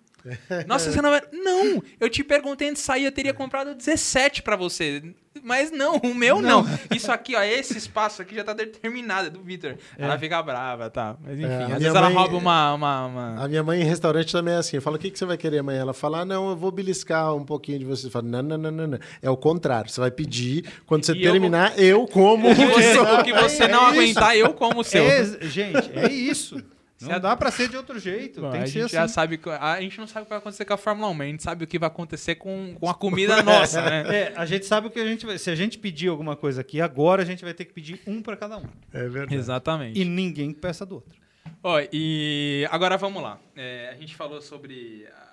[0.66, 1.22] Nossa, você não vai.
[1.32, 1.82] Não!
[2.00, 5.02] Eu te perguntei antes de sair, eu teria comprado 17 pra você.
[5.42, 6.66] Mas não, o meu não.
[6.92, 9.76] Isso aqui, ó, esse espaço aqui já tá determinado, é do Vitor.
[9.96, 11.16] Ela fica brava, tá?
[11.24, 12.74] Mas enfim, É, às vezes ela mãe- rouba uma.
[12.74, 14.76] uma, uma- A minha mãe em restaurante também é assim.
[14.76, 15.80] Eu falo, o que, que você vai querer amanhã?
[15.82, 18.08] Ela fala, ah, não, eu vou beliscar um pouquinho de você.
[18.08, 18.98] Eu falo, não, não, não, não, não.
[19.22, 19.88] É o contrário.
[19.88, 22.48] Você vai pedir, quando você E eu terminar, eu, como.
[22.50, 24.00] O que você, o que você não É isso.
[24.00, 25.04] aguentar, eu como o seu.
[25.04, 26.60] É, gente, é isso.
[27.00, 28.40] Não Você- dá pra ser de outro jeito.
[28.40, 28.94] Bom, tem a que ser gente assim.
[28.96, 31.14] já sabe que- a gente não sabe o que vai acontecer com a Fórmula 1,
[31.14, 32.94] mas a gente sabe o que vai acontecer com, com a
[33.38, 34.04] comida nossa, né?
[34.16, 35.38] É, a gente sabe o que a gente vai.
[35.38, 38.20] Se a gente pedir alguma coisa aqui agora, a gente vai ter que pedir um
[38.20, 38.64] pra cada um.
[38.92, 39.36] É verdade.
[39.36, 40.00] Exatamente.
[40.00, 41.18] E ninguém peça do outro.
[41.62, 43.38] Ó, e agora vamos lá.
[43.56, 45.06] É, a gente falou sobre.
[45.06, 45.28] A,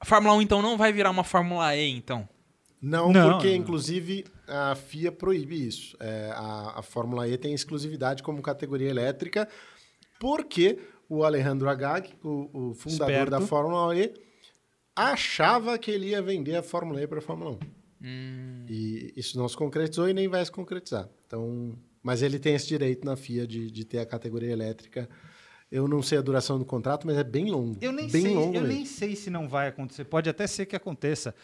[0.00, 2.28] a Fórmula 1, então, não vai virar uma Fórmula E, então.
[2.82, 3.54] Não, Não, porque não.
[3.56, 5.96] inclusive a FIA proíbe isso.
[5.98, 9.48] É, a, a Fórmula E tem exclusividade como categoria elétrica,
[10.24, 13.30] porque o Alejandro Agag, o, o fundador Esperto.
[13.30, 14.10] da Fórmula E,
[14.96, 17.58] achava que ele ia vender a Fórmula E para a Fórmula 1.
[18.06, 18.66] Hum.
[18.66, 21.10] E isso não se concretizou e nem vai se concretizar.
[21.26, 25.10] Então, mas ele tem esse direito na FIA de, de ter a categoria elétrica.
[25.70, 27.76] Eu não sei a duração do contrato, mas é bem longo.
[27.82, 28.68] Eu nem, bem sei, longo eu mesmo.
[28.68, 30.04] nem sei se não vai acontecer.
[30.04, 31.34] Pode até ser que aconteça.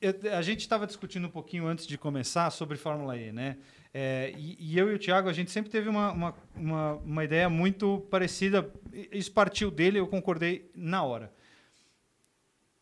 [0.00, 3.56] Eu- a gente estava discutindo um pouquinho antes de começar sobre Fórmula E, né?
[3.98, 7.24] É, e, e eu e o Thiago, a gente sempre teve uma, uma, uma, uma
[7.24, 8.70] ideia muito parecida.
[9.10, 11.32] Isso partiu dele, eu concordei na hora.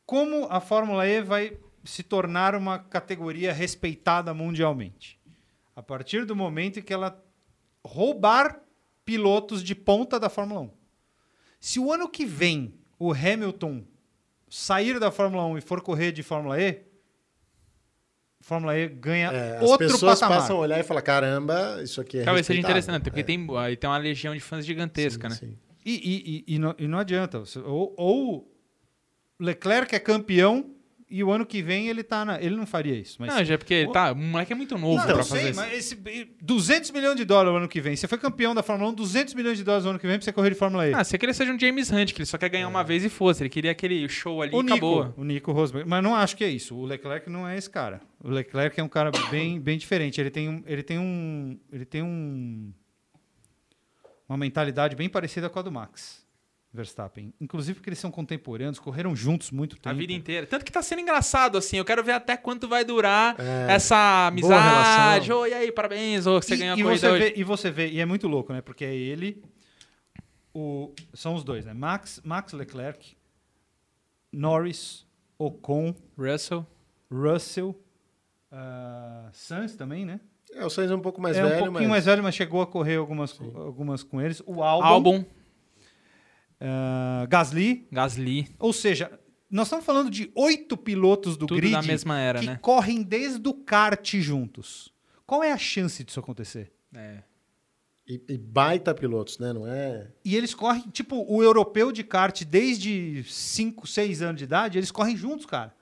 [0.05, 5.17] Como a Fórmula E vai se tornar uma categoria respeitada mundialmente?
[5.77, 7.23] A partir do momento em que ela
[7.87, 8.61] roubar
[9.05, 10.71] pilotos de ponta da Fórmula 1.
[11.61, 13.85] Se o ano que vem o Hamilton
[14.51, 16.83] sair da Fórmula 1 e for correr de Fórmula E,
[18.45, 20.39] Fórmula E ganha É, as outro pessoas patamar.
[20.41, 23.23] passam a olhar e falar: caramba, isso aqui é Talvez seja respeitável." interessante, porque É.
[23.23, 25.35] tem, aí tem uma legião de fãs gigantesca, né?
[25.35, 25.59] Sim, sim.
[25.87, 27.43] E, e- e- e não, e não adianta.
[27.65, 28.55] Ou, ou
[29.41, 30.74] Leclerc é campeão
[31.17, 33.19] e o ano que vem ele tá na, ele não faria isso.
[33.21, 35.61] Mas Não, já é porque, tá, o moleque é muito novo eu fazer sei, isso.
[35.61, 35.95] mas esse
[36.43, 37.95] 200 milhões de dólares no ano que vem.
[37.95, 40.25] Você foi campeão da Fórmula 1, 200 milhões de dólares no ano que vem pra
[40.25, 40.93] você correr de Fórmula E.
[40.93, 43.05] Ah, se que ele seja um James Hunt, que ele só quer ganhar uma vez
[43.05, 43.45] e fosse.
[43.45, 45.15] Ele queria aquele show ali o e Nico, acabou.
[45.17, 45.89] o Nico Rosberg.
[45.89, 46.75] Mas não acho que é isso.
[46.75, 48.01] O Leclerc não é esse cara.
[48.19, 50.21] O Leclerc é um cara bem, bem diferente.
[50.21, 52.73] Ele tem um, ele tem um, ele tem um
[54.29, 56.24] uma mentalidade bem parecida com a do Max
[56.75, 57.33] Verstappen.
[57.41, 59.89] Inclusive porque eles são contemporâneos, correram juntos muito tempo.
[59.89, 60.45] A vida inteira.
[60.45, 61.77] Tanto que tá sendo engraçado, assim.
[61.77, 65.33] Eu quero ver até quanto vai durar É, essa amizade.
[65.33, 66.27] Ô, e aí, parabéns.
[66.27, 67.23] Ô, você e, ganhou a e corrida você hoje.
[67.23, 68.61] vê, e você vê, e é muito louco, né?
[68.61, 69.41] Porque é ele,
[70.53, 71.73] o, são os dois, né?
[71.73, 73.17] Max, Max Leclerc,
[74.33, 75.07] Norris,
[75.39, 76.67] Ocon, Russell.
[77.09, 77.81] Russell,
[78.51, 80.19] ah, Sainz também, né?
[80.53, 81.91] É, o Sainz é um pouco mais é velho, um pouquinho mas...
[81.91, 84.43] mais velho, mas chegou a correr algumas, algumas com eles.
[84.45, 85.25] O Albon, Albon.
[86.61, 87.87] Ah, Gasly.
[87.91, 88.49] Gasly.
[88.59, 89.11] Ou seja,
[89.51, 92.59] nós estamos falando de oito pilotos do Tudo grid da mesma era, que né?
[92.61, 94.93] correm desde o kart juntos.
[95.27, 96.73] Qual é a chance disso acontecer?
[96.95, 97.23] É.
[98.07, 99.53] E, e baita pilotos, né?
[99.53, 100.09] Não é...
[100.25, 104.91] E eles correm, tipo, o europeu de kart desde 5, 6 anos de idade, eles
[104.91, 105.75] correm juntos, cara.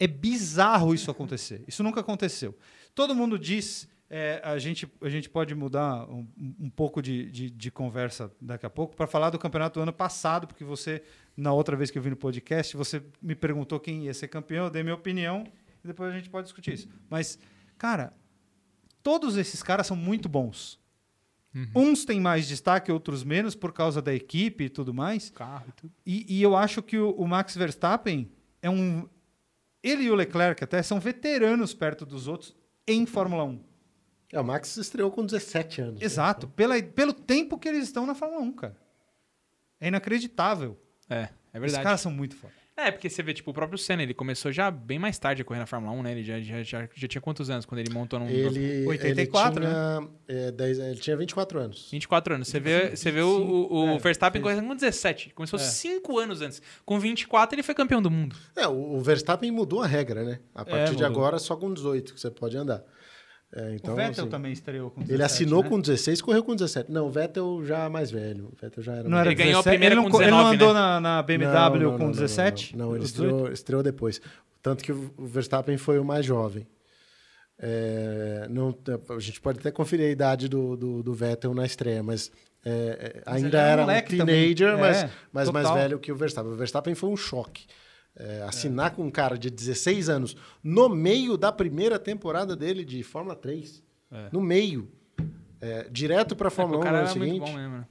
[0.00, 1.62] É bizarro isso acontecer.
[1.66, 2.56] Isso nunca aconteceu.
[2.94, 3.88] Todo mundo diz.
[4.10, 6.26] É, a, gente, a gente pode mudar um,
[6.58, 9.92] um pouco de, de, de conversa daqui a pouco para falar do campeonato do ano
[9.92, 11.02] passado, porque você,
[11.36, 14.64] na outra vez que eu vim no podcast, você me perguntou quem ia ser campeão,
[14.64, 15.44] eu dei minha opinião
[15.84, 16.88] e depois a gente pode discutir isso.
[17.10, 17.38] Mas,
[17.76, 18.14] cara,
[19.02, 20.80] todos esses caras são muito bons.
[21.74, 25.30] Uns têm mais destaque, outros menos, por causa da equipe e tudo mais.
[25.30, 25.92] Carro e tudo.
[26.06, 28.30] E, e eu acho que o, o Max Verstappen
[28.62, 29.08] é um.
[29.82, 32.54] Ele e o Leclerc até são veteranos perto dos outros
[32.86, 33.67] em Fórmula 1.
[34.32, 36.00] É, o Max estreou com 17 anos.
[36.00, 36.04] né?
[36.06, 36.48] Exato.
[36.48, 38.76] Pela, pelo tempo que eles estão na Fórmula 1, cara.
[39.80, 40.78] É inacreditável.
[41.08, 41.82] É, é verdade.
[41.84, 42.52] caras são muito foda.
[42.76, 45.44] É, porque você vê, tipo, o próprio Senna, ele começou já bem mais tarde a
[45.44, 46.12] correr na Fórmula 1, né?
[46.12, 48.28] Ele já, já, já, já tinha quantos anos quando ele montou num...
[48.28, 51.88] Ele, 84, ele tinha, é, 10 ele tinha 24 anos.
[51.90, 52.46] 24 anos.
[52.46, 55.30] Você vê, você vê o, o, É, Verstappen fez- correndo com 17.
[55.34, 55.62] Começou É.
[55.62, 56.62] 5 anos antes.
[56.84, 58.36] Com 24, ele foi campeão do mundo.
[58.54, 60.38] É, o Verstappen mudou a regra, né?
[60.54, 62.84] A partir de agora, só com 18 que você pode andar.
[63.50, 65.68] É, então, o Vettel assim, também estreou com 17, Ele assinou né?
[65.70, 66.92] com 16, correu com 17.
[66.92, 68.50] Não, o Vettel já mais velho.
[68.52, 69.70] O Vettel já era Não mais era Ele ganhou a 17?
[69.72, 70.80] primeira ele não, com Ele não 19, andou né?
[70.80, 72.76] na, na BMW Não, não, com não, não, 17?
[72.76, 73.30] Não, não, ele Os 18?
[73.32, 74.20] estreou, estreou depois.
[74.60, 76.66] Tanto que o Verstappen foi o mais jovem.
[77.60, 78.76] É, não,
[79.16, 82.30] a gente pode até conferir a idade do, do, do Vettel na estreia, mas,
[82.64, 84.80] é, é, Mas ainda ele era era um moleque teenager, também.
[84.80, 86.52] mas, É, mas mais velho que o Verstappen.
[86.52, 87.66] O Verstappen foi um choque.
[88.20, 93.02] É, assinar com um cara de 16 anos no meio da primeira temporada dele de
[93.04, 93.80] Fórmula 3.
[94.10, 94.28] É.
[94.32, 94.90] No meio.
[95.60, 97.52] É, direto para a É, Fórmula o 1 cara no ano seguinte.
[97.52, 97.68] mesmo.
[97.78, 97.86] né?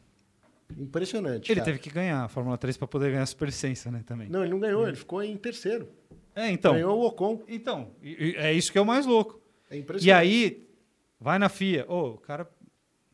[0.78, 1.50] Impressionante.
[1.52, 1.66] Ele cara.
[1.66, 4.28] teve que ganhar a Fórmula 3 para poder ganhar a superlicença, né, também.
[4.30, 5.88] Não, ele não ganhou, ele ficou em terceiro.
[6.36, 6.74] É, então.
[6.74, 7.42] Ganhou o Ocon.
[7.48, 9.42] Então, é isso que é o mais louco.
[9.70, 10.08] É impressionante.
[10.08, 10.68] E aí,
[11.20, 11.86] vai na FIA.
[11.88, 12.48] Ô, o cara,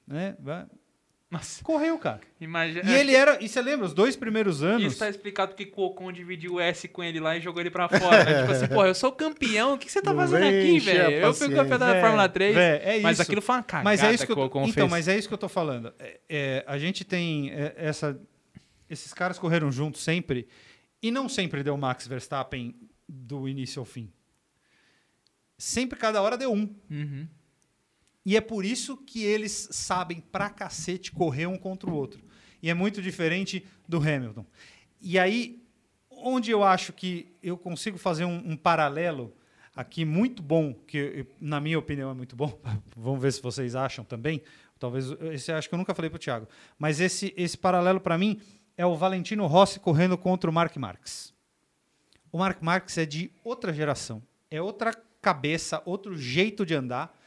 [0.08, 0.66] né, vai-
[1.34, 2.22] Nossa, correu, cara.
[2.40, 2.90] imagina.
[2.90, 4.84] E ele era, e você lembra, os dois primeiros anos...
[4.84, 7.72] Isso tá explicado porque o Ocon dividiu o S com ele lá e jogou ele
[7.72, 8.24] pra fora.
[8.24, 8.42] né?
[8.42, 11.12] Tipo assim, porra, eu sou campeão, o que você tá Não fazendo aqui, velho?
[11.12, 12.56] Eu fui campeão da Fórmula 3.
[12.56, 14.74] vé, é mas aquilo foi uma cagada Mas é isso que, eu, o Ocon então,
[14.74, 14.92] fez.
[14.92, 15.92] mas é isso que eu tô falando.
[15.98, 18.20] É, é, a gente tem é, essa
[18.90, 20.48] esses caras correram juntos sempre
[21.02, 22.76] e não sempre deu Max Verstappen
[23.10, 24.12] do início ao fim.
[25.58, 26.74] Sempre cada hora deu um.
[26.90, 27.28] Uhum.
[28.26, 32.24] E é por isso que eles sabem pra cacete correr um contra o outro.
[32.62, 34.46] E é muito diferente do Hamilton.
[35.02, 35.62] E aí,
[36.10, 39.36] onde eu acho que eu consigo fazer um, um paralelo
[39.76, 42.58] aqui muito bom, que na minha opinião é muito bom,
[42.96, 44.42] vamos ver se vocês acham também.
[44.80, 46.48] Talvez esse acho que eu nunca falei para o Thiago.
[46.78, 48.42] Mas esse, esse paralelo para mim
[48.78, 51.34] é o Valentino Rossi correndo contra o Mark Marques.
[52.32, 57.18] O Mark Marques é de outra geração, é outra cabeça, outro jeito de andar.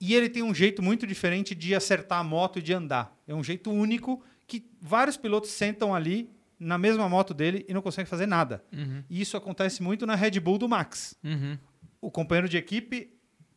[0.00, 3.14] E ele tem um jeito muito diferente de acertar a moto e de andar.
[3.28, 7.82] É um jeito único que vários pilotos sentam ali na mesma moto dele e não
[7.82, 8.64] conseguem fazer nada.
[8.72, 9.02] Uhum.
[9.08, 11.14] E isso acontece muito na Red Bull do Max.
[11.22, 11.58] Uhum.
[12.00, 13.12] O companheiro de equipe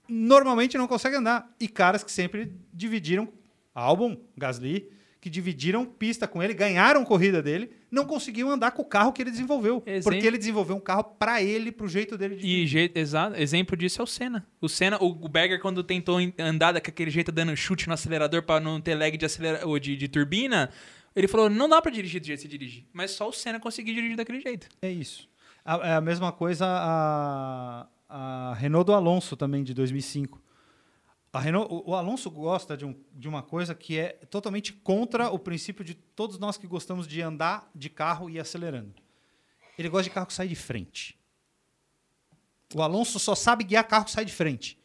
[0.08, 1.50] normalmente não consegue andar.
[1.60, 3.28] E caras que sempre dividiram,
[3.74, 4.90] Albon, Gasly,
[5.24, 9.22] que dividiram pista com ele, ganharam corrida dele, não conseguiam andar com o carro que
[9.22, 9.82] ele desenvolveu.
[9.86, 10.12] Exemplo.
[10.12, 13.78] Porque ele desenvolveu um carro para ele, pro jeito dele de E jeito, exato, exemplo
[13.78, 14.46] disso é o Senna.
[14.60, 18.82] O Senna, o Berger, quando tentou andar daquele jeito, dando chute no acelerador pra não
[18.82, 20.70] ter lag de, acelera ou de, de turbina,
[21.16, 22.86] ele falou: não dá pra dirigir do jeito que você dirige.
[22.92, 24.68] Mas só o Senna conseguiu dirigir daquele jeito.
[24.82, 25.30] É isso.
[25.64, 30.43] A, é a mesma coisa a, a Renault do Alonso também, de 2005.
[31.34, 35.40] A Renault, o, Alonso gosta de, um, de uma coisa que é totalmente contra o
[35.40, 38.94] princípio de todos nós que gostamos de andar de carro e acelerando.
[39.76, 41.18] Ele gosta de carro que sai de frente.
[42.76, 44.78] O Alonso só sabe guiar carro que sai de frente.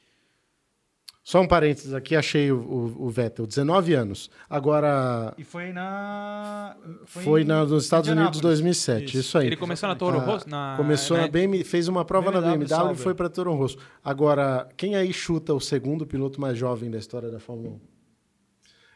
[1.28, 4.30] Só um parênteses aqui, achei o, o, o Vettel, 19 anos.
[4.48, 6.74] Agora E foi na.
[7.04, 8.40] foi, em na- nos Estados Unidos Indianápolis.
[8.40, 9.36] 2007, isso, Isso.
[9.38, 9.46] aí.
[9.48, 10.48] ele começou na Toro Ah, Rosso?
[10.48, 11.24] Na, Começou né?
[11.24, 13.76] na BMW, fez uma prova na BMW BMW e foi para Toro Rosso.
[14.02, 17.80] Agora, quem aí chuta o segundo piloto mais jovem da história da Fórmula 1?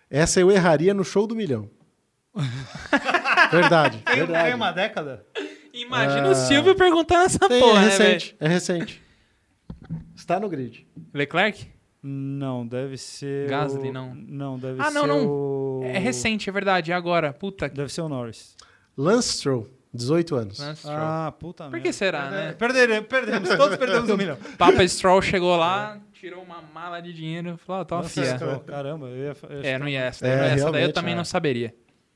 [0.09, 1.69] Essa eu erraria no show do milhão.
[3.53, 4.45] verdade, Tem, verdade.
[4.47, 5.27] tem uma década?
[5.75, 6.31] Imagina Ah.
[6.31, 8.13] o Silvio perguntando essa Tem, porra, é né, velho?
[8.15, 9.03] recente, é recente.
[10.17, 10.87] Está no grid.
[11.13, 11.71] Leclerc?
[12.03, 13.49] Não, deve ser.
[13.49, 14.15] Gasly, o- não.
[14.15, 14.95] Não, deve Ah, ser.
[14.95, 15.27] não, não.
[15.27, 17.33] o- É recente, é verdade, é agora.
[17.33, 17.77] Puta que.
[17.77, 18.57] Deve ser o Norris.
[18.97, 20.59] Lance Stroll, 18 anos.
[20.59, 20.97] Lance Stroll.
[20.99, 21.87] Ah, puta Por merda.
[21.87, 22.53] que será, Perde- né?
[22.55, 23.49] Perderemos, perdemos.
[23.57, 24.37] Todos perdemos um milhão.
[24.59, 28.35] Papa Stroll chegou lá, tirou uma mala de dinheiro e falou: ó, toma, fia.
[28.37, 29.37] Stroll, Caramba, eu ia.
[29.49, 30.27] eu ia É, não ia essa.
[30.27, 31.17] É, não ia essa daí eu também é.
[31.17, 31.75] não saberia.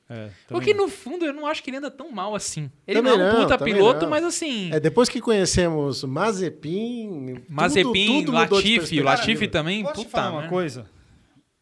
[0.09, 2.71] É, Porque no fundo eu não acho que ele anda tão mal assim.
[2.87, 4.11] Ele Também não é um puta piloto, não.
[4.11, 4.73] mas assim.
[4.73, 9.05] É, depois que conhecemos Mazepin, tudo- Mazepin, tudo de Latifi, o.
[9.05, 10.11] Latifi também, Posso te puta.
[10.11, 10.49] falar uma merda.
[10.55, 10.87] coisa?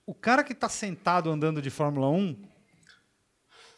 [0.06, 2.36] O cara que tá sentado andando de Fórmula 1,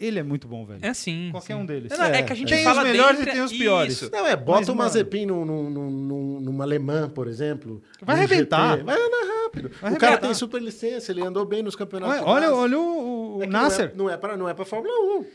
[0.01, 0.80] ele é muito bom, velho.
[0.82, 1.28] É assim.
[1.30, 1.60] Qualquer sim.
[1.60, 1.90] um deles.
[1.97, 3.93] Não, é, É, que a gente tem os melhores dentre- e tem os piores.
[3.94, 4.10] Isso.
[4.10, 7.80] Não, é, bota Mas, o Mazepin num, num, num, num, numa alemã, por exemplo.
[8.02, 8.72] Vai arrebentar.
[8.78, 9.70] GT, Vai andar rápido.
[9.81, 12.23] Vai o cara tem super licença, ele andou bem nos campeonatos.
[12.27, 13.93] Olha, de olha, olha o, o É que Nasser.
[13.94, 15.27] Não é, não é pra, não é pra Fórmula 1.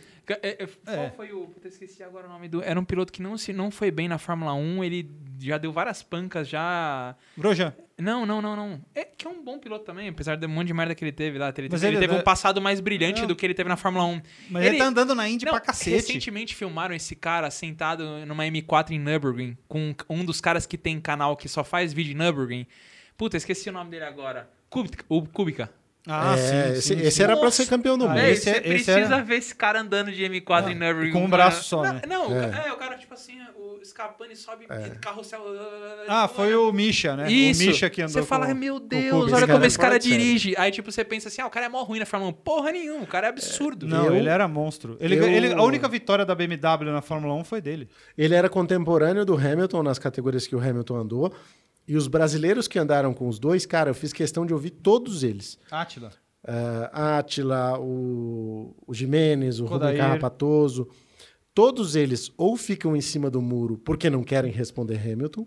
[0.41, 1.09] É, é, Qual É.
[1.09, 1.47] foi o.
[1.47, 2.61] Puta, esqueci agora o nome do.
[2.63, 5.09] Era um piloto que não, se, não foi bem na Fórmula 1, ele
[5.39, 7.15] já deu várias pancas, já.
[7.37, 7.73] Grosjean.
[7.99, 8.81] Não, não, não, não.
[8.95, 11.37] É que é um bom piloto também, apesar do monte de merda que ele teve
[11.37, 11.47] lá.
[11.55, 13.27] Ele, teve, ele ele- teve um passado mais brilhante Não.
[13.27, 14.21] do que ele teve na Fórmula 1.
[14.49, 15.89] Mas ele, tá andando na Indy Não, pra cacete.
[15.95, 20.99] Recentemente filmaram esse cara sentado numa M4 em Nürburgring, com um dos caras que tem
[21.01, 22.65] canal que só faz vídeo em Nürburgring.
[23.21, 24.49] Puta, esqueci o nome dele agora.
[24.67, 25.05] Kubica.
[25.07, 25.69] O Kubica.
[26.07, 27.21] Ah, É, sim, esse sim, esse sim.
[27.23, 27.63] era pra Nossa.
[27.63, 28.17] ser campeão do Ah, mundo.
[28.21, 31.11] Esse você é- esse precisa era- ver esse cara andando de M4 Ah, em Nürburgring.
[31.11, 32.01] com um braço só, não, né?
[32.07, 32.63] Não, o É.
[32.69, 34.65] é, o cara, tipo assim, o Scarpani sobe
[34.99, 35.43] carrossel.
[36.07, 37.31] Ah, foi o Misha, né?
[37.31, 37.61] Isso.
[37.61, 40.55] O Misha que andou Você fala, com, meu Deus, olha como esse é cara dirige.
[40.57, 42.33] Aí, tipo, você pensa assim, ah, o cara é mó ruim na Fórmula 1.
[42.33, 43.85] Porra nenhuma, o cara é absurdo.
[43.85, 44.97] Não, Eu- ele era monstro.
[44.99, 47.87] Ele, eu- ele- a única vitória da BMW na Fórmula 1 foi dele.
[48.17, 51.31] Ele era contemporâneo do Hamilton nas categorias que o Hamilton andou.
[51.87, 55.23] E os brasileiros que andaram com os dois, cara, eu fiz questão de ouvir todos
[55.23, 55.59] eles.
[55.69, 56.11] Átila.
[56.43, 59.65] Uh, Átila, o, o Jimenez, o.
[59.65, 60.87] Rubem Carrapatoso.
[61.53, 65.45] Todos eles ou ficam em cima do muro porque não querem responder Hamilton,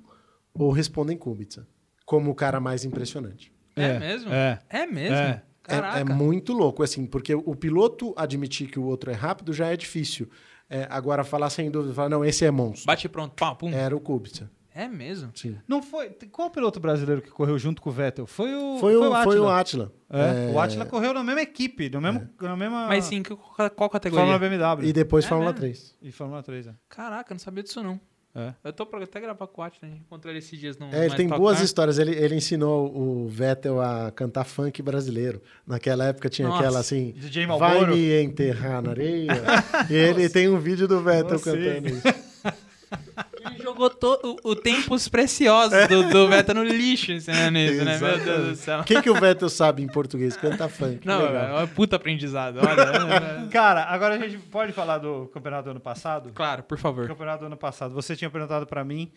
[0.53, 1.67] ou respondem Kubica,
[2.05, 3.51] como o cara mais impressionante.
[3.75, 4.33] É, É, mesmo?
[4.33, 4.59] é.
[4.69, 5.17] É mesmo?
[5.17, 5.43] É.
[5.67, 9.69] É, é muito louco, assim, porque o piloto admitir que o outro é rápido já
[9.73, 10.29] é difícil.
[10.69, 12.87] É, agora, falar sem dúvida, falar, não, esse é monstro.
[12.87, 13.71] Bate pronto, pá, pum.
[13.71, 14.51] Era o Kubica.
[14.75, 15.31] É mesmo?
[15.37, 15.57] Sim.
[15.69, 16.11] Não foi.
[16.33, 18.27] Qual piloto brasileiro que correu junto com o Vettel?
[18.27, 18.79] Foi o.
[18.79, 19.61] Foi, o, foi o Átila.
[19.61, 19.93] Átila.
[20.11, 22.89] É, É, O Átila correu na mesma equipe, no mesmo, na mesma.
[22.89, 24.27] Mas sim, qual, categoria?
[24.27, 24.89] Fórmula BMW.
[24.89, 25.61] E depois É Fórmula mesmo?
[25.61, 25.95] 3.
[26.03, 26.75] E Fórmula 3, é.
[26.89, 28.01] Caraca, eu não sabia disso não.
[28.37, 28.53] É.
[28.65, 29.97] Eu tô pra até gravar com o Atlas, né?
[29.97, 32.01] Encontrei ele esses dias no É, ele tem Stock boas histórias.
[32.01, 35.41] Ele, ele ensinou o Vettel a cantar funk brasileiro.
[35.65, 37.13] Naquela época tinha Nossa, aquela assim.
[37.17, 39.29] DJ Vai me enterrar na areia.
[39.89, 41.53] e ele tem um vídeo do Vettel Você.
[41.53, 42.03] cantando isso.
[43.47, 47.99] Ele jogou to- o, o tempos preciosos do, do Vettel no lixo ensinando isso, né?
[47.99, 48.81] Meu Deus do céu.
[48.81, 50.37] O que, que o Vettel sabe em português?
[50.37, 51.07] Canta funk.
[51.07, 51.61] Não, Legal.
[51.61, 52.59] é um puta aprendizado.
[52.59, 56.31] Olha, Cara, agora a gente pode falar do campeonato do ano passado?
[56.35, 57.07] claro, por O favor.
[57.07, 57.95] campeonato do ano passado.
[57.95, 59.13] Você tinha perguntado para mim.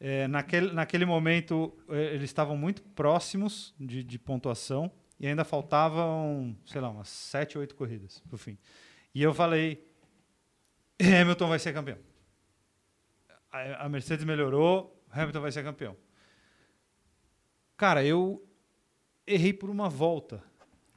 [0.00, 4.90] é, naquele, naquele momento, é, eles estavam muito próximos de, de pontuação
[5.20, 8.58] e ainda faltavam, sei lá, umas 7, 8 corridas pro fim.
[9.14, 9.86] E eu falei:
[11.00, 11.98] Hamilton vai ser campeão.
[13.52, 15.96] A, Mercedes melhorou, Hamilton vai ser campeão.
[17.76, 18.42] Cara, eu
[19.26, 20.42] errei por uma volta.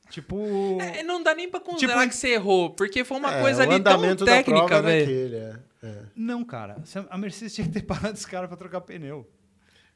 [0.10, 0.80] Tipo.
[0.80, 3.64] É, não dá nem pra considerar Tipo, que você errou, porque foi uma É, coisa
[3.64, 5.36] ali tão técnica, era velho.
[5.36, 6.04] é, é.
[6.16, 6.82] Não, cara.
[7.10, 9.30] A Mercedes tinha que ter parado esse cara pra trocar pneu.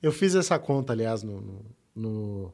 [0.01, 1.65] Eu fiz essa conta, aliás, no, no,
[1.95, 2.53] no,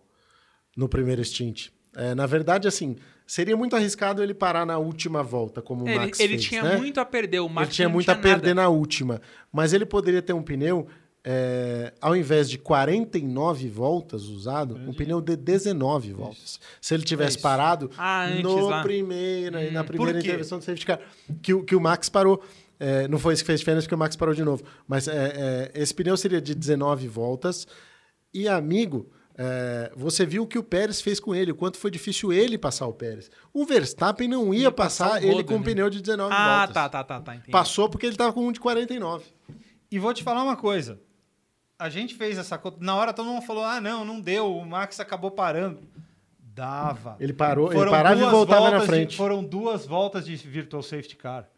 [0.76, 1.70] no primeiro stint.
[1.96, 2.96] É, na verdade, assim,
[3.26, 6.62] seria muito arriscado ele parar na última volta, como o Ele, Max ele fez, tinha
[6.64, 6.78] né?
[6.78, 8.62] muito a perder, o Max ele tinha muito a perder nada.
[8.64, 9.22] na última.
[9.52, 10.88] Mas ele poderia ter um pneu,
[11.24, 16.60] é, ao invés de 49 voltas usado, um pneu de 19 voltas.
[16.82, 17.42] Se ele tivesse isso.
[17.42, 18.82] parado Ah, antes no lá.
[18.84, 21.00] primeiro, na primeira intervenção do safety car,
[21.42, 22.44] que, o- que o Max parou.
[22.78, 24.62] É, não foi isso que fez diferença, porque o Max parou de novo.
[24.86, 27.66] Mas é, é, esse pneu seria de 19 voltas.
[28.34, 31.92] E, amigo, é, você viu o que o Pérez fez com ele, o quanto foi
[31.92, 33.30] difícil ele passar o Pérez.
[33.54, 35.66] O Verstappen não ia, Ia passar, passar ele com um né?
[35.66, 36.74] pneu de 19 Ah, voltas.
[36.74, 37.36] tá, tá, tá, tá.
[37.36, 37.52] Entendi.
[37.52, 39.26] Passou porque ele estava com um de 49.
[39.92, 41.00] E vou te falar uma coisa.
[41.78, 42.78] A gente fez essa conta.
[42.80, 44.56] Na hora todo mundo falou: ah, não, não deu.
[44.56, 45.82] O Max acabou parando.
[46.40, 47.18] Dava.
[47.20, 49.18] Ele parou, ele Foram parava e voltava na voltas de- frente.
[49.18, 51.50] foram duas voltas de Virtual Safety Car.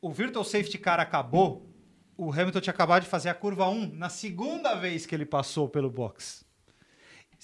[0.00, 1.66] O Virtual Safety Car acabou.
[2.16, 5.68] O Hamilton tinha acabado de fazer a curva 1 na segunda vez que ele passou
[5.68, 6.45] pelo box.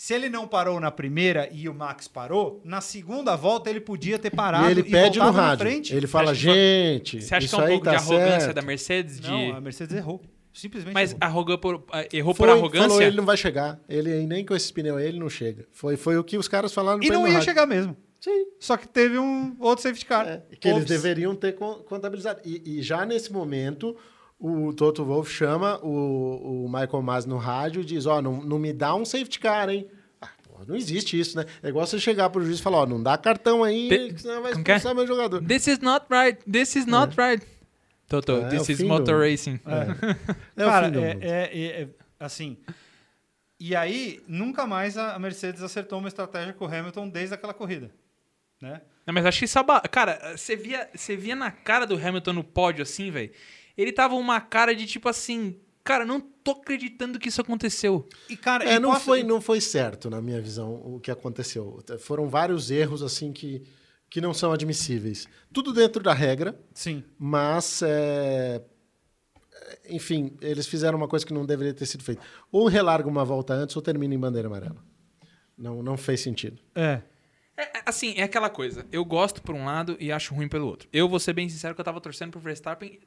[0.05, 4.19] Se ele não parou na primeira e o Max parou, na segunda volta ele podia
[4.19, 5.65] ter parado E ele pede no rádio.
[5.65, 5.95] frente.
[5.95, 8.55] Ele fala, gente, Você acha isso que é um pouco tá de arrogância certo.
[8.57, 9.20] da Mercedes?
[9.20, 9.31] De...
[9.31, 10.20] Não, a Mercedes errou.
[10.53, 11.57] Simplesmente Mas errou.
[11.57, 12.89] por, ah, errou Foi, por arrogância?
[12.89, 13.79] Falou, ele não vai chegar.
[13.89, 15.69] Ele nem com esses pneus aí, ele não chega.
[15.70, 17.45] Foi, foi o que os caras falaram E não ia rádio.
[17.45, 17.97] chegar mesmo.
[18.19, 18.47] Sim.
[18.59, 20.27] Só que teve um outro safety car.
[20.27, 20.89] É, que eles Ops.
[20.91, 22.41] deveriam ter con- contabilizado.
[22.45, 23.97] E, e já nesse momento,
[24.43, 28.59] o Toto Wolff chama o, o Michael Mas no rádio e diz: Ó, não, não
[28.59, 29.86] me dá um safety car, hein?
[30.20, 30.28] Ah,
[30.66, 31.47] não existe isso, né?
[31.62, 34.43] É igual você chegar pro juiz e falar: Ó, não dá cartão aí, que senão
[34.43, 34.55] vai é?
[34.56, 35.43] expulsar meu jogador.
[35.44, 36.39] This is not right.
[36.51, 37.47] This is not right.
[38.09, 39.60] Toto, É, this o is motor racing.
[40.56, 41.89] É o Cara, é, é- é- é-
[42.20, 42.56] assim.
[43.59, 47.90] E aí, nunca mais a Mercedes acertou uma estratégia com o Hamilton desde aquela corrida.
[48.60, 48.81] Né?
[49.06, 49.89] Não, mas acho que.
[49.90, 53.31] Cara, você via, você via na cara do Hamilton no pódio assim, velho.
[53.77, 58.09] Ele tava uma cara de tipo assim, cara, não tô acreditando que isso aconteceu.
[58.28, 61.82] E, cara, É, não, posso- foi, não foi certo, na minha visão, o que aconteceu.
[62.01, 63.62] Foram vários erros, assim, que,
[64.11, 65.27] que não são admissíveis.
[65.53, 67.03] Tudo dentro da regra, Sim.
[67.19, 68.62] mas, é,
[69.89, 72.23] enfim, eles fizeram uma coisa que não deveria ter sido feita.
[72.51, 74.82] Ou relarga uma volta antes ou termina em bandeira amarela.
[75.57, 76.61] Não, não fez sentido.
[76.74, 77.03] É.
[77.57, 78.86] É, é, assim, é aquela coisa.
[78.90, 80.89] Eu gosto por um lado e acho ruim pelo outro.
[80.93, 82.99] Eu vou ser bem sincero que eu tava torcendo pro Verstappen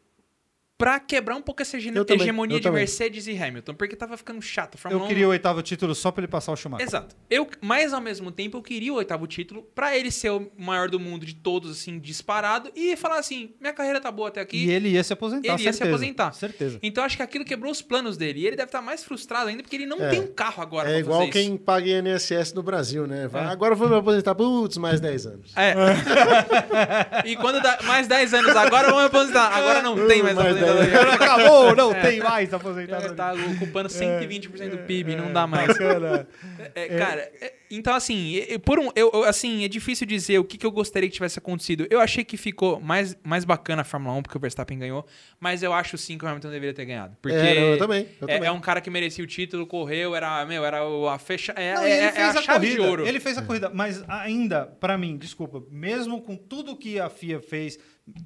[0.78, 2.80] pra quebrar um pouco essa hege- Eu também, hegemonia eu de também.
[2.82, 4.76] Mercedes e Hamilton, porque tava ficando chato.
[4.76, 6.86] A Eu Fórmula 1 queria o oitavo título só pra ele passar o Schumacher.
[6.86, 7.16] Exato.
[7.30, 10.90] Eu, mas ao mesmo tempo eu queria o oitavo título pra ele ser o maior
[10.90, 14.66] do mundo de todos, assim, disparado, e falar assim: minha carreira tá boa até aqui.
[14.66, 15.90] E ele ia se aposentar, Ele ia se certeza.
[15.96, 16.32] aposentar.
[16.34, 16.80] Certeza.
[16.84, 18.42] Então acho que aquilo quebrou os planos dele.
[18.42, 20.10] E ele deve estar mais frustrado ainda porque ele não É.
[20.10, 21.60] tem um carro agora é pra igual fazer quem isso.
[21.60, 23.28] paga INSS no Brasil, né?
[23.28, 24.36] Vai, Agora eu vou me aposentar.
[24.36, 25.54] Putz, mais 10 anos.
[25.56, 25.74] É.
[27.26, 29.56] e quando dá mais 10 anos, agora vamos me aposentar.
[29.56, 31.14] Agora não tem mais, mais 10 aposentadoria.
[31.14, 32.02] Acabou, não É.
[32.02, 33.14] tem mais aposentadoria.
[33.16, 35.68] tá ocupando 120% do PIB, não dá mais.
[35.68, 36.28] Bacana.
[36.74, 40.44] É, cara, é, então assim, é, é, por um, eu, assim, é difícil dizer o
[40.44, 41.88] que, que eu gostaria que tivesse acontecido.
[41.90, 45.06] Eu achei que ficou mais, mais bacana a Fórmula 1 porque o Verstappen ganhou,
[45.40, 47.16] mas eu acho sim que o Hamilton deveria ter ganhado.
[47.22, 48.50] Porque É, não, eu também, eu é, também.
[48.50, 50.80] é um cara que merecia o título, correu, era, meu, era
[51.14, 52.82] a fecha, é, Não, é, ele é fez a a, chave corrida.
[52.84, 53.08] de ouro.
[53.08, 57.40] Ele fez a corrida, mas ainda, pra mim, desculpa, mesmo com tudo que a FIA
[57.42, 57.78] fez,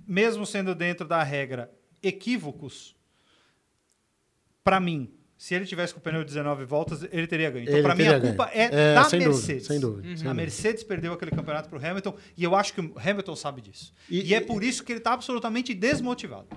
[0.08, 1.70] mesmo sendo dentro da regra,
[2.04, 2.96] equívocos,
[4.64, 7.64] pra mim, se ele tivesse com o pneu de 19 voltas, ele teria ganho.
[7.68, 8.58] Então, pra mim, a culpa ganho.
[8.74, 9.68] é, da sem dúvida, Mercedes.
[9.68, 10.02] sem dúvida.
[10.04, 10.34] sem A dúvida.
[10.34, 13.94] Mercedes perdeu aquele campeonato pro Hamilton e eu acho que o Hamilton sabe disso.
[14.10, 16.48] E, E- é por isso que ele tá absolutamente desmotivado.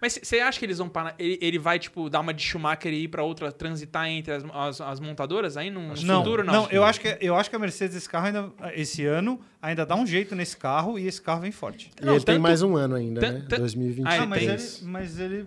[0.00, 1.14] Mas você acha que eles vão parar?
[1.18, 4.44] Ele, ele vai, tipo, dar uma de Schumacher e ir pra outra, transitar entre as,
[4.52, 6.44] as, as montadoras aí no, no não, futuro?
[6.44, 9.40] Não, não, eu acho que eu acho que a Mercedes esse carro ainda esse ano
[9.60, 11.90] ainda dá um jeito nesse carro e esse carro vem forte.
[12.00, 13.46] E Não, ele tem tanto- mais um ano ainda, né?
[13.48, 14.20] tan- 2023.
[14.20, 14.48] Ah, Ah, mas tem.
[14.50, 15.46] ele, mas ele,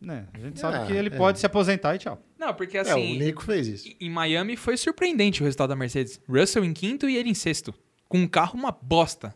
[0.00, 1.16] né, a gente sabe Ah, que ele é.
[1.16, 2.22] pode se aposentar e tchau.
[2.38, 3.88] Não, porque É, assim, o Nico fez isso.
[4.00, 6.20] em Miami foi surpreendente o resultado da Mercedes.
[6.28, 7.74] Russell em quinto e ele em sexto.
[8.08, 9.34] Com um carro uma bosta.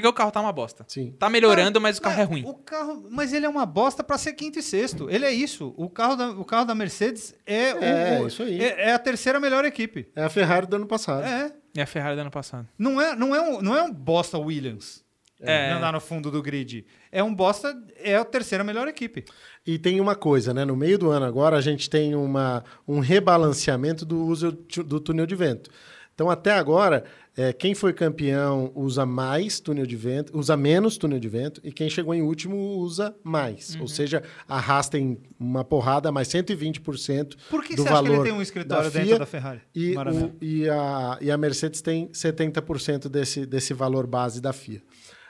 [0.00, 0.84] Porque o carro tá uma bosta.
[0.88, 1.14] Sim.
[1.18, 2.44] Tá melhorando, mas o carro é ruim.
[2.46, 5.08] O carro, mas ele é uma bosta pra ser quinto e sexto.
[5.10, 5.74] Ele é isso.
[5.76, 8.60] O carro da, o carro da Mercedes é, o- É, o- isso aí.
[8.60, 10.08] É, é a terceira melhor equipe.
[10.14, 11.24] É a Ferrari do ano passado.
[11.24, 11.52] É.
[11.76, 12.66] É a Ferrari do ano passado.
[12.78, 15.06] Não é, não é um, não é um bosta Williams.
[15.40, 15.70] É.
[15.70, 16.84] Andar no fundo do grid.
[17.12, 19.24] É um bosta, é a terceira melhor equipe.
[19.64, 20.64] E tem uma coisa, né?
[20.64, 25.26] No meio do ano agora a gente tem uma, um rebalanceamento do uso do túnel
[25.26, 25.70] de vento.
[26.12, 27.04] Então, até agora,
[27.38, 31.70] é, quem foi campeão usa mais túnel de vento, usa menos túnel de vento, e
[31.70, 33.76] quem chegou em último usa mais.
[33.76, 33.82] Uhum.
[33.82, 38.12] Ou seja, arrasta em uma porrada mais 120% Por que do você acha que ele
[38.16, 39.60] valor tem um escritório da dentro da Ferrari?
[39.74, 44.82] E, o- e, a, e a Mercedes tem 70% desse, desse valor base da FIA.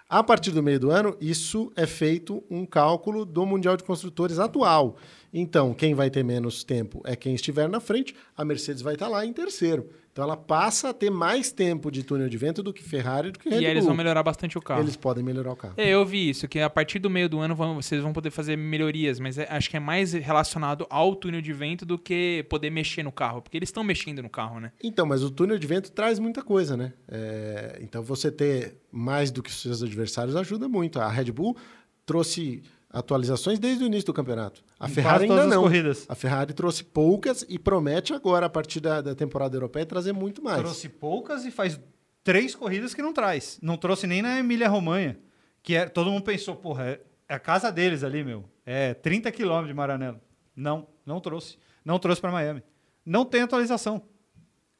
[0.09, 4.39] A partir do meio do ano, isso é feito um cálculo do Mundial de Construtores
[4.39, 4.97] atual.
[5.31, 9.07] Então, quem vai ter menos tempo é quem estiver na frente, a Mercedes vai estar
[9.09, 9.91] lá em terceiro.
[10.19, 13.39] Então, ela passa a ter mais tempo de túnel de vento do que Ferrari do
[13.39, 14.83] que Red E aí eles vão melhorar bastante o carro.
[14.83, 15.75] Eles podem melhorar o carro.
[15.77, 18.33] É, eu vi isso, que a partir do meio do ano vão- vocês vão poder
[18.33, 22.45] fazer melhorias, mas é- acho que é mais relacionado ao túnel de vento do que
[22.49, 24.73] poder mexer no carro, porque eles estão mexendo no carro, né?
[24.83, 26.95] Então, mas o túnel de vento traz muita coisa, né?
[27.07, 30.99] É, então, você ter mais do que os seus adversários ajuda muito.
[30.99, 31.57] A Red Bull
[32.05, 34.63] trouxe atualizações desde o início do campeonato.
[34.79, 35.63] A Em Ferrari ainda não.
[35.63, 36.07] corridas.
[36.09, 40.43] A Ferrari trouxe poucas e promete agora, a partir da, da temporada europeia, trazer muito
[40.43, 40.59] mais.
[40.61, 41.79] Trouxe poucas e faz
[42.25, 43.59] três corridas que não traz.
[43.63, 45.19] Não trouxe nem na Emília-Romanha.
[45.63, 48.45] Que é, todo mundo pensou, porra, é, é a casa deles ali, meu.
[48.65, 50.21] É 30 quilômetros de Maranello.
[50.57, 51.59] Não, não trouxe.
[51.85, 52.63] Não trouxe para Miami.
[53.05, 54.03] Não tem atualização.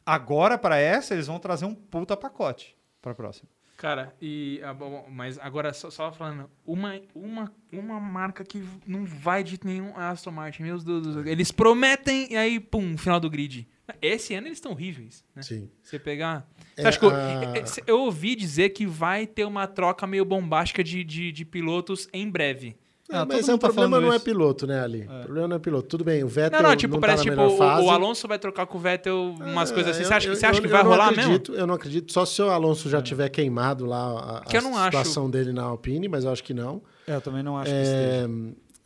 [0.05, 3.49] Agora, para essa, eles vão trazer um puta pacote para a próxima.
[3.79, 4.75] Cara, e ah,
[5.09, 10.01] mas agora só, só falando, uma, uma, uma marca que não vai de nenhum é
[10.01, 11.25] a Aston Martin, meus Deus do céu.
[11.25, 13.69] Eles prometem e aí, pum, final do grid.
[14.03, 15.43] Esse ano eles estão horríveis, né?
[15.43, 15.71] Sim.
[15.81, 16.45] Você pegar.
[16.75, 19.69] Você É, acha que eu, a- é, é, eu ouvi dizer que vai ter uma
[19.69, 22.77] troca meio bombástica de, de, de pilotos em breve.
[23.11, 24.25] Ah, É, mas todo é, o tá problema não é isso.
[24.25, 25.03] piloto, né, Ali?
[25.03, 25.89] O problema não é piloto.
[25.89, 27.87] Tudo bem, o Vettel Não, não, tipo, tá parece na tipo, fase.
[27.87, 30.05] o Alonso vai trocar com o Vettel umas Ah, coisas assim.
[30.05, 31.63] Você acha, que- eu- você acha eu- que vai eu não rolar acredito, mesmo?
[31.63, 32.13] Eu não acredito.
[32.13, 34.85] Só se o Alonso já tiver queimado lá a, Que a não acho.
[34.99, 36.83] situação dele na Alpine, mas eu acho que não.
[37.07, 38.29] É, eu também não acho que esteja.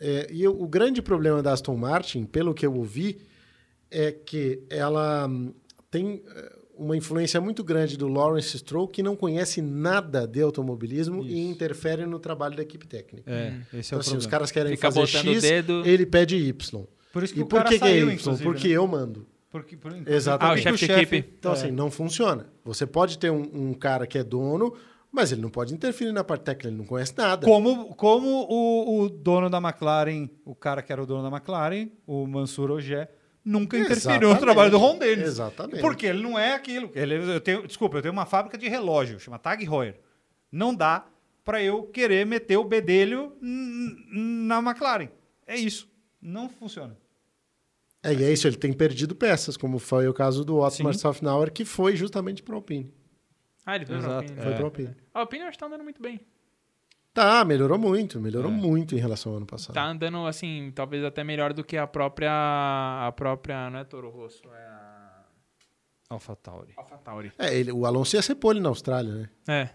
[0.01, 3.21] É, é, e o, grande problema da Aston Martin, pelo que eu ouvi,
[3.91, 5.53] é que ela hum,
[5.91, 11.23] tem é, uma influência muito grande do Lawrence Stroll, que não conhece nada de automobilismo
[11.25, 13.31] e interfere no trabalho da equipe técnica.
[13.31, 14.19] É, esse é Então, o assim, problema.
[14.19, 15.83] os caras querem Fica fazer X, dedo.
[15.87, 16.85] ele pede Y.
[17.13, 18.15] Por isso que E o por cara que, que é saiu, Y?
[18.15, 18.75] inclusive, Porque né?
[18.75, 19.27] eu mando.
[19.51, 20.67] Porque, por, Exatamente.
[20.67, 21.35] Ah, o chefe de equipe.
[21.39, 21.55] Então, é.
[21.55, 22.47] assim, não funciona.
[22.65, 24.73] Você pode ter um, um cara que é dono,
[25.13, 27.47] mas ele não pode interferir na parte técnica, ele não conhece nada.
[27.47, 31.91] Como, como o, o dono da McLaren, o cara que era o dono da McLaren,
[32.07, 33.11] o Mansur Ojé,
[33.45, 35.27] nunca interferiu no trabalho do Ron Dennis.
[35.27, 35.81] Exatamente.
[35.81, 36.91] Porque ele não é aquilo.
[36.95, 39.99] Ele, eu tenho, desculpa, eu tenho uma fábrica de relógio, chama Tag Heuer.
[40.51, 41.07] Não dá
[41.45, 45.09] para eu querer meter o bedelho na McLaren.
[45.47, 45.91] É isso.
[46.21, 46.97] Não funciona.
[48.03, 50.95] É, e é isso, ele tem perdido peças, como foi o caso do Otmar.
[50.95, 52.93] Safnauer, que foi justamente para a Alpine.
[53.65, 54.37] Ah, ele foi pra Exato, Alpine.
[54.41, 54.55] Foi É.
[54.55, 54.97] para a Alpine.
[55.15, 56.21] A Alpine eu acho que tá andando muito bem.
[57.15, 58.55] Tá, melhorou muito, melhorou É.
[58.55, 59.75] muito em relação ao ano passado.
[59.75, 62.31] Tá andando, assim, talvez até melhor do que a própria.
[62.33, 63.69] A própria.
[63.71, 65.23] Não é Toro Rosso, é a.
[66.09, 66.73] Alpha Tauri.
[66.77, 67.33] AlphaTauri.
[67.39, 69.31] É, ele, o Alonso ia ser pole na Austrália, né?
[69.49, 69.69] É.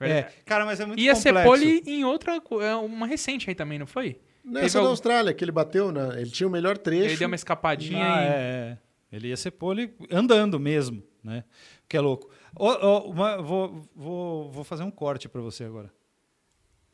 [0.00, 1.50] É, cara, mas é muito Ia ser complexo.
[1.50, 2.40] pole em outra.
[2.62, 4.20] é, Uma recente aí também, não foi?
[4.44, 7.04] Nessa Teve da algum- Austrália, que ele bateu, na, ele tinha o melhor trecho.
[7.10, 8.26] Ele deu uma escapadinha Ah, e.
[8.26, 8.78] é, é.
[9.16, 11.42] Ele ia ser pole andando mesmo, né?
[11.88, 12.30] Que é louco.
[12.56, 15.92] Ó, ó, uma- vou, vou, vou fazer um corte para você agora.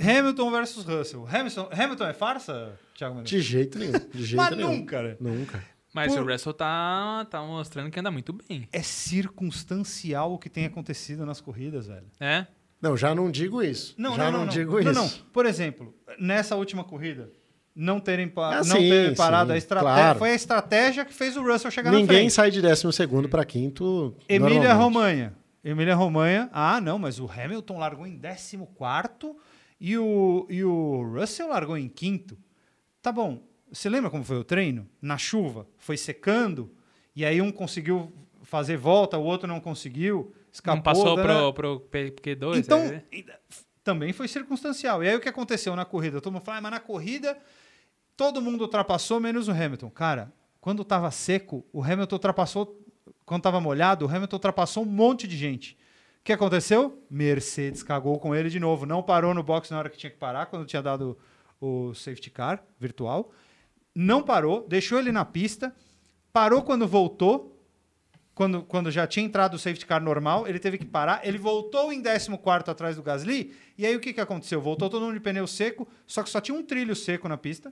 [0.00, 1.26] Hamilton versus Russell.
[1.30, 3.30] Hamilton, Hamilton é farsa, Thiago Mendes?
[3.30, 3.92] De jeito nenhum.
[4.12, 4.76] De jeito Mas nenhum.
[4.78, 5.16] nunca, né?
[5.20, 5.64] Nunca.
[5.92, 8.68] Mas Por- o Russell tá, tá mostrando que anda muito bem.
[8.72, 12.06] É circunstancial o que tem acontecido nas corridas, velho.
[12.20, 12.46] É?
[12.82, 13.94] Não, já não digo isso.
[13.96, 14.80] Não, já não, não, digo não.
[14.80, 14.92] isso.
[14.92, 15.10] Não, não.
[15.32, 17.30] Por exemplo, nessa última corrida,
[17.74, 19.94] não terem, pa- Ah, não sim, terem parado sim, a estratégia.
[19.96, 20.18] claro.
[20.18, 22.32] Foi a estratégia que fez o Russell chegar na Ninguém frente.
[22.32, 24.16] sai de 12 para quinto.
[24.28, 24.74] Emília.
[24.74, 25.34] Romanha.
[25.64, 26.50] Emília Romanha.
[26.52, 28.58] Ah, não, mas o Hamilton largou em 14
[29.80, 32.38] e o, e o Russell largou em quinto.
[33.02, 33.42] Tá bom.
[33.70, 34.88] Você lembra como foi o treino?
[35.02, 36.70] Na chuva, foi secando,
[37.14, 40.76] e aí um conseguiu fazer volta, o outro não conseguiu, escapou.
[40.76, 41.22] Não passou né?
[41.22, 42.59] pro, pro P- Q2?
[42.59, 43.02] Então, é?
[43.82, 45.02] também foi circunstancial.
[45.02, 46.20] E aí o que aconteceu na corrida?
[46.20, 47.36] Todo mundo fala, ah, mas na corrida
[48.16, 49.90] todo mundo ultrapassou, menos o Hamilton.
[49.90, 52.80] Cara, quando estava seco, o Hamilton ultrapassou.
[53.26, 55.76] Quando estava molhado, o Hamilton ultrapassou um monte de gente.
[56.24, 57.05] O que aconteceu?
[57.10, 58.86] Mercedes cagou com ele de novo.
[58.86, 61.18] Não parou no box na hora que tinha que parar, quando tinha dado
[61.60, 63.30] o safety car virtual.
[63.94, 65.76] Não parou, deixou ele na pista.
[66.32, 67.62] Parou quando voltou,
[68.34, 71.20] quando, quando já tinha entrado o safety car normal, ele teve que parar.
[71.28, 72.30] Ele voltou em 14
[72.70, 73.55] atrás do Gasly.
[73.76, 74.62] E aí o que, que aconteceu?
[74.62, 77.70] Voltou todo mundo de pneu seco, só que só tinha um trilho seco na pista.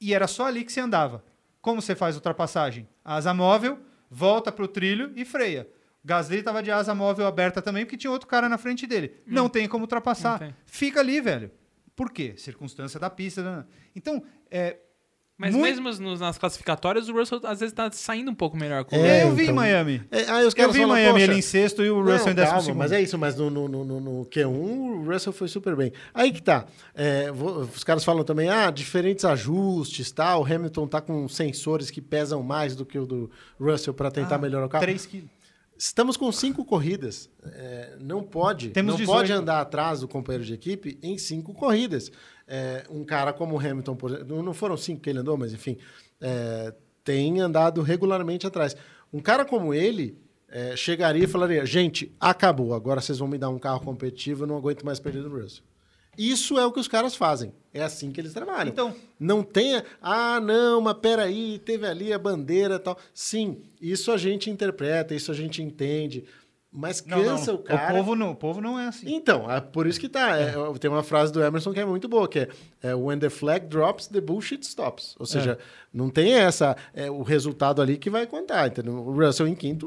[0.00, 1.24] E era só ali que você andava.
[1.60, 2.88] Como você faz ultrapassagem?
[3.04, 5.68] Asa móvel, volta para o trilho e freia.
[6.04, 9.12] Gasly estava de asa móvel aberta também, porque tinha outro cara na frente dele.
[9.26, 10.38] Não tem como ultrapassar.
[10.38, 10.54] Tem.
[10.66, 11.50] Fica ali, velho.
[11.96, 12.34] Por quê?
[12.36, 13.42] Circunstância da pista.
[13.42, 13.64] né?
[13.96, 14.76] Então, é,
[15.38, 18.84] Mas muito- mesmo nos- nas classificatórias, o Russell às vezes tá saindo um pouco melhor.
[18.84, 19.54] Com É, eu vi em então.
[19.56, 20.02] Miami.
[20.10, 22.34] É, os Eu vi falam, Miami "Poxa, ele em sexto e o Russell Não, em
[22.34, 25.74] décimo calma, mas é isso, mas no, no, no, no Q1 o Russell foi super
[25.74, 25.92] bem.
[26.12, 26.66] Aí que tá.
[26.94, 30.36] é, vou- os caras falam também, ah, diferentes ajustes, tá?
[30.38, 34.36] O Hamilton tá com sensores que pesam mais do que o do Russell para tentar
[34.36, 34.82] Ah, melhorar o carro.
[34.84, 35.30] 3 quilos.
[35.76, 37.28] Estamos com cinco corridas.
[37.44, 39.16] É, não pode, Temos não 18.
[39.16, 42.10] pode andar atrás do companheiro de equipe em cinco corridas.
[42.46, 45.52] É, um cara como o Hamilton, por exemplo, não foram cinco que ele andou, mas
[45.52, 45.76] enfim,
[46.20, 46.72] é,
[47.02, 48.76] tem andado regularmente atrás.
[49.12, 50.18] Um cara como ele
[50.48, 54.46] é, chegaria e falaria: gente, acabou, agora vocês vão me dar um carro competitivo, eu
[54.46, 55.64] não aguento mais perder do Russell.
[56.16, 57.52] Isso é o que os caras fazem.
[57.72, 58.68] É assim que eles trabalham.
[58.68, 62.96] Então, Não tenha, ah, não, mas peraí, teve ali a bandeira tal.
[63.12, 66.24] Sim, isso a gente interpreta, isso a gente entende.
[66.76, 67.92] Mas não, não, cansa o cara.
[67.92, 69.14] O povo não, o povo não é assim.
[69.14, 70.36] Então, é por isso que tá.
[70.36, 72.48] é, tem uma frase do Emerson que é muito boa, que é,
[72.82, 75.14] é When the flag drops, the bullshit stops.
[75.20, 75.56] Ou seja,
[75.92, 78.66] não tem essa, é, o resultado ali que vai contar.
[78.66, 78.94] Entendeu?
[78.94, 79.86] O Russell em quinto,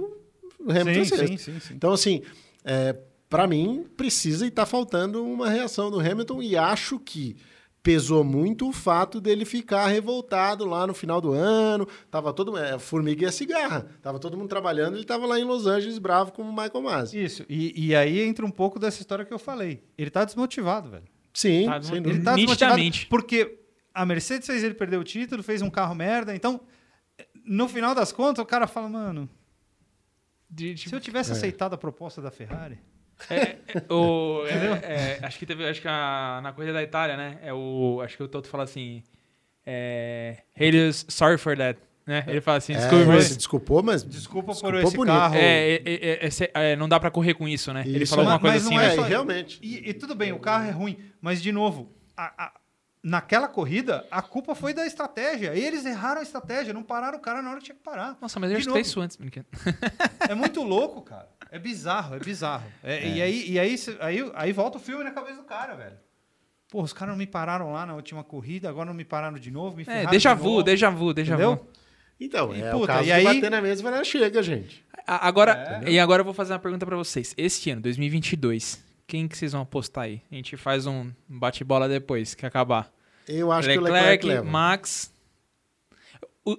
[0.60, 1.28] o Hamilton em sim, sexto.
[1.28, 1.74] sim, sim, sim.
[1.74, 2.22] Então, assim,
[2.64, 2.96] é,
[3.30, 7.36] para mim, precisa e está faltando uma reação do Hamilton e acho que
[7.84, 11.88] pesou muito o fato dele ficar revoltado lá no final do ano.
[12.12, 13.88] Tava todo é, formiga e a cigarra.
[14.02, 17.24] Tava todo mundo trabalhando, ele tava lá em Los Angeles bravo com o Michael Masi.
[17.24, 17.46] Isso.
[17.48, 19.84] E, e aí entra um pouco dessa história que eu falei.
[19.98, 21.06] Ele tá desmotivado, velho.
[21.34, 22.10] Sim, Tá sem dúvida.
[22.10, 23.06] Ele tá desmotivado Nitidamente.
[23.08, 23.60] porque
[23.94, 26.36] a Mercedes fez ele perder o título, fez um carro merda.
[26.36, 26.60] Então,
[27.46, 29.30] no final das contas, o cara fala, mano,
[30.50, 31.34] De, tipo, se eu tivesse É.
[31.34, 32.80] aceitado a proposta da Ferrari...
[33.30, 37.18] É, é, o, é, é, acho que teve, acho que a- na corrida da Itália,
[37.18, 37.40] né?
[37.42, 39.04] É o, acho que o Toto fala assim,
[39.66, 42.24] é, Helios, sorry for that, né?
[42.28, 45.14] Ele fala assim, É, desculpa, ele mas desculpou, mas Desculpa por Desculpou esse bonito.
[45.14, 45.36] carro...
[45.36, 47.84] é, é, é, é, é, não dá pra correr com isso, né?
[47.86, 48.94] Ele Isso, falou mas- uma coisa mas não assim, é né?
[48.94, 49.60] é, só- realmente.
[49.62, 52.52] E, e tudo bem, o carro é ruim, mas de novo, a- a-
[53.04, 55.56] naquela corrida, a culpa foi da estratégia.
[55.56, 58.18] Eles erraram a estratégia, não pararam o cara na hora que tinha que parar.
[58.22, 59.46] Nossa, mas eu já isso antes, brinquedo.
[60.30, 61.28] É muito louco, cara.
[61.52, 62.66] É bizarro, é bizarro.
[62.84, 65.98] É, E, aí, e aí, aí, aí volta o filme na cabeça do cara, velho.
[66.70, 69.50] Pô, os caras não me pararam lá na última corrida, agora não me pararam de
[69.50, 70.64] novo, me É, déjà de vu, novo.
[70.64, 71.66] déjà vu, déjà vu.
[72.20, 74.84] Então, E, é puta, o caso e de aí- bater na mesa falar, chega, gente.
[75.06, 75.92] A- Agora, É.
[75.92, 77.34] e agora eu vou fazer uma pergunta pra vocês.
[77.38, 80.22] Este ano, 2022, quem que vocês vão apostar aí?
[80.32, 82.92] A gente faz um bate-bola depois que acabar.
[83.28, 84.44] Eu acho que o Leclerc, Leclerc leva.
[84.44, 85.14] Max.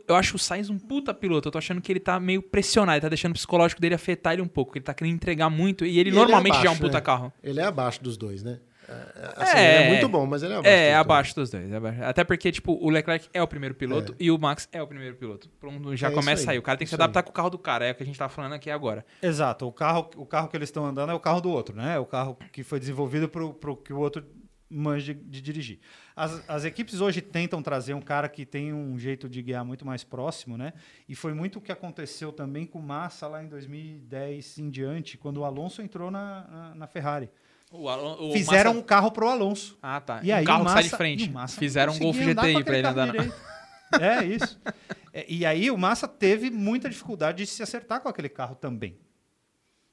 [0.08, 1.48] Eu acho o Sainz um puta piloto.
[1.48, 2.96] Eu tô achando que ele tá meio pressionado.
[2.96, 4.76] Ele tá deixando o psicológico dele afetar ele um pouco.
[4.76, 5.84] Ele tá querendo entregar muito.
[5.84, 7.00] E ele E ele é normalmente já é um abaixo, puta né?
[7.00, 7.32] carro.
[7.42, 8.58] Ele é abaixo dos dois, né?
[8.90, 9.74] É, assim, É.
[9.76, 10.68] ele é muito bom, mas ele é abaixo.
[10.74, 10.96] É, dos dois.
[11.00, 11.72] abaixo dos dois.
[11.72, 12.02] é abaixo.
[12.04, 15.14] Até porque, tipo, o Leclerc é o primeiro piloto e o Max é o primeiro
[15.16, 15.48] piloto.
[15.60, 16.58] Pronto, já É começa aí, aí.
[16.58, 17.84] O cara tem que se adaptar com o carro do cara.
[17.84, 19.04] É o que a gente tá falando aqui agora.
[19.22, 19.66] Exato.
[19.66, 21.96] O carro, o carro que eles estão andando é o carro do outro, né?
[21.96, 24.24] É o carro que foi desenvolvido para o que o outro
[24.70, 25.78] manja de, de dirigir.
[26.14, 29.86] As, as equipes hoje tentam trazer um cara que tem um jeito de guiar muito
[29.86, 30.72] mais próximo, né?
[31.08, 35.38] E foi muito o que aconteceu também com Massa lá em 2010 em diante, quando
[35.38, 37.30] o Alonso entrou na, na, na Ferrari.
[37.70, 39.78] O Alon- o Fizeram Massa- um carro pro Alonso.
[39.82, 40.20] Ah, tá.
[40.22, 41.32] E um aí carro Massa, sai de frente.
[41.58, 43.06] Fizeram um Golf GTI aquele ele andar.
[43.12, 43.32] na-.
[44.00, 44.60] É isso.
[45.12, 48.98] É, e aí o Massa teve muita dificuldade de se acertar com aquele carro também.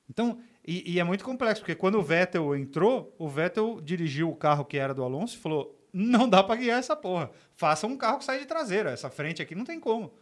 [0.10, 4.36] Então, E, e, é muito complexo, porque quando o Vettel entrou, o Vettel dirigiu o
[4.36, 7.30] carro que era do Alonso e falou: não dá para guiar essa porra.
[7.56, 8.92] Faça um carro que sai de traseira.
[8.92, 10.14] Essa frente aqui não tem como.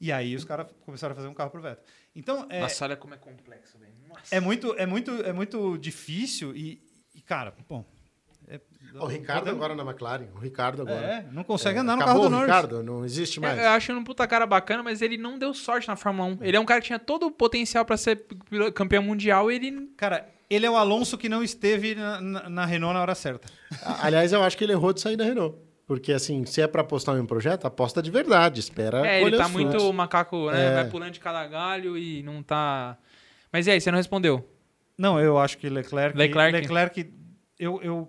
[0.00, 1.84] E aí os caras começaram a fazer um carro pro Vettel.
[2.14, 3.92] Então, é, Nossa, olha como é complexo, velho.
[4.30, 6.82] É muito, é, muito, é muito difícil e,
[7.14, 7.84] e cara, bom.
[8.94, 9.62] É, o Ricardo podemos...
[9.62, 10.26] agora na McLaren.
[10.34, 11.06] O Ricardo agora.
[11.06, 12.46] É, não consegue é, andar no carro do Norris.
[12.46, 13.58] Ricardo, não existe mais.
[13.58, 16.38] Eu, eu acho um puta cara bacana, mas ele não deu sorte na Fórmula 1.
[16.42, 18.24] Ele é um cara que tinha todo o potencial para ser
[18.74, 19.90] campeão mundial e ele.
[19.96, 23.48] Cara, ele é o Alonso que não esteve na, na, na Renault na hora certa.
[24.02, 25.56] Aliás, eu acho que ele errou de sair da Renault.
[25.86, 28.60] Porque, assim, se é para apostar em um projeto, aposta de verdade.
[28.60, 29.04] Espera.
[29.04, 30.66] É, ele tá muito macaco, né?
[30.66, 30.74] É.
[30.74, 32.96] Vai pulando de cada galho e não tá.
[33.52, 34.48] Mas e aí, você não respondeu?
[34.96, 36.16] Não, eu acho que Leclerc.
[36.16, 36.60] Leclerc.
[36.60, 37.12] Leclerc
[37.58, 38.08] eu, eu,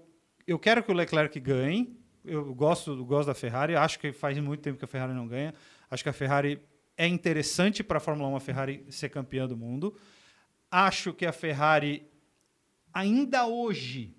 [0.52, 1.98] eu quero que o Leclerc ganhe.
[2.24, 3.76] Eu gosto, gosto da Ferrari.
[3.76, 5.54] Acho que faz muito tempo que a Ferrari não ganha.
[5.90, 6.62] Acho que a Ferrari
[6.98, 9.98] é interessante para a Fórmula 1 a Ferrari ser campeã do mundo.
[10.70, 12.06] Acho que a Ferrari,
[12.94, 14.16] ainda hoje,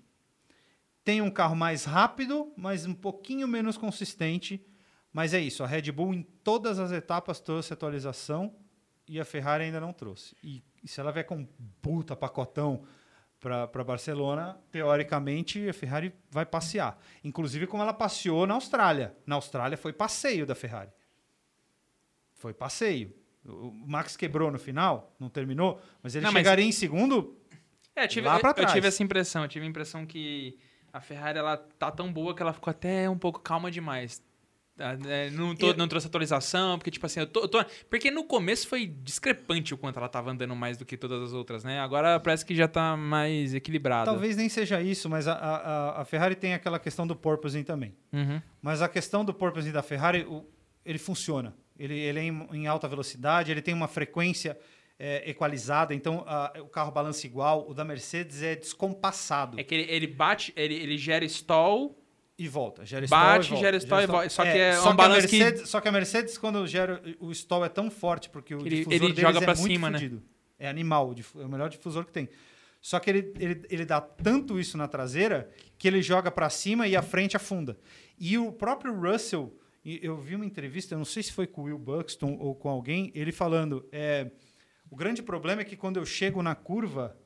[1.03, 4.65] tem um carro mais rápido, mas um pouquinho menos consistente.
[5.11, 8.55] Mas é isso, a Red Bull em todas as etapas trouxe atualização
[9.07, 10.35] e a Ferrari ainda não trouxe.
[10.43, 11.47] E, e se ela vier com um
[11.79, 12.83] puta pacotão
[13.43, 16.97] para Barcelona, teoricamente a Ferrari vai passear.
[17.23, 19.13] Inclusive como ela passeou na Austrália.
[19.25, 20.89] Na Austrália foi passeio da Ferrari.
[22.35, 23.13] Foi passeio.
[23.45, 26.73] O Max quebrou no final, não terminou, mas ele não, chegaria mas...
[26.73, 27.37] em segundo
[27.93, 28.69] é, tive, lá para trás.
[28.69, 30.57] Eu tive essa impressão, eu tive a impressão que
[30.93, 34.23] a Ferrari ela tá tão boa que ela ficou até um pouco calma demais.
[34.75, 38.09] Tá, é, não, tô, não trouxe atualização, porque, tipo assim, eu tô, eu tô, Porque
[38.09, 41.63] no começo foi discrepante o quanto ela tava andando mais do que todas as outras,
[41.63, 41.79] né?
[41.79, 44.09] Agora parece que já tá mais equilibrado.
[44.09, 47.95] Talvez nem seja isso, mas a, a, a Ferrari tem aquela questão do porpoising também.
[48.11, 48.41] Uhum.
[48.61, 50.43] Mas a questão do porpoising da Ferrari, o,
[50.83, 51.55] ele funciona.
[51.77, 54.57] Ele, ele é em, em alta velocidade, ele tem uma frequência
[54.97, 57.69] é, equalizada, então a, o carro balança igual.
[57.69, 59.59] O da Mercedes é descompassado.
[59.59, 61.95] É que ele, ele bate, ele, ele gera stall
[62.37, 62.85] e volta.
[62.85, 64.29] Gera bate, stall gera stall e volta.
[64.29, 65.57] Só que é, é um balanço que...
[65.65, 68.93] Só que a Mercedes, quando gera o stall é tão forte, porque o ele, difusor
[68.93, 70.11] ele joga para é cima, né?
[70.59, 72.29] É animal, é o melhor difusor que tem.
[72.81, 76.87] Só que ele, ele, ele dá tanto isso na traseira que ele joga para cima
[76.87, 77.77] e a frente afunda.
[78.19, 81.63] E o próprio Russell, eu vi uma entrevista, eu não sei se foi com o
[81.65, 83.87] Will Buxton ou com alguém, ele falando...
[83.91, 84.31] É,
[84.93, 87.17] o grande problema é que quando eu chego na curva,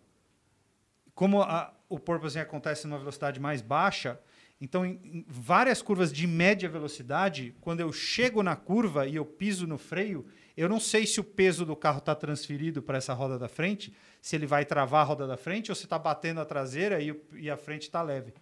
[1.13, 4.17] como a, o porpoising acontece numa velocidade mais baixa,
[4.59, 9.67] então em, várias curvas de média velocidade, quando eu chego na curva e eu piso
[9.67, 10.25] no freio,
[10.55, 13.93] eu não sei se o peso do carro está transferido para essa roda da frente,
[14.21, 17.15] se ele vai travar a roda da frente ou se está batendo a traseira e,
[17.33, 18.33] e a frente está leve.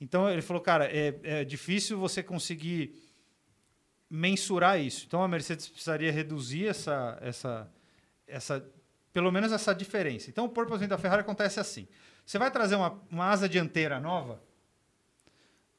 [0.00, 2.94] Então ele falou, cara, é, é difícil você conseguir
[4.10, 5.04] mensurar isso.
[5.06, 7.72] Então a Mercedes precisaria reduzir essa, essa,
[8.26, 8.64] essa,
[9.12, 10.28] pelo menos essa diferença.
[10.28, 11.86] Então, o porpoising da Ferrari acontece assim.
[12.26, 14.42] Você vai trazer uma, uma asa dianteira nova,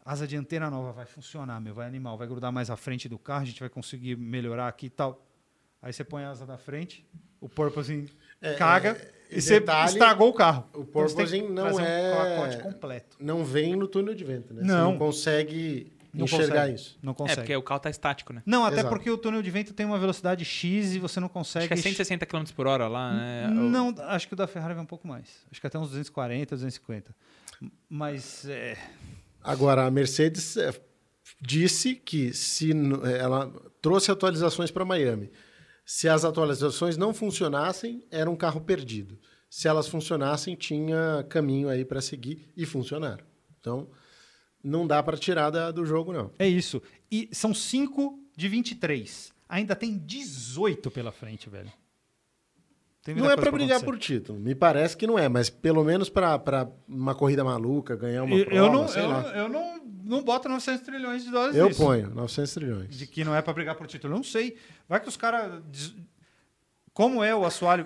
[0.05, 3.41] asa dianteira nova vai funcionar, meu, vai animal, vai grudar mais à frente do carro,
[3.41, 5.25] a gente vai conseguir melhorar aqui e tal.
[5.81, 7.05] Aí você põe a asa da frente,
[7.41, 8.07] o porpoising
[8.41, 10.67] é, caga é, e você detalhe, estragou o carro.
[10.73, 13.17] O porpoising então, não é um completo.
[13.19, 14.61] Não vem no túnel de vento, né?
[14.63, 16.75] Não, você não consegue não enxergar consegue.
[16.75, 16.99] isso.
[17.01, 17.39] Não consegue.
[17.39, 18.41] É, porque o carro está estático, né?
[18.45, 18.89] Não, até Exato.
[18.89, 21.65] porque o túnel de vento tem uma velocidade X e você não consegue...
[21.73, 23.47] Acho que é 160 km por hora lá, né?
[23.47, 25.45] Não, acho que o da Ferrari vai um pouco mais.
[25.51, 27.15] Acho que até uns 240, 250.
[27.89, 28.45] Mas...
[28.47, 28.77] É...
[29.45, 30.73] Agora, a Mercedes é,
[31.39, 35.31] disse que se é, ela trouxe atualizações para Miami.
[35.85, 39.19] Se as atualizações não funcionassem, era um carro perdido.
[39.47, 43.23] Se elas funcionassem, tinha caminho aí para seguir e funcionaram.
[43.59, 43.87] Então,
[44.63, 46.31] não dá para tirar da, do jogo, não.
[46.39, 46.81] É isso.
[47.11, 49.31] E são 5 de 23.
[49.47, 51.71] Ainda tem 18 pela frente, velho.
[53.13, 54.39] Não é para brigar por título.
[54.39, 58.45] Me parece que não é, mas pelo menos para uma corrida maluca, ganhar uma eu,
[58.45, 59.21] prova, eu não, sei eu, lá.
[59.35, 61.83] Eu não, não boto 900 trilhões de dólares Eu nisso.
[61.83, 62.97] ponho 900 trilhões.
[62.97, 64.13] De que não é para brigar por título.
[64.13, 64.57] Eu não sei.
[64.87, 65.61] Vai que os caras...
[66.93, 67.85] Como é o assoalho...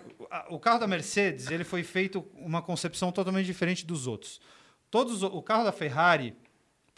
[0.49, 4.39] O carro da Mercedes, ele foi feito uma concepção totalmente diferente dos outros.
[4.91, 6.35] Todos, o carro da Ferrari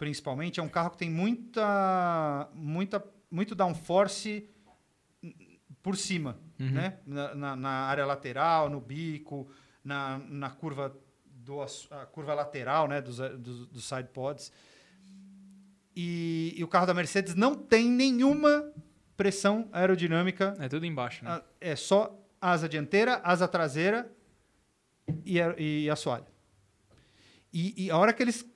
[0.02, 4.50] principalmente, é um carro que tem muita, muita, muito downforce
[5.80, 6.70] por cima, uhum.
[6.70, 6.98] né?
[7.06, 9.48] Na, na, na, área lateral, no bico,
[9.84, 13.00] na, na curva do a curva lateral, né?
[13.00, 14.52] Dos, dos, dos side pods.
[15.94, 18.72] E, e, o carro da Mercedes não tem nenhuma
[19.16, 20.56] pressão aerodinâmica.
[20.58, 21.42] É tudo embaixo, né?
[21.60, 24.10] É só asa dianteira, asa traseira
[25.24, 26.26] e, e assoalho.
[27.52, 28.50] E, e a hora que eles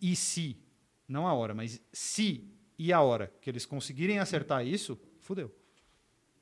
[0.00, 0.58] e se
[1.08, 2.48] não a hora, mas se
[2.78, 5.54] e a hora que eles conseguirem acertar isso, fudeu.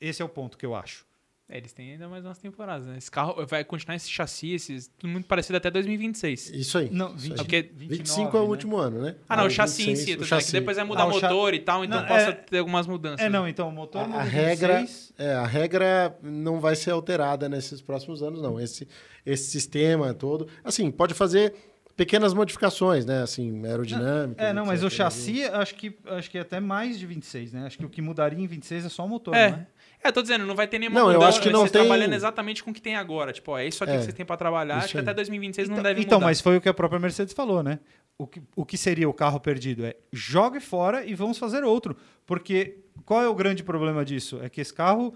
[0.00, 1.04] Esse é o ponto que eu acho.
[1.52, 2.96] É, eles têm ainda mais umas temporadas, né?
[2.96, 6.50] Esse carro vai continuar esse chassi, esse, tudo muito parecido até 2026.
[6.50, 6.88] Isso aí.
[6.92, 7.36] Não, isso 20, aí.
[7.38, 8.48] Porque 29, 25 é o né?
[8.50, 9.16] último ano, né?
[9.28, 10.46] Ah, não, o Aí chassi em 26, si, o tudo bem, chassi.
[10.46, 12.58] que depois vai mudar Ah, o o motor e tal, então Não, possa é- ter
[12.58, 13.18] algumas mudanças.
[13.20, 13.30] É, né?
[13.36, 15.12] não, então o motor A, muda a em regra, 26.
[15.18, 18.60] é, a regra não vai ser alterada nesses próximos anos, não.
[18.60, 18.86] Esse,
[19.26, 20.46] esse sistema todo.
[20.62, 21.52] Assim, pode fazer
[21.96, 23.22] pequenas modificações, né?
[23.22, 24.40] Assim, aerodinâmica.
[24.40, 24.98] É, não, mas o etc.
[24.98, 27.66] chassi acho que, acho que é até mais de 26, né?
[27.66, 29.50] Acho que o que mudaria em 26 é só o motor, É.
[29.50, 29.66] né?
[30.02, 31.82] É, tô dizendo, não vai ter nenhuma Não, eu mudança, acho que não vocês tem-
[31.82, 33.32] trabalhando exatamente com o que tem agora.
[33.32, 35.02] Tipo, ó, é isso aqui É, que vocês têm pra trabalhar, acho que aí.
[35.02, 36.26] até 2026 não então, deve então, mudar.
[36.26, 37.78] mas foi o que a própria Mercedes falou, né?
[38.16, 39.84] O que, o que seria o carro perdido?
[39.84, 41.96] É jogue fora e vamos fazer outro.
[42.26, 44.38] Porque qual é o grande problema disso?
[44.42, 45.14] É que esse carro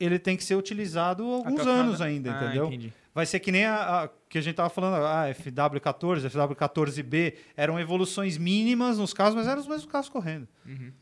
[0.00, 2.66] ele tem que ser utilizado alguns anos da- ainda, Ah, entendeu?
[2.66, 2.92] entendi.
[3.14, 7.34] Vai ser que nem a, a- que a gente tava falando, a FW14, a FW14B,
[7.56, 10.46] eram evoluções mínimas nos carros, mas eram os mesmos carros correndo.
[10.66, 10.92] Uhum.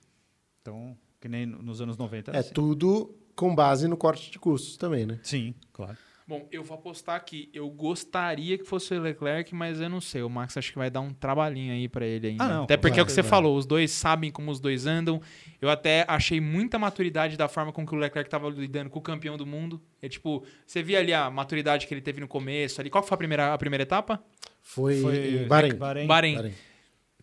[0.63, 2.53] Então, que nem no- nos anos 90 era É assim.
[2.55, 5.19] tudo com base no corte de custos também, né?
[5.23, 5.97] Sim, claro.
[6.29, 7.49] Bom, eu vou apostar aqui.
[7.55, 10.23] Eu gostaria que fosse o Leclerc, mas eu não sei.
[10.23, 12.43] O Max acho que vai dar um trabalhinho aí pra ele ainda.
[12.43, 14.87] Ah, não, até porque é o que você falou, os dois sabem como os dois
[14.87, 15.21] andam.
[15.61, 19.03] Eu até achei muita maturidade da forma com que o Leclerc tava lidando com o
[19.03, 19.81] campeão do mundo.
[20.03, 22.91] É tipo, você via ali a maturidade que ele teve no começo ali.
[22.91, 24.21] Qual que foi a primeira, a primeira etapa?
[24.61, 25.75] Foi, Foi Bahrein.
[25.77, 26.07] Bahrein.
[26.09, 26.35] Bahrein.
[26.35, 26.55] Bahrein.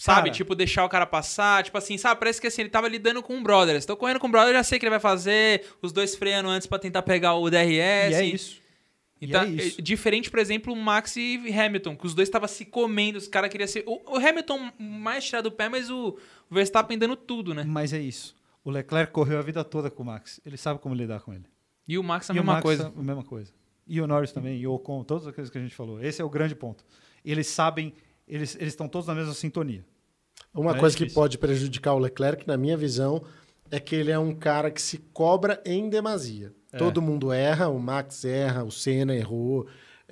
[0.04, 0.24] Sabe?
[0.24, 0.32] Cara.
[0.32, 1.64] Tipo, deixar o cara passar.
[1.64, 2.20] Tipo assim, sabe?
[2.20, 3.78] Parece que assim, ele tava lidando com um brother.
[3.78, 5.66] Estou correndo com um brother, já sei o que ele vai fazer.
[5.82, 7.70] Os dois freando antes pra tentar pegar o DRS.
[7.70, 8.62] E é isso.
[9.22, 9.80] E Então, é isso.
[9.80, 13.30] é diferente, por exemplo, o Max e Hamilton, que os dois estavam se comendo, os
[13.30, 13.86] caras queriam ser.
[13.88, 16.18] O, o Hamilton mais tirado do pé, mas o,
[16.50, 17.64] o Verstappen dando tudo, né?
[17.66, 18.36] Mas é isso.
[18.62, 20.42] O Leclerc correu a vida toda com o Max.
[20.46, 21.46] Ele sabe como lidar com ele.
[21.88, 22.94] E o Max a e o mesma Max coisa.
[22.94, 23.54] a mesma coisa.
[23.88, 26.04] E o Norris também, e o Ocon, todas as coisas que a gente falou.
[26.04, 26.84] Esse é o grande ponto.
[27.24, 27.94] Eles sabem,
[28.28, 29.86] eles eles estão todos na mesma sintonia.
[30.54, 31.22] Uma É coisa que difícil.
[31.22, 33.24] pode prejudicar o Leclerc, na minha visão,
[33.72, 36.54] é que ele é um cara que se cobra em demasia.
[36.72, 36.78] É.
[36.78, 39.66] Todo mundo erra, o Max erra, o Senna errou.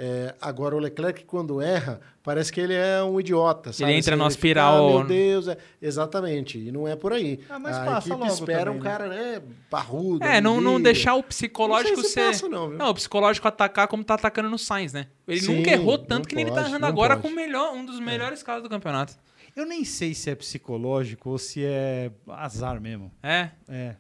[0.04, 3.72] É, agora, o Leclerc, quando erra, parece que ele é um idiota.
[3.72, 3.92] Sabe?
[3.92, 6.58] entra Assim, numa fica, espiral- "Ah, meu Deus, é." exatamente.
[6.58, 7.40] E não é por aí.
[7.50, 8.90] Ah, mas a passa equipe logo espera também, um né?
[8.90, 10.26] cara né, parrudo.
[10.26, 12.26] É, não, não deixar o psicológico Não sei se ser.
[12.28, 12.78] passa, não, viu?
[12.80, 15.08] Não, o psicológico atacar como tá atacando no Sainz, né?
[15.28, 17.22] Ele Sim, nunca errou não tanto que nem ele pode, tá errando agora pode.
[17.28, 19.14] com o melhor, um dos melhores carros do campeonato.
[19.56, 23.11] Eu nem sei se é psicológico ou se é azar mesmo.
[23.22, 23.49] É.
[23.68, 23.95] É.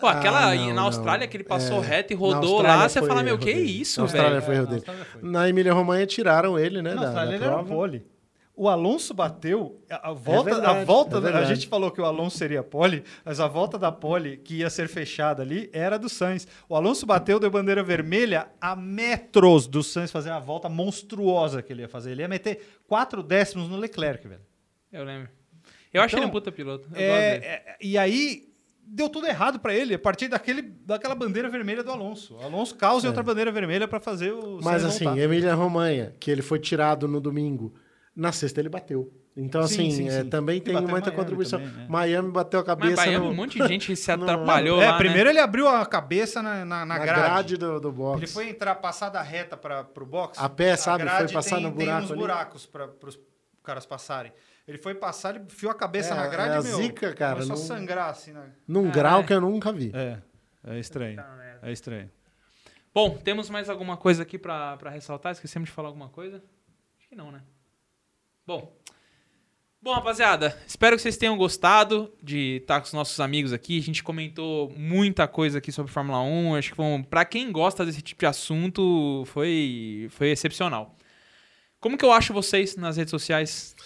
[0.00, 1.30] Pô, aquela Ah, não, na Austrália não.
[1.30, 3.60] que ele passou É, reto e rodou lá, você fala, meu, que dele.
[3.80, 4.42] isso, Na Austrália velho?
[4.42, 4.78] foi erro na dele.
[4.78, 5.22] Austrália foi.
[5.30, 6.94] Na Emília-Romanha tiraram ele, né?
[6.94, 7.68] Na da, Austrália da ele era prova.
[7.74, 8.06] pole.
[8.56, 9.80] O Alonso bateu.
[9.90, 13.02] A, a volta, verdade, a volta é a gente falou que o Alonso seria pole,
[13.24, 16.46] mas a volta da pole que ia ser fechada ali era do Sainz.
[16.68, 21.72] O Alonso bateu, deu bandeira vermelha a metros do Sainz fazer a volta monstruosa que
[21.72, 22.12] ele ia fazer.
[22.12, 24.40] Ele ia meter quatro décimos no Leclerc, velho.
[24.94, 25.28] Eu lembro.
[25.92, 26.88] Eu acho Então, ele um puta piloto.
[26.94, 27.44] Eu É, gosto dele.
[27.52, 28.48] é, e aí
[28.86, 32.36] deu tudo errado pra ele a partir daquele, daquela bandeira vermelha do Alonso.
[32.36, 35.20] O Alonso causa outra bandeira vermelha pra fazer o Mas assim, voltar.
[35.20, 37.74] Emília-Romanha, que ele foi tirado no domingo,
[38.14, 39.12] na sexta ele bateu.
[39.36, 40.28] Então, Sim, assim, sim, é, sim.
[40.28, 41.58] também tem muita Miami contribuição.
[41.58, 41.86] também, né?
[41.88, 44.96] Miami bateu a Mas cabeça Miami, no- um monte de gente se atrapalhou É, lá,
[44.96, 45.30] primeiro né?
[45.30, 47.20] ele abriu a cabeça na, na, na na grade.
[47.20, 48.18] grade, do, do box.
[48.18, 50.38] Ele foi entrar, passar da reta para o box.
[50.40, 51.02] A pé, sabe?
[51.02, 52.20] grade Foi passar tem, no tem buraco uns ali.
[52.20, 53.18] buracos para os
[53.64, 54.32] caras passarem.
[54.66, 56.76] Ele foi passar, ele enfiou a cabeça É, na grade é a meu.
[56.78, 58.32] zica, cara, Começou não- a sangrar assim.
[58.32, 58.46] Na...
[58.66, 59.24] Num Ah, grau é.
[59.24, 59.92] que eu nunca vi.
[59.94, 60.18] É,
[60.66, 61.22] é estranho.
[61.62, 62.10] É estranho.
[62.94, 65.32] Bom, temos mais alguma coisa aqui pra, pra ressaltar?
[65.32, 66.42] Esquecemos de falar alguma coisa?
[66.98, 67.42] Acho que não, né?
[68.46, 68.74] Bom.
[69.82, 73.78] Bom, rapaziada, espero que vocês tenham gostado de estar com os nossos amigos aqui.
[73.78, 76.54] A gente comentou muita coisa aqui sobre Fórmula 1.
[76.54, 80.96] Acho que um, pra quem gosta desse tipo de assunto, foi, foi excepcional.
[81.80, 83.76] Como que eu acho vocês nas redes sociais?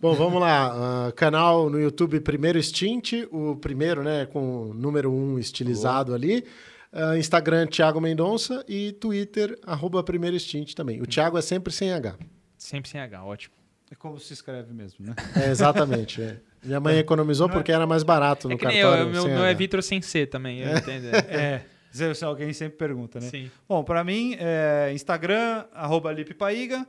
[0.00, 1.06] Bom, vamos lá.
[1.08, 6.44] ah, canal no YouTube Primeiro Stint, o primeiro, né, com o número um estilizado ali.
[6.92, 11.00] Ah, Instagram Thiago Mendonça e Twitter, arroba Primeiro Stint também.
[11.00, 12.14] O Thiago é sempre sem H.
[12.58, 13.54] Sempre sem H, ótimo.
[13.90, 15.14] É como se escreve mesmo, né?
[15.36, 16.20] É, exatamente.
[16.20, 16.38] é.
[16.62, 19.12] Minha mãe economizou porque era mais barato no É nem eu, cartório.
[19.12, 19.58] meu, meu é H.
[19.58, 21.06] Vitor sem C também, eu entendo.
[21.14, 21.62] é.
[21.92, 23.28] Se se alguém sempre pergunta, né?
[23.30, 23.50] Sim.
[23.68, 26.86] Bom, para mim, é Instagram, arroba Lipepaiga.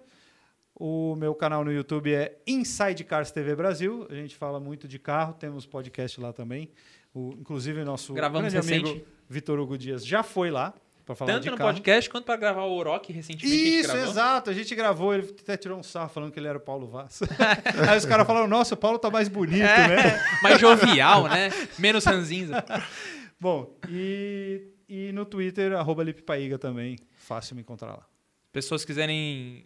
[0.79, 4.05] O meu canal no YouTube é Inside Cars TV Brasil.
[4.11, 6.69] A gente fala muito de carro, temos podcast lá também.
[7.11, 9.05] O, inclusive, nosso Gravamos grande amigo recente.
[9.27, 11.71] Vitor Hugo Dias já foi lá para falar Tanto de no carro.
[11.71, 13.55] podcast quanto pra gravar o Orochi recentemente.
[13.55, 14.11] a Isso, gravou.
[14.11, 14.49] exato.
[14.51, 17.21] A gente gravou, ele até tirou um sarro falando que ele era o Paulo Vaz.
[17.89, 19.99] Aí os caras falaram, nossa, o Paulo tá mais bonito, né?
[19.99, 21.49] É, mais jovial, né?
[21.79, 22.63] Menos ranzinza.
[23.39, 26.99] Bom, e, e no Twitter, arroba Lipepaiga também.
[27.15, 28.05] Fácil me encontrar lá.
[28.51, 29.65] Pessoas quiserem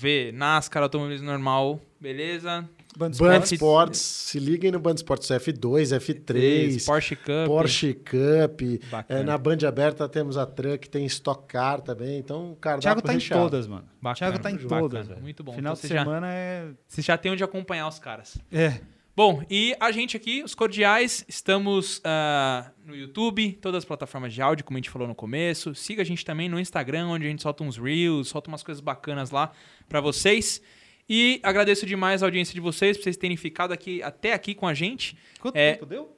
[0.00, 2.68] ver NASCAR, automobilismo normal, beleza?
[2.96, 3.52] Band Band Sports.
[3.52, 7.46] Sports, se liguem no Band Sports F2, F3, Porsche Cup.
[7.46, 8.60] Porsche Cup.
[8.90, 9.20] Bacana.
[9.20, 12.18] É, na Band aberta temos a Truck, tem Stock Car também.
[12.18, 13.42] Então, O cardápio Thiago tá em recheado.
[13.44, 13.82] todas, mano.
[14.00, 15.20] O Bacana, Thiago tá em bacana, todas, velho.
[15.22, 15.52] muito bom.
[15.52, 16.68] Final Então de você já- semana é...
[16.88, 18.38] Você já tem onde acompanhar os caras.
[18.50, 18.80] É.
[19.22, 24.40] Bom, e a gente aqui, os Cordiais, estamos ah, no YouTube, todas as plataformas de
[24.40, 25.74] áudio, como a gente falou no começo.
[25.74, 28.80] Siga a gente também no Instagram, onde a gente solta uns reels, solta umas coisas
[28.80, 29.52] bacanas lá
[29.90, 30.62] pra vocês.
[31.06, 34.66] E agradeço demais a audiência de vocês, por vocês terem ficado aqui até aqui com
[34.66, 35.18] a gente.
[35.38, 35.74] Quanto É.
[35.74, 36.16] tempo deu?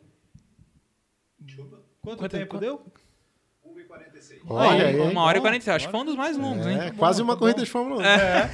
[2.02, 2.92] Quanto, Quanto- tempo quanto- deu?
[4.46, 5.00] Olha Aí, aí.
[5.00, 5.74] uma hora e quarenta.
[5.74, 6.78] Acho que foi um dos mais longos, hein?
[6.80, 8.02] É, quase uma corrida de Fórmula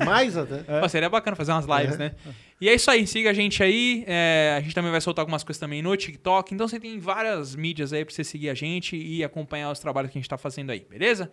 [0.01, 0.05] 1.
[0.05, 0.59] Mais até.
[0.81, 2.13] Pô, seria bacana fazer umas lives, né?
[2.61, 4.05] E é isso aí, siga a gente aí.
[4.07, 6.53] é, a gente também vai soltar algumas coisas também no TikTok.
[6.55, 10.11] Então você tem várias mídias aí pra você seguir a gente e acompanhar os trabalhos
[10.11, 11.31] que a gente tá fazendo aí, beleza?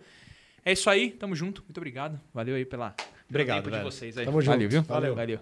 [0.64, 1.62] É isso aí, tamo junto.
[1.62, 2.20] Muito obrigado.
[2.34, 3.90] Valeu aí pela, pelo Obrigado, tempo de velho.
[3.90, 4.24] vocês aí.
[4.24, 4.52] Tamo junto.
[4.54, 4.82] Valeu, viu?
[4.82, 5.14] Valeu.
[5.14, 5.40] Valeu.